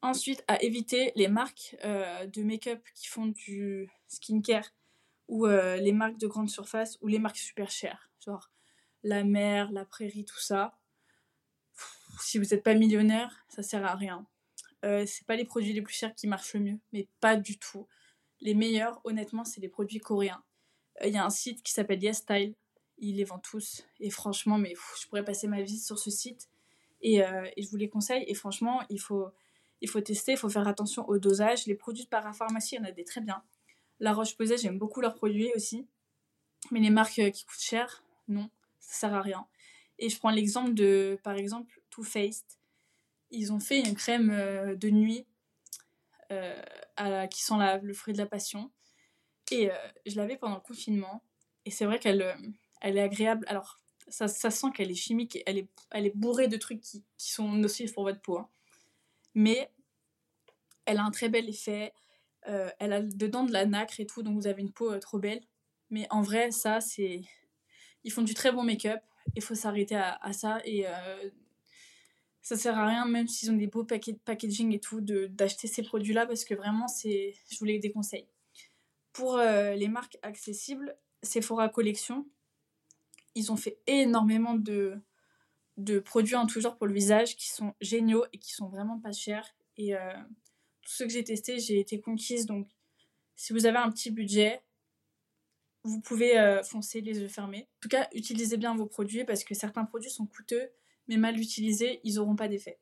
Ensuite, 0.03 0.43
à 0.49 0.61
éviter 0.61 1.13
les 1.15 1.29
marques 1.29 1.77
euh, 1.85 2.27
de 2.27 2.43
make-up 2.43 2.83
qui 2.97 3.07
font 3.07 3.27
du 3.27 3.89
skincare 4.09 4.75
ou 5.29 5.47
euh, 5.47 5.77
les 5.77 5.93
marques 5.93 6.19
de 6.19 6.27
grande 6.27 6.51
surface 6.51 6.99
ou 7.01 7.07
les 7.07 7.21
marques 7.21 7.37
super 7.37 7.71
chères, 7.71 8.11
genre 8.19 8.51
la 9.05 9.23
mer, 9.23 9.71
la 9.71 9.85
prairie, 9.85 10.25
tout 10.25 10.41
ça. 10.41 10.77
Si 12.21 12.39
vous 12.39 12.47
n'êtes 12.47 12.65
pas 12.65 12.75
millionnaire, 12.75 13.47
ça 13.49 13.63
sert 13.63 13.87
à 13.87 13.95
rien. 13.95 14.27
Euh, 14.85 15.07
c'est 15.07 15.25
pas 15.25 15.37
les 15.37 15.45
produits 15.45 15.73
les 15.73 15.83
plus 15.83 15.95
chers 15.95 16.15
qui 16.17 16.27
marchent 16.27 16.55
le 16.55 16.61
mieux, 16.61 16.79
mais 16.93 17.09
pas 17.21 17.37
du 17.37 17.57
tout. 17.59 17.87
Les 18.41 18.55
meilleurs, 18.55 19.01
honnêtement, 19.05 19.45
c'est 19.45 19.61
les 19.61 19.69
produits 19.69 20.01
coréens. 20.01 20.43
Il 21.05 21.13
y 21.13 21.17
a 21.17 21.25
un 21.25 21.31
site 21.31 21.63
qui 21.63 21.73
s'appelle 21.73 22.03
YesStyle, 22.03 22.57
ils 22.99 23.17
les 23.17 23.25
vendent 23.25 23.43
tous. 23.43 23.85
Et 24.01 24.11
franchement, 24.11 24.59
mais 24.59 24.75
je 25.01 25.07
pourrais 25.07 25.25
passer 25.25 25.47
ma 25.47 25.63
vie 25.63 25.79
sur 25.79 25.99
ce 25.99 26.11
site. 26.11 26.49
Et, 27.01 27.19
et, 27.19 27.63
je 27.63 27.71
vous 27.71 27.77
les 27.77 27.89
conseille. 27.89 28.25
Et 28.29 28.35
franchement, 28.35 28.83
il 28.89 29.01
faut, 29.01 29.33
il 29.83 29.89
faut 29.89 30.01
tester, 30.01 30.33
il 30.33 30.39
faut 30.39 30.49
faire 30.49 30.69
attention 30.69 31.07
au 31.09 31.19
dosage. 31.19 31.67
Les 31.67 31.75
produits 31.75 32.05
de 32.05 32.09
parapharmacie, 32.09 32.77
il 32.77 32.79
y 32.79 32.81
en 32.81 32.85
a 32.85 32.93
des 32.93 33.05
très 33.05 33.21
bien. 33.21 33.43
La 33.99 34.13
Roche-Posay, 34.13 34.57
j'aime 34.57 34.79
beaucoup 34.79 35.01
leurs 35.01 35.15
produits 35.15 35.53
aussi. 35.57 35.87
Mais 36.71 36.79
les 36.79 36.91
marques 36.91 37.19
euh, 37.19 37.31
qui 37.31 37.45
coûtent 37.45 37.61
cher, 37.61 38.05
non, 38.29 38.49
ça 38.79 39.01
sert 39.01 39.15
à 39.15 39.21
rien. 39.21 39.45
Et 39.99 40.09
je 40.09 40.17
prends 40.19 40.31
l'exemple 40.31 40.73
de, 40.73 41.19
par 41.25 41.35
exemple, 41.35 41.83
Too 41.91 42.05
Faced. 42.05 42.47
Ils 43.33 43.53
ont 43.53 43.59
fait 43.59 43.81
une 43.81 43.95
crème 43.95 44.31
euh, 44.31 44.77
de 44.77 44.89
nuit 44.89 45.27
euh, 46.31 47.27
qui 47.27 47.43
sent 47.43 47.55
le 47.83 47.93
fruit 47.93 48.15
de 48.15 48.19
la 48.19 48.27
passion. 48.27 48.71
Et 49.51 49.69
je 50.07 50.17
l'avais 50.17 50.37
pendant 50.37 50.55
le 50.55 50.61
confinement. 50.63 51.23
Et 51.67 51.71
c'est 51.71 51.85
vrai 51.85 51.99
qu'elle 51.99 52.35
elle 52.81 52.97
est 52.97 53.03
agréable. 53.03 53.45
Alors, 53.49 53.81
ça, 54.09 54.27
ça 54.27 54.51
sent 54.51 54.69
qu'elle 54.75 54.91
est 54.91 54.95
chimique. 54.95 55.43
elle 55.45 55.59
est, 55.59 55.69
elle 55.91 56.07
est 56.07 56.17
bourrée 56.17 56.49
de 56.49 56.57
trucs 56.57 56.81
qui, 56.81 57.05
qui 57.19 57.33
sont 57.33 57.53
nocifs 57.53 57.93
pour 57.93 58.05
votre 58.05 58.23
peau. 58.23 58.39
Hein 58.39 58.49
mais 59.35 59.71
elle 60.85 60.99
a 60.99 61.05
un 61.05 61.11
très 61.11 61.29
bel 61.29 61.49
effet. 61.49 61.93
Euh, 62.49 62.71
elle 62.79 62.93
a 62.93 63.03
dedans 63.03 63.45
de 63.45 63.53
la 63.53 63.67
nacre 63.67 64.01
et 64.01 64.07
tout, 64.07 64.23
donc 64.23 64.37
vous 64.37 64.47
avez 64.47 64.63
une 64.63 64.73
peau 64.73 64.93
euh, 64.93 64.99
trop 64.99 65.19
belle. 65.19 65.43
Mais 65.91 66.07
en 66.11 66.23
vrai, 66.23 66.51
ça, 66.51 66.81
c'est. 66.81 67.23
Ils 68.05 68.13
font 68.13 68.23
du 68.23 68.35
très 68.35 68.53
bon 68.53 68.63
make-up. 68.65 69.01
Il 69.37 69.43
faut 69.43 69.55
s'arrêter 69.55 69.95
à, 69.95 70.33
ça. 70.33 70.61
Et 70.65 70.87
euh, 70.87 71.31
ça 72.41 72.57
sert 72.57 72.77
à 72.77 72.87
rien, 72.87 73.07
même 73.07 73.29
s'ils 73.29 73.51
ont 73.51 73.57
des 73.57 73.69
beaux 73.69 73.85
packaging 73.85 74.73
et 74.73 74.81
tout, 74.81 75.01
d'acheter 75.01 75.69
ces 75.69 75.83
produits-là 75.83 76.27
parce 76.27 76.45
que 76.45 76.55
vraiment, 76.55 76.89
c'est. 76.89 77.35
Je 77.51 77.59
vous 77.59 77.65
les 77.65 77.79
déconseille. 77.79 78.27
Pour 79.13 79.37
les 79.37 79.89
marques 79.89 80.17
accessibles, 80.23 80.97
Sephora 81.23 81.69
Collection, 81.69 82.27
ils 83.35 83.53
ont 83.53 83.57
fait 83.57 83.79
énormément 83.87 84.55
de, 84.55 84.99
de 85.77 85.99
produits 85.99 86.37
en 86.37 86.47
tout 86.47 86.61
genre 86.61 86.77
pour 86.77 86.87
le 86.87 86.95
visage 86.95 87.37
qui 87.37 87.49
sont 87.51 87.75
géniaux 87.81 88.25
et 88.33 88.39
qui 88.39 88.53
sont 88.53 88.69
vraiment 88.69 88.99
pas 88.99 89.13
chers. 89.13 89.55
Et 89.77 89.95
euh, 89.95 90.13
tous 90.83 90.93
ceux 90.93 91.07
que 91.07 91.13
j'ai 91.13 91.25
testés, 91.25 91.59
j'ai 91.59 91.81
été 91.81 92.01
conquise. 92.01 92.47
Donc, 92.47 92.69
si 93.37 93.53
vous 93.53 93.67
avez 93.67 93.79
un 93.79 93.91
petit 93.91 94.11
budget, 94.11 94.63
vous 95.85 96.01
pouvez 96.01 96.39
euh, 96.39 96.63
foncer 96.63 97.01
les 97.01 97.19
yeux 97.19 97.29
fermés. 97.29 97.69
En 97.77 97.81
tout 97.81 97.89
cas, 97.89 98.09
utilisez 98.13 98.57
bien 98.57 98.75
vos 98.77 98.87
produits 98.87 99.25
parce 99.25 99.45
que 99.45 99.55
certains 99.55 99.85
produits 99.85 100.11
sont 100.11 100.27
coûteux, 100.27 100.71
mais 101.09 101.17
mal 101.17 101.39
utilisés, 101.39 102.01
ils 102.05 102.15
n'auront 102.17 102.37
pas 102.37 102.49
d'effet. 102.49 102.79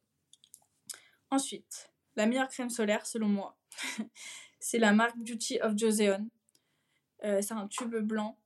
Ensuite, 1.31 1.91
la 2.17 2.27
meilleure 2.27 2.49
crème 2.49 2.71
solaire, 2.71 3.07
selon 3.07 3.29
moi, 3.29 3.57
c'est 4.61 4.79
la 4.79 4.93
marque 4.93 5.17
Beauty 5.19 5.61
of 5.63 5.79
Joseon. 5.79 6.29
Euh, 7.25 7.41
c'est 7.41 7.55
un 7.55 7.69
tube 7.69 7.95
blanc 7.97 8.39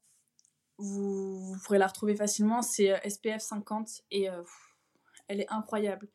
vous, 0.78 1.56
pourrez 1.64 1.78
la 1.78 1.86
retrouver 1.86 2.16
facilement. 2.16 2.62
C'est 2.62 2.92
euh, 2.92 3.08
SPF 3.08 3.40
50 3.40 4.02
et 4.10 4.28
euh, 4.28 4.42
elle 5.28 5.40
est 5.40 5.50
incroyable. 5.50 6.08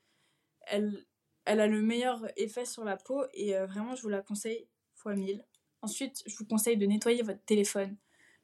Elle, 0.62 1.06
elle 1.46 1.60
a 1.60 1.68
le 1.68 1.82
meilleur 1.82 2.28
effet 2.38 2.66
sur 2.66 2.84
la 2.84 2.98
peau 2.98 3.24
et 3.34 3.56
euh, 3.56 3.66
vraiment, 3.66 3.96
je 3.96 4.02
vous 4.02 4.10
la 4.10 4.22
conseille 4.22 4.68
fois 4.96 5.16
1000. 5.16 5.44
Ensuite, 5.82 6.24
je 6.26 6.36
vous 6.38 6.46
conseille 6.46 6.78
de 6.78 6.86
nettoyer 6.86 7.24
votre 7.24 7.44
téléphone. 7.46 7.96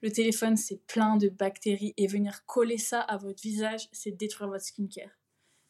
Le 0.02 0.12
téléphone, 0.12 0.56
c'est 0.56 0.86
plein 0.88 1.18
de 1.18 1.30
bactéries 1.30 1.94
et 1.98 2.08
venir 2.08 2.46
coller 2.46 2.78
ça 2.78 3.02
à 3.02 3.18
votre 3.18 3.42
visage, 3.42 3.90
c'est 3.92 4.12
détruire 4.12 4.50
votre 4.50 4.64
skincare. 4.64 5.10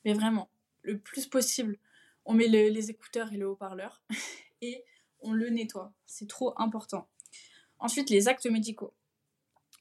Mais 0.04 0.14
vraiment, 0.14 0.50
le 0.82 1.00
plus 1.00 1.26
possible, 1.26 1.80
on 2.26 2.34
met 2.34 2.48
les 2.48 2.90
écouteurs 2.90 3.32
et 3.34 3.38
le 3.38 3.48
haut-parleur 3.48 4.04
et 4.62 4.84
on 5.20 5.32
le 5.32 5.50
nettoie. 5.50 5.94
C'est 6.06 6.28
trop 6.28 6.54
important. 6.58 7.08
Ensuite, 7.80 8.10
les 8.10 8.28
actes 8.28 8.46
médicaux 8.46 8.94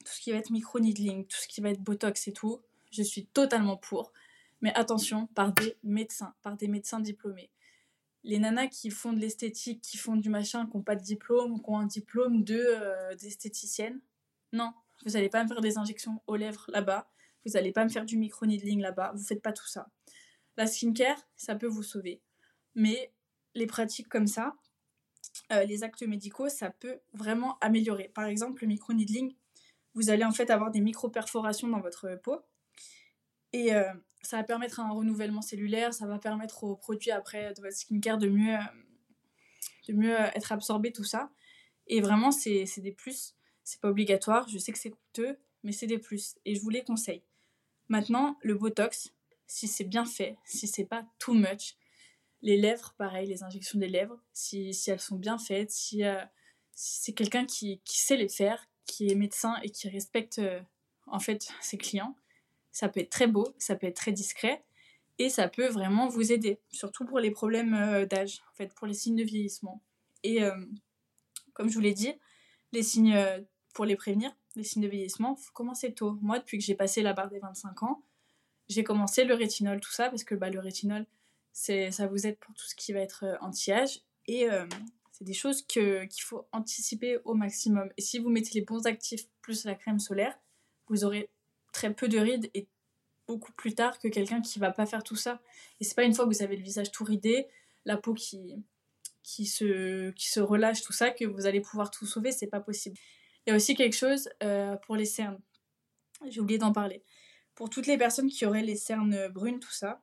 tout 0.05 0.13
ce 0.13 0.21
qui 0.21 0.33
va 0.33 0.39
être 0.39 0.51
micro-needling, 0.51 1.27
tout 1.27 1.37
ce 1.37 1.49
qui 1.49 1.61
va 1.61 1.71
être 1.71 1.81
botox 1.81 2.29
et 2.29 2.33
tout, 2.33 2.63
je 2.91 3.03
suis 3.03 3.27
totalement 3.27 3.77
pour. 3.77 4.13
Mais 4.61 4.73
attention, 4.75 5.27
par 5.29 5.53
des 5.53 5.77
médecins, 5.83 6.35
par 6.43 6.57
des 6.57 6.69
médecins 6.69 7.01
diplômés. 7.01 7.51
Les 8.23 8.39
nanas 8.39 8.69
qui 8.69 8.91
font 8.91 9.13
de 9.13 9.19
l'esthétique, 9.19 9.83
qui 9.83 9.99
font 9.99 10.17
du 10.17 10.31
machin, 10.31 10.67
qui 10.67 10.77
n'ont 10.77 10.83
pas 10.83 10.97
de 10.97 11.03
diplôme, 11.03 11.61
qui 11.61 11.69
ont 11.69 11.79
un 11.79 11.87
diplôme 11.87 12.45
de 12.45 12.59
euh, 12.59 13.15
d'esthéticienne, 13.17 14.01
non, 14.53 14.73
vous 15.05 15.13
n'allez 15.13 15.29
pas 15.29 15.43
me 15.43 15.49
faire 15.49 15.61
des 15.61 15.77
injections 15.77 16.23
aux 16.27 16.37
lèvres 16.37 16.65
là-bas, 16.69 17.11
vous 17.45 17.53
n'allez 17.53 17.73
pas 17.73 17.85
me 17.85 17.91
faire 17.91 18.07
du 18.07 18.17
micro-needling 18.17 18.81
là-bas, 18.81 19.13
vous 19.15 19.23
faites 19.25 19.43
pas 19.43 19.53
tout 19.53 19.67
ça. 19.67 19.89
La 20.57 20.67
skincare, 20.67 21.19
ça 21.37 21.57
peut 21.57 21.67
vous 21.67 21.83
sauver. 21.83 22.23
Mais 22.75 23.13
les 23.55 23.67
pratiques 23.67 24.09
comme 24.09 24.27
ça, 24.27 24.55
euh, 25.53 25.65
les 25.65 25.83
actes 25.83 26.03
médicaux, 26.03 26.49
ça 26.49 26.71
peut 26.71 27.01
vraiment 27.13 27.59
améliorer. 27.61 28.11
Par 28.15 28.25
exemple, 28.25 28.63
le 28.63 28.69
micro-needling, 28.69 29.35
vous 29.95 30.11
allez 30.11 30.25
en 30.25 30.33
fait 30.33 30.51
avoir 30.51 30.71
des 30.71 30.81
micro-perforations 30.81 31.69
dans 31.69 31.81
votre 31.81 32.19
peau. 32.23 32.41
Et 33.53 33.75
euh, 33.75 33.93
ça 34.23 34.39
va 34.39 34.45
permettre 34.45 34.81
un 34.81 34.91
renouvellement 34.91 35.43
cellulaire, 35.43 35.95
ça 35.95 36.07
va 36.07 36.19
permettre 36.19 36.65
aux 36.65 36.77
produits 36.77 37.13
après 37.13 37.53
de 37.55 37.61
votre 37.61 37.77
skincare 37.77 38.19
de 38.19 38.29
mieux, 38.29 38.59
de 39.89 39.93
mieux 39.93 40.17
être 40.35 40.53
absorbés, 40.53 40.93
tout 40.93 41.05
ça. 41.05 41.31
Et 41.87 42.01
vraiment, 42.01 42.31
c'est 42.31 42.67
des 42.79 42.93
plus. 42.93 43.35
C'est 43.63 43.81
pas 43.81 43.89
obligatoire, 43.89 44.49
je 44.49 44.59
sais 44.59 44.73
que 44.73 44.79
c'est 44.79 44.91
coûteux, 44.91 45.39
mais 45.63 45.73
c'est 45.73 45.87
des 45.87 45.99
plus. 45.99 46.37
Et 46.45 46.55
je 46.55 46.61
vous 46.61 46.71
les 46.71 46.83
conseille. 46.83 47.23
Maintenant, 47.89 48.39
le 48.43 48.55
Botox, 48.55 49.15
si 49.47 49.69
c'est 49.69 49.85
bien 49.85 50.05
fait, 50.05 50.37
si 50.45 50.67
c'est 50.67 50.85
pas 50.85 51.07
too 51.19 51.35
much, 51.35 51.77
les 52.43 52.57
lèvres, 52.57 52.95
pareil, 52.99 53.27
les 53.27 53.43
injections 53.43 53.79
des 53.79 53.89
lèvres, 53.89 54.21
si, 54.33 54.75
si 54.75 54.91
elles 54.91 55.01
sont 55.01 55.17
bien 55.17 55.39
faites, 55.39 55.71
si, 55.71 56.05
euh, 56.05 56.23
si 56.73 57.03
c'est 57.03 57.13
quelqu'un 57.13 57.47
qui, 57.47 57.81
qui, 57.85 58.01
sait 58.01 58.17
les 58.17 58.29
faire, 58.29 58.69
qui 58.87 59.11
est 59.11 59.15
médecin 59.15 59.57
et 59.63 59.71
qui 59.71 59.89
respecte 59.89 60.39
euh, 60.39 60.61
en 61.07 61.21
fait 61.21 61.49
ses 61.61 61.79
clients, 61.79 62.17
ça 62.73 62.89
peut 62.89 63.01
être 63.01 63.11
très 63.11 63.27
beau, 63.27 63.47
ça 63.59 63.77
peut 63.77 63.87
être 63.87 63.97
très 63.97 64.13
discret 64.13 64.65
et 65.19 65.29
ça 65.29 65.49
peut 65.49 65.69
vraiment 65.69 66.09
vous 66.09 66.33
aider, 66.33 66.61
surtout 66.73 67.05
pour 67.05 67.21
les 67.21 67.31
problèmes 67.31 67.75
euh, 67.75 68.07
d'âge, 68.07 68.43
en 68.51 68.55
fait, 68.55 68.75
pour 68.75 68.87
les 68.87 68.95
signes 68.95 69.17
de 69.17 69.23
vieillissement. 69.23 69.83
Et 70.23 70.43
euh, 70.43 70.57
comme 71.53 71.69
je 71.69 71.75
vous 71.75 71.81
l'ai 71.81 71.95
dit, 71.95 72.13
les 72.73 72.83
signes 72.83 73.17
pour 73.73 73.85
les 73.85 73.95
prévenir, 73.95 74.35
les 74.57 74.65
signes 74.65 74.83
de 74.83 74.89
vieillissement, 74.89 75.37
faut 75.37 75.53
commencer 75.53 75.93
tôt. 75.93 76.19
Moi, 76.21 76.39
depuis 76.39 76.59
que 76.59 76.65
j'ai 76.65 76.75
passé 76.75 77.03
la 77.03 77.13
barre 77.13 77.29
des 77.29 77.39
25 77.39 77.83
ans, 77.85 78.03
j'ai 78.69 78.83
commencé 78.83 79.25
le 79.25 79.35
rétinol, 79.35 79.81
tout 79.81 79.93
ça, 79.93 80.09
parce 80.09 80.25
que 80.25 80.35
bah, 80.35 80.51
le 80.51 80.59
rétinol, 80.59 81.07
ça 81.53 82.07
vous 82.09 82.27
aide 82.27 82.39
pour 82.39 82.55
tout 82.55 82.65
ce 82.65 82.75
qui 82.75 82.93
va 82.93 83.01
être 83.01 83.37
anti-âge. 83.41 84.01
Et 84.27 84.49
des 85.25 85.33
choses 85.33 85.63
qu'il 85.63 86.09
faut 86.21 86.47
anticiper 86.53 87.19
au 87.25 87.35
maximum. 87.35 87.91
Et 87.97 88.03
si 88.03 88.19
vous 88.19 88.31
mettez 88.31 88.51
les 88.55 88.65
bons 88.65 88.87
actifs 88.87 89.27
plus 89.43 89.65
la 89.65 89.75
crème 89.75 89.99
solaire, 89.99 90.39
vous 90.89 91.05
aurez 91.05 91.31
très 91.73 91.93
peu 91.93 92.09
de 92.09 92.19
rides 92.19 92.51
et 92.55 92.69
beaucoup 93.27 93.53
plus 93.53 93.75
tard 93.75 93.99
que 93.99 94.09
quelqu'un 94.09 94.41
qui 94.41 94.59
va 94.59 94.71
pas 94.71 94.87
faire 94.87 95.03
tout 95.03 95.17
ça. 95.17 95.41
Et 95.81 95.85
c'est 95.85 95.95
pas 95.95 96.05
une 96.05 96.15
fois 96.15 96.25
que 96.27 96.31
vous 96.35 96.43
avez 96.43 96.57
le 96.57 96.63
visage 96.63 96.91
tout 96.93 97.05
ridé, 97.05 97.49
la 97.85 97.97
peau 97.97 98.15
qui, 98.15 98.63
qui, 99.23 99.47
se, 99.47 100.11
qui 100.11 100.29
se 100.29 100.41
relâche, 100.41 100.83
tout 100.83 100.93
ça, 100.93 101.11
que 101.11 101.25
vous 101.25 101.47
allez 101.47 101.61
pouvoir 101.61 101.91
tout 101.91 102.07
sauver, 102.07 102.33
c'est 102.33 102.47
pas 102.47 102.61
possible. 102.61 102.97
Il 103.47 103.51
y 103.51 103.53
a 103.53 103.57
aussi 103.57 103.75
quelque 103.75 103.97
chose 103.97 104.29
euh, 104.43 104.77
pour 104.77 104.97
les 104.97 105.05
cernes. 105.05 105.41
J'ai 106.29 106.41
oublié 106.41 106.59
d'en 106.59 106.73
parler. 106.73 107.03
Pour 107.55 107.71
toutes 107.71 107.87
les 107.87 107.99
personnes 107.99 108.29
qui 108.29 108.47
auraient 108.47 108.63
les 108.63 108.77
cernes 108.77 109.29
brunes, 109.29 109.61
tout 109.61 109.73
ça, 109.73 110.03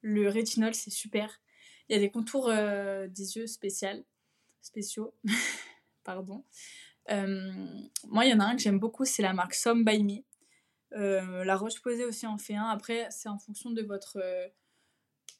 le 0.00 0.28
rétinol, 0.28 0.74
c'est 0.74 0.90
super. 0.90 1.40
Il 1.88 1.94
y 1.94 1.96
a 1.96 2.00
des 2.00 2.10
contours 2.10 2.48
euh, 2.48 3.08
des 3.08 3.36
yeux 3.36 3.46
spéciaux 3.46 4.04
spéciaux. 4.68 5.14
Pardon. 6.04 6.44
Euh, 7.10 7.52
moi, 8.06 8.24
il 8.24 8.30
y 8.30 8.34
en 8.34 8.40
a 8.40 8.44
un 8.44 8.56
que 8.56 8.62
j'aime 8.62 8.78
beaucoup, 8.78 9.04
c'est 9.04 9.22
la 9.22 9.32
marque 9.32 9.54
Some 9.54 9.84
by 9.84 10.02
Me. 10.02 10.22
Euh, 10.94 11.44
la 11.44 11.56
Roche-Posay 11.56 12.04
aussi 12.04 12.26
en 12.26 12.38
fait 12.38 12.54
un. 12.54 12.68
Après, 12.68 13.08
c'est 13.10 13.28
en 13.28 13.38
fonction 13.38 13.70
de 13.70 13.82
votre. 13.82 14.18
Euh, 14.22 14.48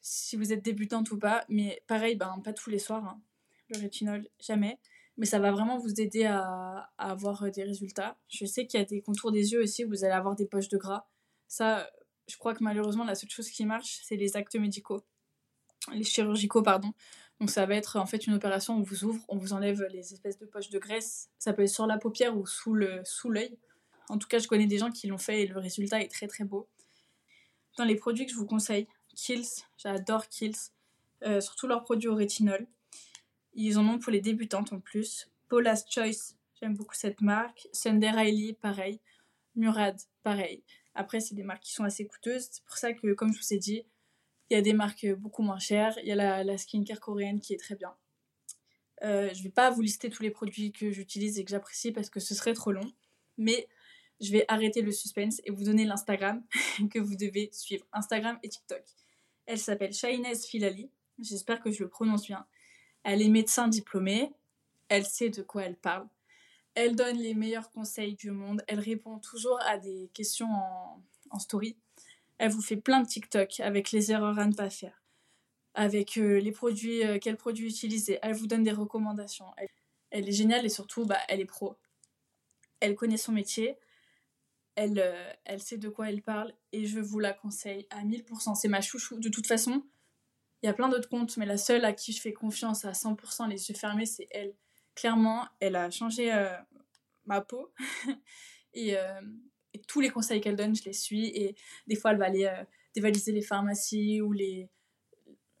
si 0.01 0.35
vous 0.37 0.53
êtes 0.53 0.63
débutante 0.63 1.11
ou 1.11 1.19
pas. 1.19 1.45
Mais 1.49 1.83
pareil, 1.87 2.15
ben, 2.15 2.39
pas 2.43 2.53
tous 2.53 2.69
les 2.69 2.79
soirs. 2.79 3.05
Hein. 3.05 3.21
Le 3.69 3.79
rétinol, 3.79 4.27
jamais. 4.39 4.79
Mais 5.17 5.25
ça 5.25 5.39
va 5.39 5.51
vraiment 5.51 5.77
vous 5.77 5.99
aider 5.99 6.25
à, 6.25 6.89
à 6.97 7.11
avoir 7.11 7.51
des 7.51 7.63
résultats. 7.63 8.17
Je 8.29 8.45
sais 8.45 8.65
qu'il 8.65 8.79
y 8.79 8.83
a 8.83 8.85
des 8.85 9.01
contours 9.01 9.31
des 9.31 9.51
yeux 9.51 9.61
aussi, 9.61 9.83
vous 9.83 10.03
allez 10.05 10.13
avoir 10.13 10.35
des 10.35 10.45
poches 10.45 10.69
de 10.69 10.77
gras. 10.77 11.07
Ça, 11.47 11.89
je 12.27 12.37
crois 12.37 12.53
que 12.53 12.63
malheureusement, 12.63 13.03
la 13.03 13.15
seule 13.15 13.29
chose 13.29 13.49
qui 13.49 13.65
marche, 13.65 13.99
c'est 14.03 14.15
les 14.15 14.37
actes 14.37 14.55
médicaux. 14.55 15.03
Les 15.91 16.03
chirurgicaux, 16.03 16.61
pardon. 16.61 16.93
Donc 17.39 17.49
ça 17.49 17.65
va 17.65 17.75
être 17.75 17.97
en 17.97 18.05
fait 18.05 18.27
une 18.27 18.33
opération, 18.33 18.75
on 18.75 18.81
vous 18.81 19.05
ouvre, 19.05 19.23
on 19.29 19.37
vous 19.37 19.53
enlève 19.53 19.81
les 19.91 20.13
espèces 20.13 20.37
de 20.37 20.45
poches 20.45 20.69
de 20.69 20.79
graisse. 20.79 21.29
Ça 21.37 21.53
peut 21.53 21.63
être 21.63 21.69
sur 21.69 21.87
la 21.87 21.97
paupière 21.97 22.37
ou 22.37 22.45
sous 22.45 22.73
le 22.73 23.01
sous 23.05 23.29
l'œil. 23.29 23.57
En 24.09 24.17
tout 24.17 24.27
cas, 24.27 24.39
je 24.39 24.47
connais 24.47 24.65
des 24.65 24.79
gens 24.79 24.91
qui 24.91 25.07
l'ont 25.07 25.17
fait 25.17 25.43
et 25.43 25.47
le 25.47 25.59
résultat 25.59 26.01
est 26.01 26.11
très 26.11 26.27
très 26.27 26.43
beau. 26.43 26.67
Dans 27.77 27.85
les 27.85 27.95
produits 27.95 28.25
que 28.25 28.31
je 28.31 28.37
vous 28.37 28.45
conseille, 28.45 28.87
Kills, 29.15 29.47
j'adore 29.77 30.27
Kills, 30.27 30.57
euh, 31.23 31.39
surtout 31.39 31.67
leurs 31.67 31.83
produits 31.83 32.09
au 32.09 32.15
rétinol. 32.15 32.67
Ils 33.53 33.77
en 33.77 33.87
ont 33.87 33.99
pour 33.99 34.11
les 34.11 34.21
débutantes 34.21 34.73
en 34.73 34.79
plus. 34.79 35.29
Paula's 35.47 35.85
Choice, 35.89 36.35
j'aime 36.59 36.75
beaucoup 36.75 36.95
cette 36.95 37.21
marque. 37.21 37.67
Sunday 37.71 38.11
Riley, 38.11 38.53
pareil. 38.53 38.99
Murad, 39.55 39.99
pareil. 40.23 40.63
Après, 40.95 41.19
c'est 41.19 41.35
des 41.35 41.43
marques 41.43 41.63
qui 41.63 41.73
sont 41.73 41.83
assez 41.83 42.05
coûteuses. 42.05 42.49
C'est 42.51 42.63
pour 42.65 42.77
ça 42.77 42.93
que, 42.93 43.13
comme 43.13 43.33
je 43.33 43.39
vous 43.39 43.53
ai 43.53 43.57
dit, 43.57 43.83
il 44.49 44.55
y 44.55 44.57
a 44.57 44.61
des 44.61 44.73
marques 44.73 45.07
beaucoup 45.15 45.43
moins 45.43 45.59
chères. 45.59 45.97
Il 46.01 46.07
y 46.07 46.11
a 46.11 46.43
la, 46.43 46.57
skincare 46.57 46.99
coréenne 46.99 47.39
qui 47.39 47.53
est 47.53 47.57
très 47.57 47.75
bien. 47.75 47.95
Euh, 49.03 49.29
je 49.33 49.39
ne 49.39 49.43
vais 49.43 49.51
pas 49.51 49.69
vous 49.69 49.81
lister 49.81 50.09
tous 50.09 50.23
les 50.23 50.31
produits 50.31 50.71
que 50.71 50.91
j'utilise 50.91 51.39
et 51.39 51.45
que 51.45 51.51
j'apprécie 51.51 51.91
parce 51.91 52.09
que 52.09 52.19
ce 52.19 52.33
serait 52.35 52.53
trop 52.53 52.71
long. 52.71 52.91
Mais 53.37 53.67
je 54.19 54.31
vais 54.31 54.45
arrêter 54.47 54.81
le 54.81 54.91
suspense 54.91 55.41
et 55.45 55.51
vous 55.51 55.63
donner 55.63 55.85
l'Instagram 55.85 56.43
que 56.91 56.99
vous 56.99 57.15
devez 57.15 57.49
suivre. 57.53 57.85
Instagram 57.93 58.37
et 58.43 58.49
TikTok. 58.49 58.83
Elle 59.45 59.59
s'appelle 59.59 59.93
Shainez 59.93 60.35
Filali. 60.35 60.91
J'espère 61.19 61.61
que 61.61 61.71
je 61.71 61.83
le 61.83 61.89
prononce 61.89 62.25
bien. 62.25 62.45
Elle 63.03 63.21
est 63.21 63.29
médecin 63.29 63.67
diplômée. 63.67 64.31
Elle 64.89 65.05
sait 65.05 65.29
de 65.29 65.41
quoi 65.41 65.63
elle 65.63 65.77
parle. 65.77 66.07
Elle 66.75 66.95
donne 66.95 67.17
les 67.17 67.33
meilleurs 67.33 67.71
conseils 67.71 68.15
du 68.15 68.31
monde. 68.31 68.63
Elle 68.67 68.79
répond 68.79 69.19
toujours 69.19 69.59
à 69.61 69.77
des 69.77 70.09
questions 70.13 70.49
en, 71.29 71.39
story. 71.39 71.77
Elle 72.39 72.51
vous 72.51 72.61
fait 72.61 72.77
plein 72.77 73.01
de 73.01 73.07
TikTok 73.07 73.59
avec 73.59 73.91
les 73.91 74.11
erreurs 74.11 74.39
à 74.39 74.47
ne 74.47 74.53
pas 74.53 74.69
faire, 74.69 75.03
avec 75.73 76.17
euh, 76.17 76.39
les 76.39 76.51
produits, 76.51 77.05
euh, 77.05 77.19
quels 77.19 77.37
produits 77.37 77.67
utiliser. 77.67 78.17
Elle 78.21 78.33
vous 78.33 78.47
donne 78.47 78.63
des 78.63 78.71
recommandations. 78.71 79.45
Elle, 80.09 80.27
est 80.27 80.31
géniale 80.31 80.65
et 80.65 80.69
surtout, 80.69 81.05
bah, 81.05 81.19
elle 81.27 81.41
est 81.41 81.45
pro. 81.45 81.77
Elle 82.79 82.95
connaît 82.95 83.17
son 83.17 83.33
métier. 83.33 83.77
Elle, 84.75 84.99
euh, 84.99 85.33
elle 85.45 85.61
sait 85.61 85.77
de 85.77 85.89
quoi 85.89 86.09
elle 86.09 86.21
parle 86.21 86.53
et 86.71 86.85
je 86.85 86.99
vous 86.99 87.19
la 87.19 87.33
conseille 87.33 87.85
à 87.89 88.03
1000%. 88.03 88.55
C'est 88.55 88.69
ma 88.69 88.81
chouchou. 88.81 89.19
De 89.19 89.29
toute 89.29 89.45
façon, 89.45 89.83
il 90.63 90.67
y 90.67 90.69
a 90.69 90.73
plein 90.73 90.87
d'autres 90.89 91.09
comptes, 91.09 91.35
mais 91.37 91.45
la 91.45 91.57
seule 91.57 91.83
à 91.83 91.93
qui 91.93 92.13
je 92.13 92.21
fais 92.21 92.33
confiance 92.33 92.85
à 92.85 92.93
100% 92.93 93.49
les 93.49 93.69
yeux 93.69 93.75
fermés, 93.75 94.05
c'est 94.05 94.27
elle 94.31 94.55
clairement, 94.95 95.45
elle 95.59 95.75
a 95.75 95.89
changé 95.89 96.31
ma 97.25 97.41
peau. 97.41 97.73
Euh, 98.77 99.21
et, 99.73 99.79
tous 99.87 100.01
les 100.01 100.09
conseils 100.09 100.41
qu'elle 100.41 100.55
donne, 100.55 100.75
je 100.75 100.83
les 100.83 100.93
suis. 100.93 101.27
Et 101.27 101.55
des 101.87 101.95
fois, 101.95 102.11
elle 102.11 102.17
va 102.17 102.25
aller 102.25 102.45
euh, 102.45 102.63
dévaliser 102.95 103.31
les 103.31 103.41
pharmacies 103.41 104.21
ou 104.21 104.33
les. 104.33 104.69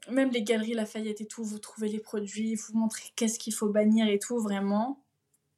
Même 0.09 0.31
les 0.31 0.43
galeries 0.43 0.73
Lafayette 0.73 1.21
et 1.21 1.27
tout, 1.27 1.43
vous 1.43 1.59
trouvez 1.59 1.89
les 1.89 1.99
produits, 1.99 2.55
vous 2.55 2.77
montrez 2.77 3.09
qu'est-ce 3.15 3.37
qu'il 3.37 3.53
faut 3.53 3.69
bannir 3.69 4.07
et 4.07 4.17
tout, 4.17 4.39
vraiment. 4.39 5.03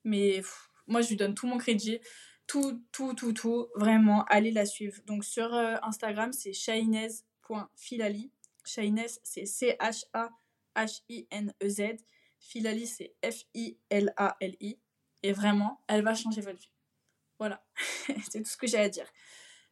Mais 0.04 0.42
moi, 0.88 1.02
je 1.02 1.10
lui 1.10 1.16
donne 1.16 1.36
tout 1.36 1.48
mon 1.48 1.58
crédit. 1.58 2.00
Tout, 2.48 2.82
tout, 2.92 3.14
tout, 3.14 3.34
tout. 3.34 3.68
Vraiment, 3.76 4.26
allez 4.26 4.52
la 4.52 4.66
suivre. 4.66 4.98
Donc 5.06 5.24
sur 5.24 5.54
Instagram, 5.54 6.34
c'est 6.34 6.54
shainez.filali. 6.54 8.32
Shainez, 8.66 9.08
c'est 9.24 9.46
C-H-A-H-I-N-E-Z. 9.46 10.32
Filali, 12.40 12.88
c'est 12.88 13.14
F-I-L-A-L-I. 13.24 14.80
Et 15.24 15.34
vraiment, 15.34 15.82
elle 15.88 16.04
va 16.04 16.16
changer 16.16 16.42
votre 16.42 16.60
vie. 16.60 16.71
Voilà, 17.42 17.64
c'est 18.30 18.44
tout 18.44 18.52
ce 18.52 18.56
que 18.56 18.68
j'ai 18.68 18.78
à 18.78 18.88
dire. 18.88 19.08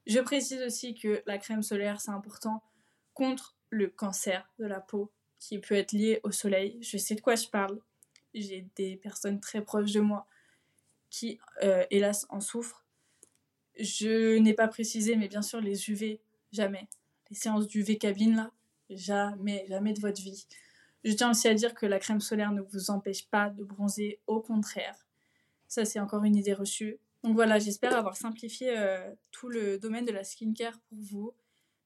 Je 0.08 0.18
précise 0.18 0.60
aussi 0.64 0.96
que 0.96 1.22
la 1.28 1.38
crème 1.38 1.62
solaire, 1.62 2.02
c'est 2.02 2.10
important 2.10 2.64
contre 3.14 3.56
le 3.70 3.90
cancer 3.90 4.52
de 4.58 4.66
la 4.66 4.80
peau 4.80 5.12
qui 5.38 5.60
peut 5.60 5.76
être 5.76 5.92
lié 5.92 6.20
au 6.24 6.32
soleil. 6.32 6.80
Je 6.82 6.98
sais 6.98 7.14
de 7.14 7.22
quoi 7.22 7.36
je 7.36 7.48
parle. 7.48 7.80
J'ai 8.34 8.66
des 8.76 8.96
personnes 8.96 9.40
très 9.40 9.62
proches 9.62 9.92
de 9.92 10.00
moi 10.00 10.26
qui, 11.12 11.38
euh, 11.62 11.86
hélas, 11.92 12.26
en 12.30 12.42
souffrent. 12.42 12.84
Je 13.78 14.40
n'ai 14.40 14.56
pas 14.56 14.68
précisé, 14.68 15.16
mais 15.16 15.28
bien 15.28 15.44
sûr, 15.44 15.62
les 15.62 15.92
UV, 15.92 16.20
jamais. 16.52 16.88
Les 17.30 17.36
séances 17.36 17.68
d'UV 17.68 18.00
cabine, 18.00 18.36
là, 18.36 18.52
jamais, 18.90 19.68
jamais 19.70 19.94
de 19.94 20.00
votre 20.00 20.24
vie. 20.24 20.48
Je 21.04 21.14
tiens 21.14 21.30
aussi 21.30 21.48
à 21.48 21.54
dire 21.54 21.76
que 21.76 21.86
la 21.86 22.00
crème 22.00 22.20
solaire 22.20 22.52
ne 22.52 22.62
vous 22.62 22.90
empêche 22.90 23.28
pas 23.28 23.52
de 23.52 23.64
bronzer, 23.64 24.20
au 24.26 24.42
contraire. 24.42 25.06
Ça, 25.68 25.86
c'est 25.86 26.00
encore 26.00 26.24
une 26.24 26.36
idée 26.36 26.56
reçue. 26.56 26.98
Donc 27.24 27.36
voilà, 27.36 27.60
j'espère 27.60 27.96
avoir 27.96 28.16
simplifié 28.16 28.78
euh, 28.78 29.14
tout 29.32 29.50
le 29.50 29.78
domaine 29.78 30.06
de 30.06 30.12
la 30.12 30.24
skincare 30.24 30.80
pour 30.90 30.98
vous. 31.00 31.34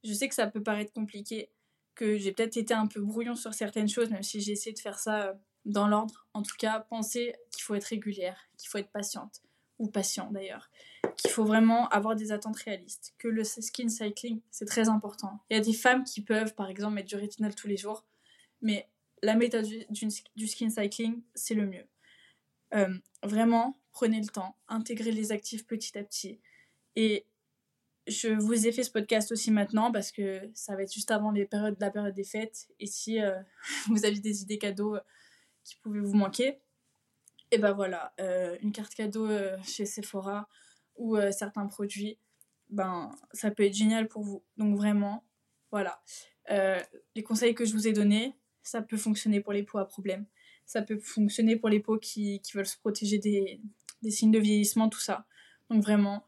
Je 0.03 0.13
sais 0.13 0.29
que 0.29 0.35
ça 0.35 0.47
peut 0.47 0.61
paraître 0.61 0.93
compliqué, 0.93 1.49
que 1.95 2.17
j'ai 2.17 2.31
peut-être 2.31 2.57
été 2.57 2.73
un 2.73 2.87
peu 2.87 3.01
brouillon 3.01 3.35
sur 3.35 3.53
certaines 3.53 3.89
choses, 3.89 4.09
même 4.09 4.23
si 4.23 4.41
j'ai 4.41 4.51
essayé 4.51 4.73
de 4.73 4.79
faire 4.79 4.99
ça 4.99 5.27
euh, 5.27 5.33
dans 5.65 5.87
l'ordre. 5.87 6.27
En 6.33 6.43
tout 6.43 6.55
cas, 6.57 6.79
pensez 6.79 7.35
qu'il 7.51 7.63
faut 7.63 7.73
être 7.75 7.85
régulière, 7.85 8.47
qu'il 8.57 8.69
faut 8.69 8.77
être 8.77 8.91
patiente, 8.91 9.41
ou 9.79 9.87
patient 9.87 10.29
d'ailleurs, 10.31 10.69
qu'il 11.17 11.31
faut 11.31 11.45
vraiment 11.45 11.87
avoir 11.89 12.15
des 12.15 12.31
attentes 12.31 12.57
réalistes, 12.57 13.13
que 13.17 13.27
le 13.27 13.43
skin 13.43 13.89
cycling, 13.89 14.41
c'est 14.51 14.65
très 14.65 14.89
important. 14.89 15.39
Il 15.49 15.57
y 15.57 15.59
a 15.59 15.63
des 15.63 15.73
femmes 15.73 16.03
qui 16.03 16.21
peuvent, 16.21 16.53
par 16.53 16.69
exemple, 16.69 16.93
mettre 16.93 17.09
du 17.09 17.15
rétinol 17.15 17.55
tous 17.55 17.67
les 17.67 17.77
jours, 17.77 18.05
mais 18.61 18.87
la 19.23 19.35
méthode 19.35 19.65
du, 19.65 20.47
skin 20.47 20.69
cycling, 20.69 21.21
c'est 21.33 21.55
le 21.55 21.65
mieux. 21.65 21.85
Euh, 22.75 22.93
vraiment, 23.23 23.77
prenez 23.93 24.19
le 24.19 24.27
temps, 24.27 24.57
intégrez 24.67 25.11
les 25.11 25.31
actifs 25.31 25.65
petit 25.65 25.97
à 25.97 26.03
petit. 26.03 26.39
Et 26.95 27.25
je 28.07 28.27
vous 28.27 28.67
ai 28.67 28.71
fait 28.71 28.83
ce 28.83 28.91
podcast 28.91 29.31
aussi 29.31 29.51
maintenant 29.51 29.91
parce 29.91 30.11
que 30.11 30.41
ça 30.53 30.75
va 30.75 30.83
être 30.83 30.93
juste 30.93 31.11
avant 31.11 31.31
les 31.31 31.45
périodes, 31.45 31.77
la 31.79 31.91
période 31.91 32.13
des 32.13 32.25
fêtes. 32.25 32.67
Et 32.79 32.87
si 32.87 33.21
euh, 33.21 33.39
vous 33.87 34.03
avez 34.05 34.19
des 34.19 34.41
idées 34.41 34.57
cadeaux 34.57 34.95
euh, 34.95 35.01
qui 35.63 35.77
pouvaient 35.77 36.01
vous 36.01 36.15
manquer, 36.15 36.59
et 37.51 37.59
ben 37.59 37.71
voilà, 37.71 38.15
une 38.63 38.71
carte 38.71 38.95
cadeau 38.95 39.29
chez 39.63 39.85
Sephora 39.85 40.49
ou 40.95 41.15
certains 41.31 41.67
produits, 41.67 42.17
ben 42.71 43.11
ça 43.31 43.51
peut 43.51 43.63
être 43.63 43.75
génial 43.75 44.07
pour 44.07 44.23
vous. 44.23 44.43
Donc 44.57 44.75
vraiment, 44.75 45.23
voilà. 45.69 46.01
les 46.49 47.21
conseils 47.23 47.53
que 47.53 47.63
je 47.63 47.73
vous 47.73 47.87
ai 47.87 47.93
donnés, 47.93 48.35
ça 48.63 48.81
peut 48.81 48.97
fonctionner 48.97 49.39
pour 49.39 49.53
les 49.53 49.61
peaux 49.61 49.77
à 49.77 49.87
problème. 49.87 50.25
Ça 50.65 50.81
peut 50.81 50.97
fonctionner 50.97 51.55
pour 51.55 51.69
les 51.69 51.79
peaux 51.79 51.99
qui, 51.99 52.41
qui 52.41 52.57
veulent 52.57 52.65
se 52.65 52.79
protéger 52.79 53.19
des, 53.19 53.61
des, 54.03 54.11
signes 54.11 54.31
de 54.31 54.39
vieillissement, 54.39 54.89
tout 54.89 54.99
ça. 54.99 55.25
Donc 55.69 55.81
vraiment, 55.81 56.27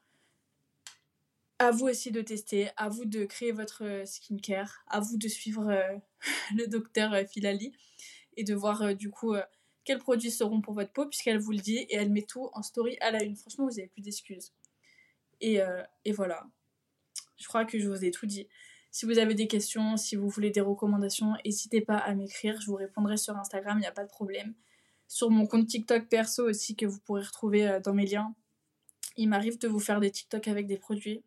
à 1.60 1.72
vous 1.72 1.88
aussi 1.88 2.12
de 2.12 2.22
tester, 2.22 2.70
à 2.78 2.90
vous 2.90 3.06
de 3.06 3.26
créer 3.26 3.52
votre 3.52 4.04
skincare, 4.06 4.84
à 4.88 5.00
vous 5.00 5.18
de 5.18 5.28
suivre 5.28 5.70
euh, 5.70 5.98
le 6.56 6.68
docteur 6.68 7.14
euh, 7.14 7.26
Filali 7.26 7.74
et 8.38 8.44
de 8.44 8.54
voir 8.54 8.82
euh, 8.82 8.94
du 8.94 9.10
coup 9.10 9.36
quels 9.84 10.00
produits 10.00 10.32
seront 10.32 10.62
pour 10.62 10.74
votre 10.74 10.92
peau 10.92 11.06
puisqu'elle 11.06 11.40
vous 11.40 11.52
le 11.52 11.60
dit 11.60 11.78
et 11.78 11.96
elle 11.96 12.12
met 12.12 12.24
tout 12.24 12.50
en 12.54 12.62
story 12.64 12.98
à 13.02 13.12
la 13.12 13.24
une. 13.24 13.36
Franchement, 13.36 13.66
vous 13.66 13.76
n'avez 13.76 13.88
plus 13.88 14.02
d'excuses. 14.02 14.52
Et, 15.42 15.60
et 16.06 16.12
voilà. 16.12 16.48
Je 17.38 17.48
crois 17.48 17.66
que 17.66 17.78
je 17.78 17.88
vous 17.88 18.04
ai 18.04 18.10
tout 18.10 18.26
dit. 18.26 18.48
Si 18.90 19.06
vous 19.06 19.20
avez 19.20 19.36
des 19.36 19.48
questions, 19.48 19.96
si 19.96 20.16
vous 20.16 20.28
voulez 20.28 20.50
des 20.50 20.62
recommandations, 20.62 21.34
n'hésitez 21.46 21.82
pas 21.82 21.98
à 21.98 22.16
m'écrire, 22.16 22.60
je 22.62 22.66
vous 22.66 22.78
répondrai 22.78 23.18
sur 23.18 23.36
Instagram, 23.38 23.78
il 23.78 23.82
n'y 23.82 23.88
a 23.88 23.92
pas 23.92 24.06
de 24.06 24.10
problème. 24.10 24.56
Sur 25.08 25.30
mon 25.30 25.46
compte 25.48 25.68
TikTok 25.68 26.08
perso 26.08 26.50
aussi 26.50 26.76
que 26.76 26.86
vous 26.86 27.00
pourrez 27.00 27.24
retrouver 27.24 27.68
euh, 27.68 27.80
dans 27.80 27.94
mes 27.94 28.06
liens. 28.06 28.34
Il 29.18 29.30
m'arrive 29.30 29.58
de 29.60 29.68
vous 29.68 29.80
faire 29.80 30.00
des 30.00 30.12
TikTok 30.12 30.48
avec 30.48 30.68
des 30.68 30.78
produits. 30.78 31.24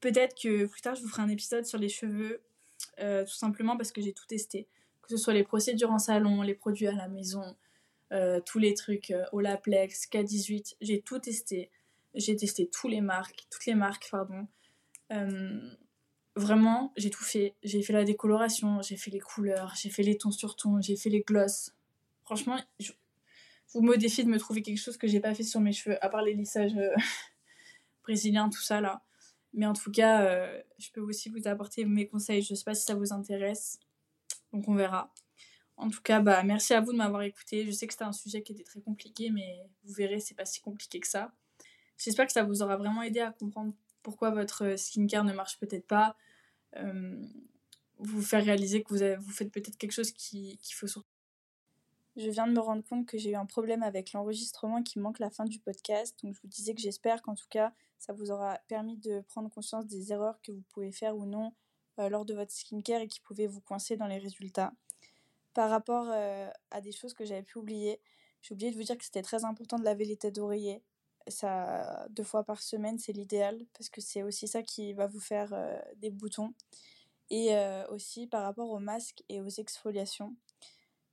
Peut-être 0.00 0.40
que 0.40 0.66
plus 0.66 0.80
tard 0.80 0.94
je 0.94 1.02
vous 1.02 1.08
ferai 1.08 1.22
un 1.22 1.28
épisode 1.28 1.64
sur 1.64 1.78
les 1.78 1.88
cheveux, 1.88 2.40
euh, 3.00 3.24
tout 3.24 3.34
simplement 3.34 3.76
parce 3.76 3.90
que 3.90 4.00
j'ai 4.00 4.12
tout 4.12 4.26
testé. 4.26 4.68
Que 5.02 5.08
ce 5.10 5.16
soit 5.16 5.34
les 5.34 5.42
procédures 5.42 5.90
en 5.90 5.98
salon, 5.98 6.42
les 6.42 6.54
produits 6.54 6.86
à 6.86 6.92
la 6.92 7.08
maison, 7.08 7.56
euh, 8.12 8.40
tous 8.44 8.58
les 8.58 8.74
trucs, 8.74 9.12
Olaplex, 9.32 10.06
K18, 10.08 10.76
j'ai 10.80 11.00
tout 11.00 11.18
testé. 11.18 11.70
J'ai 12.14 12.36
testé 12.36 12.68
tous 12.68 12.88
les 12.88 13.00
marques, 13.00 13.46
toutes 13.50 13.66
les 13.66 13.74
marques, 13.74 14.08
pardon. 14.10 14.46
Vraiment, 16.38 16.92
j'ai 16.96 17.10
tout 17.10 17.24
fait. 17.24 17.56
J'ai 17.64 17.82
fait 17.82 17.92
la 17.92 18.04
décoloration, 18.04 18.80
j'ai 18.80 18.96
fait 18.96 19.10
les 19.10 19.18
couleurs, 19.18 19.74
j'ai 19.74 19.90
fait 19.90 20.04
les 20.04 20.16
tons 20.16 20.30
sur 20.30 20.54
tons, 20.54 20.80
j'ai 20.80 20.94
fait 20.94 21.10
les 21.10 21.22
glosses. 21.22 21.72
Franchement, 22.28 22.60
vous 23.72 23.80
me 23.80 23.96
défie 23.96 24.22
de 24.22 24.28
me 24.28 24.38
trouver 24.38 24.60
quelque 24.60 24.76
chose 24.76 24.98
que 24.98 25.08
j'ai 25.08 25.18
pas 25.18 25.34
fait 25.34 25.44
sur 25.44 25.60
mes 25.60 25.72
cheveux, 25.72 25.96
à 26.04 26.10
part 26.10 26.20
les 26.20 26.34
lissages 26.34 26.76
euh, 26.76 26.94
brésiliens, 28.02 28.50
tout 28.50 28.60
ça 28.60 28.82
là. 28.82 29.02
Mais 29.54 29.64
en 29.64 29.72
tout 29.72 29.90
cas, 29.90 30.24
euh, 30.24 30.62
je 30.78 30.90
peux 30.90 31.00
aussi 31.00 31.30
vous 31.30 31.48
apporter 31.48 31.86
mes 31.86 32.06
conseils. 32.06 32.42
Je 32.42 32.54
sais 32.54 32.64
pas 32.64 32.74
si 32.74 32.84
ça 32.84 32.94
vous 32.94 33.14
intéresse. 33.14 33.80
Donc 34.52 34.68
on 34.68 34.74
verra. 34.74 35.10
En 35.78 35.88
tout 35.88 36.02
cas, 36.02 36.20
bah, 36.20 36.42
merci 36.42 36.74
à 36.74 36.82
vous 36.82 36.92
de 36.92 36.98
m'avoir 36.98 37.22
écouté. 37.22 37.64
Je 37.64 37.70
sais 37.70 37.86
que 37.86 37.94
c'était 37.94 38.04
un 38.04 38.12
sujet 38.12 38.42
qui 38.42 38.52
était 38.52 38.62
très 38.62 38.82
compliqué, 38.82 39.30
mais 39.30 39.66
vous 39.84 39.94
verrez, 39.94 40.20
c'est 40.20 40.34
pas 40.34 40.44
si 40.44 40.60
compliqué 40.60 41.00
que 41.00 41.08
ça. 41.08 41.32
J'espère 41.96 42.26
que 42.26 42.32
ça 42.32 42.42
vous 42.42 42.60
aura 42.60 42.76
vraiment 42.76 43.00
aidé 43.00 43.20
à 43.20 43.32
comprendre 43.32 43.72
pourquoi 44.02 44.32
votre 44.32 44.76
skincare 44.76 45.24
ne 45.24 45.32
marche 45.32 45.58
peut-être 45.58 45.86
pas, 45.86 46.14
euh, 46.76 47.24
vous 47.96 48.20
faire 48.20 48.44
réaliser 48.44 48.82
que 48.82 48.92
vous, 48.92 49.24
vous 49.24 49.32
faites 49.32 49.50
peut-être 49.50 49.78
quelque 49.78 49.92
chose 49.92 50.12
qui, 50.12 50.58
qu'il 50.58 50.74
faut 50.74 50.88
surtout. 50.88 51.17
Je 52.18 52.30
viens 52.30 52.48
de 52.48 52.52
me 52.52 52.58
rendre 52.58 52.82
compte 52.82 53.06
que 53.06 53.16
j'ai 53.16 53.30
eu 53.30 53.36
un 53.36 53.46
problème 53.46 53.84
avec 53.84 54.12
l'enregistrement 54.12 54.82
qui 54.82 54.98
manque 54.98 55.20
la 55.20 55.30
fin 55.30 55.44
du 55.44 55.60
podcast. 55.60 56.18
Donc 56.24 56.34
je 56.34 56.40
vous 56.42 56.48
disais 56.48 56.74
que 56.74 56.80
j'espère 56.80 57.22
qu'en 57.22 57.36
tout 57.36 57.46
cas 57.48 57.72
ça 58.00 58.12
vous 58.12 58.32
aura 58.32 58.58
permis 58.66 58.96
de 58.96 59.20
prendre 59.20 59.48
conscience 59.48 59.86
des 59.86 60.12
erreurs 60.12 60.40
que 60.42 60.50
vous 60.50 60.64
pouvez 60.74 60.90
faire 60.90 61.16
ou 61.16 61.26
non 61.26 61.54
euh, 62.00 62.08
lors 62.08 62.24
de 62.24 62.34
votre 62.34 62.50
skincare 62.50 63.02
et 63.02 63.06
qui 63.06 63.20
pouvaient 63.20 63.46
vous 63.46 63.60
coincer 63.60 63.96
dans 63.96 64.08
les 64.08 64.18
résultats. 64.18 64.72
par 65.54 65.70
rapport 65.70 66.08
euh, 66.10 66.50
à 66.72 66.80
des 66.80 66.90
choses 66.90 67.14
que 67.14 67.24
j'avais 67.24 67.44
pu 67.44 67.58
oublier, 67.58 68.00
j'ai 68.42 68.52
oublié 68.52 68.72
de 68.72 68.76
vous 68.76 68.82
dire 68.82 68.98
que 68.98 69.04
c'était 69.04 69.22
très 69.22 69.44
important 69.44 69.78
de 69.78 69.84
laver 69.84 70.04
les 70.04 70.16
têtes 70.16 70.34
d'oreiller. 70.34 70.82
Ça, 71.28 72.06
deux 72.10 72.24
fois 72.24 72.42
par 72.42 72.62
semaine, 72.62 72.98
c'est 72.98 73.12
l'idéal 73.12 73.64
parce 73.74 73.90
que 73.90 74.00
c'est 74.00 74.24
aussi 74.24 74.48
ça 74.48 74.64
qui 74.64 74.92
va 74.92 75.06
vous 75.06 75.20
faire 75.20 75.52
euh, 75.52 75.78
des 75.96 76.10
boutons. 76.10 76.52
Et 77.30 77.50
aussi 77.90 78.26
par 78.26 78.42
rapport 78.42 78.70
aux 78.70 78.78
masques 78.78 79.22
et 79.28 79.42
aux 79.42 79.48
exfoliations. 79.48 80.34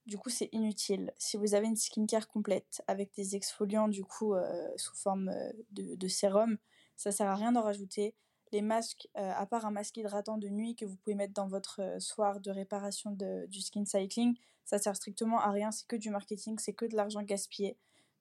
Du 0.05 0.17
coup, 0.17 0.29
c'est 0.29 0.49
inutile. 0.51 1.13
Si 1.17 1.35
vous 1.35 1.55
avez 1.55 1.65
une 1.67 1.75
skincare 1.75 2.27
complète 2.27 2.83
avec 2.87 3.13
des 3.15 3.35
exfoliants, 3.35 3.87
du 3.87 4.03
coup, 4.03 4.35
sous 4.77 4.95
forme 4.95 5.33
de, 5.71 5.95
de, 5.95 6.07
sérum, 6.07 6.57
ça 6.95 7.11
sert 7.11 7.27
à 7.27 7.35
rien 7.35 7.51
d'en 7.51 7.63
rajouter. 7.63 8.13
Les 8.51 8.61
masques, 8.61 9.07
à 9.15 9.45
part 9.47 9.65
un 9.65 9.71
masque 9.71 9.97
hydratant 9.97 10.37
de 10.37 10.47
nuit 10.47 10.75
que 10.75 10.85
vous 10.85 10.95
pouvez 10.95 11.15
mettre 11.15 11.33
dans 11.33 11.47
votre 11.47 11.99
soir 11.99 12.39
de 12.39 12.51
réparation 12.51 13.17
du 13.47 13.61
skin 13.61 13.85
cycling, 13.85 14.37
ça 14.63 14.77
sert 14.77 14.95
strictement 14.95 15.39
à 15.39 15.49
rien. 15.49 15.71
C'est 15.71 15.87
que 15.87 15.95
du 15.95 16.11
marketing, 16.11 16.59
c'est 16.59 16.73
que 16.73 16.85
de 16.85 16.95
l'argent 16.95 17.23
gaspillé. 17.23 17.75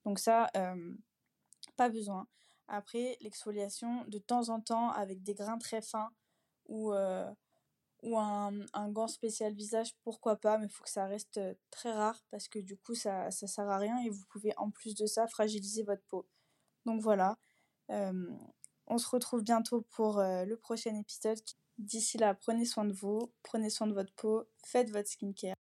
Donc 0.06 0.18
ça, 0.18 0.50
pas 1.76 1.90
besoin. 1.90 2.26
Après, 2.68 3.18
l'exfoliation, 3.20 4.04
de 4.08 4.18
temps 4.18 4.48
en 4.48 4.60
temps, 4.60 4.90
avec 4.90 5.22
des 5.22 5.34
grains 5.34 5.58
très 5.58 5.82
fins 5.82 6.10
ou, 6.66 6.92
euh, 6.92 7.30
ou 8.04 8.18
un, 8.18 8.52
gant 8.90 9.08
spécial 9.08 9.54
visage, 9.54 9.94
pourquoi 10.04 10.36
pas, 10.36 10.58
mais 10.58 10.66
il 10.66 10.70
faut 10.70 10.84
que 10.84 10.90
ça 10.90 11.06
reste 11.06 11.40
très 11.70 11.90
rare 11.92 12.22
parce 12.30 12.48
que 12.48 12.58
du 12.58 12.76
coup, 12.76 12.94
ça, 12.94 13.30
ça 13.30 13.46
sert 13.46 13.68
à 13.68 13.78
rien 13.78 13.98
et 14.04 14.10
vous 14.10 14.24
pouvez 14.28 14.52
en 14.58 14.70
plus 14.70 14.94
de 14.94 15.06
ça 15.06 15.26
fragiliser 15.26 15.82
votre 15.82 16.02
peau. 16.04 16.26
Donc 16.84 17.00
voilà. 17.00 17.38
Euh, 17.90 18.30
on 18.86 18.98
se 18.98 19.08
retrouve 19.08 19.42
bientôt 19.42 19.82
pour 19.90 20.18
euh, 20.18 20.44
le 20.44 20.56
prochain 20.56 20.94
épisode. 20.94 21.40
D'ici 21.78 22.18
là, 22.18 22.34
prenez 22.34 22.66
soin 22.66 22.84
de 22.84 22.92
vous, 22.92 23.32
prenez 23.42 23.70
soin 23.70 23.86
de 23.86 23.94
votre 23.94 24.12
peau, 24.14 24.44
faites 24.64 24.90
votre 24.90 25.08
skincare. 25.08 25.56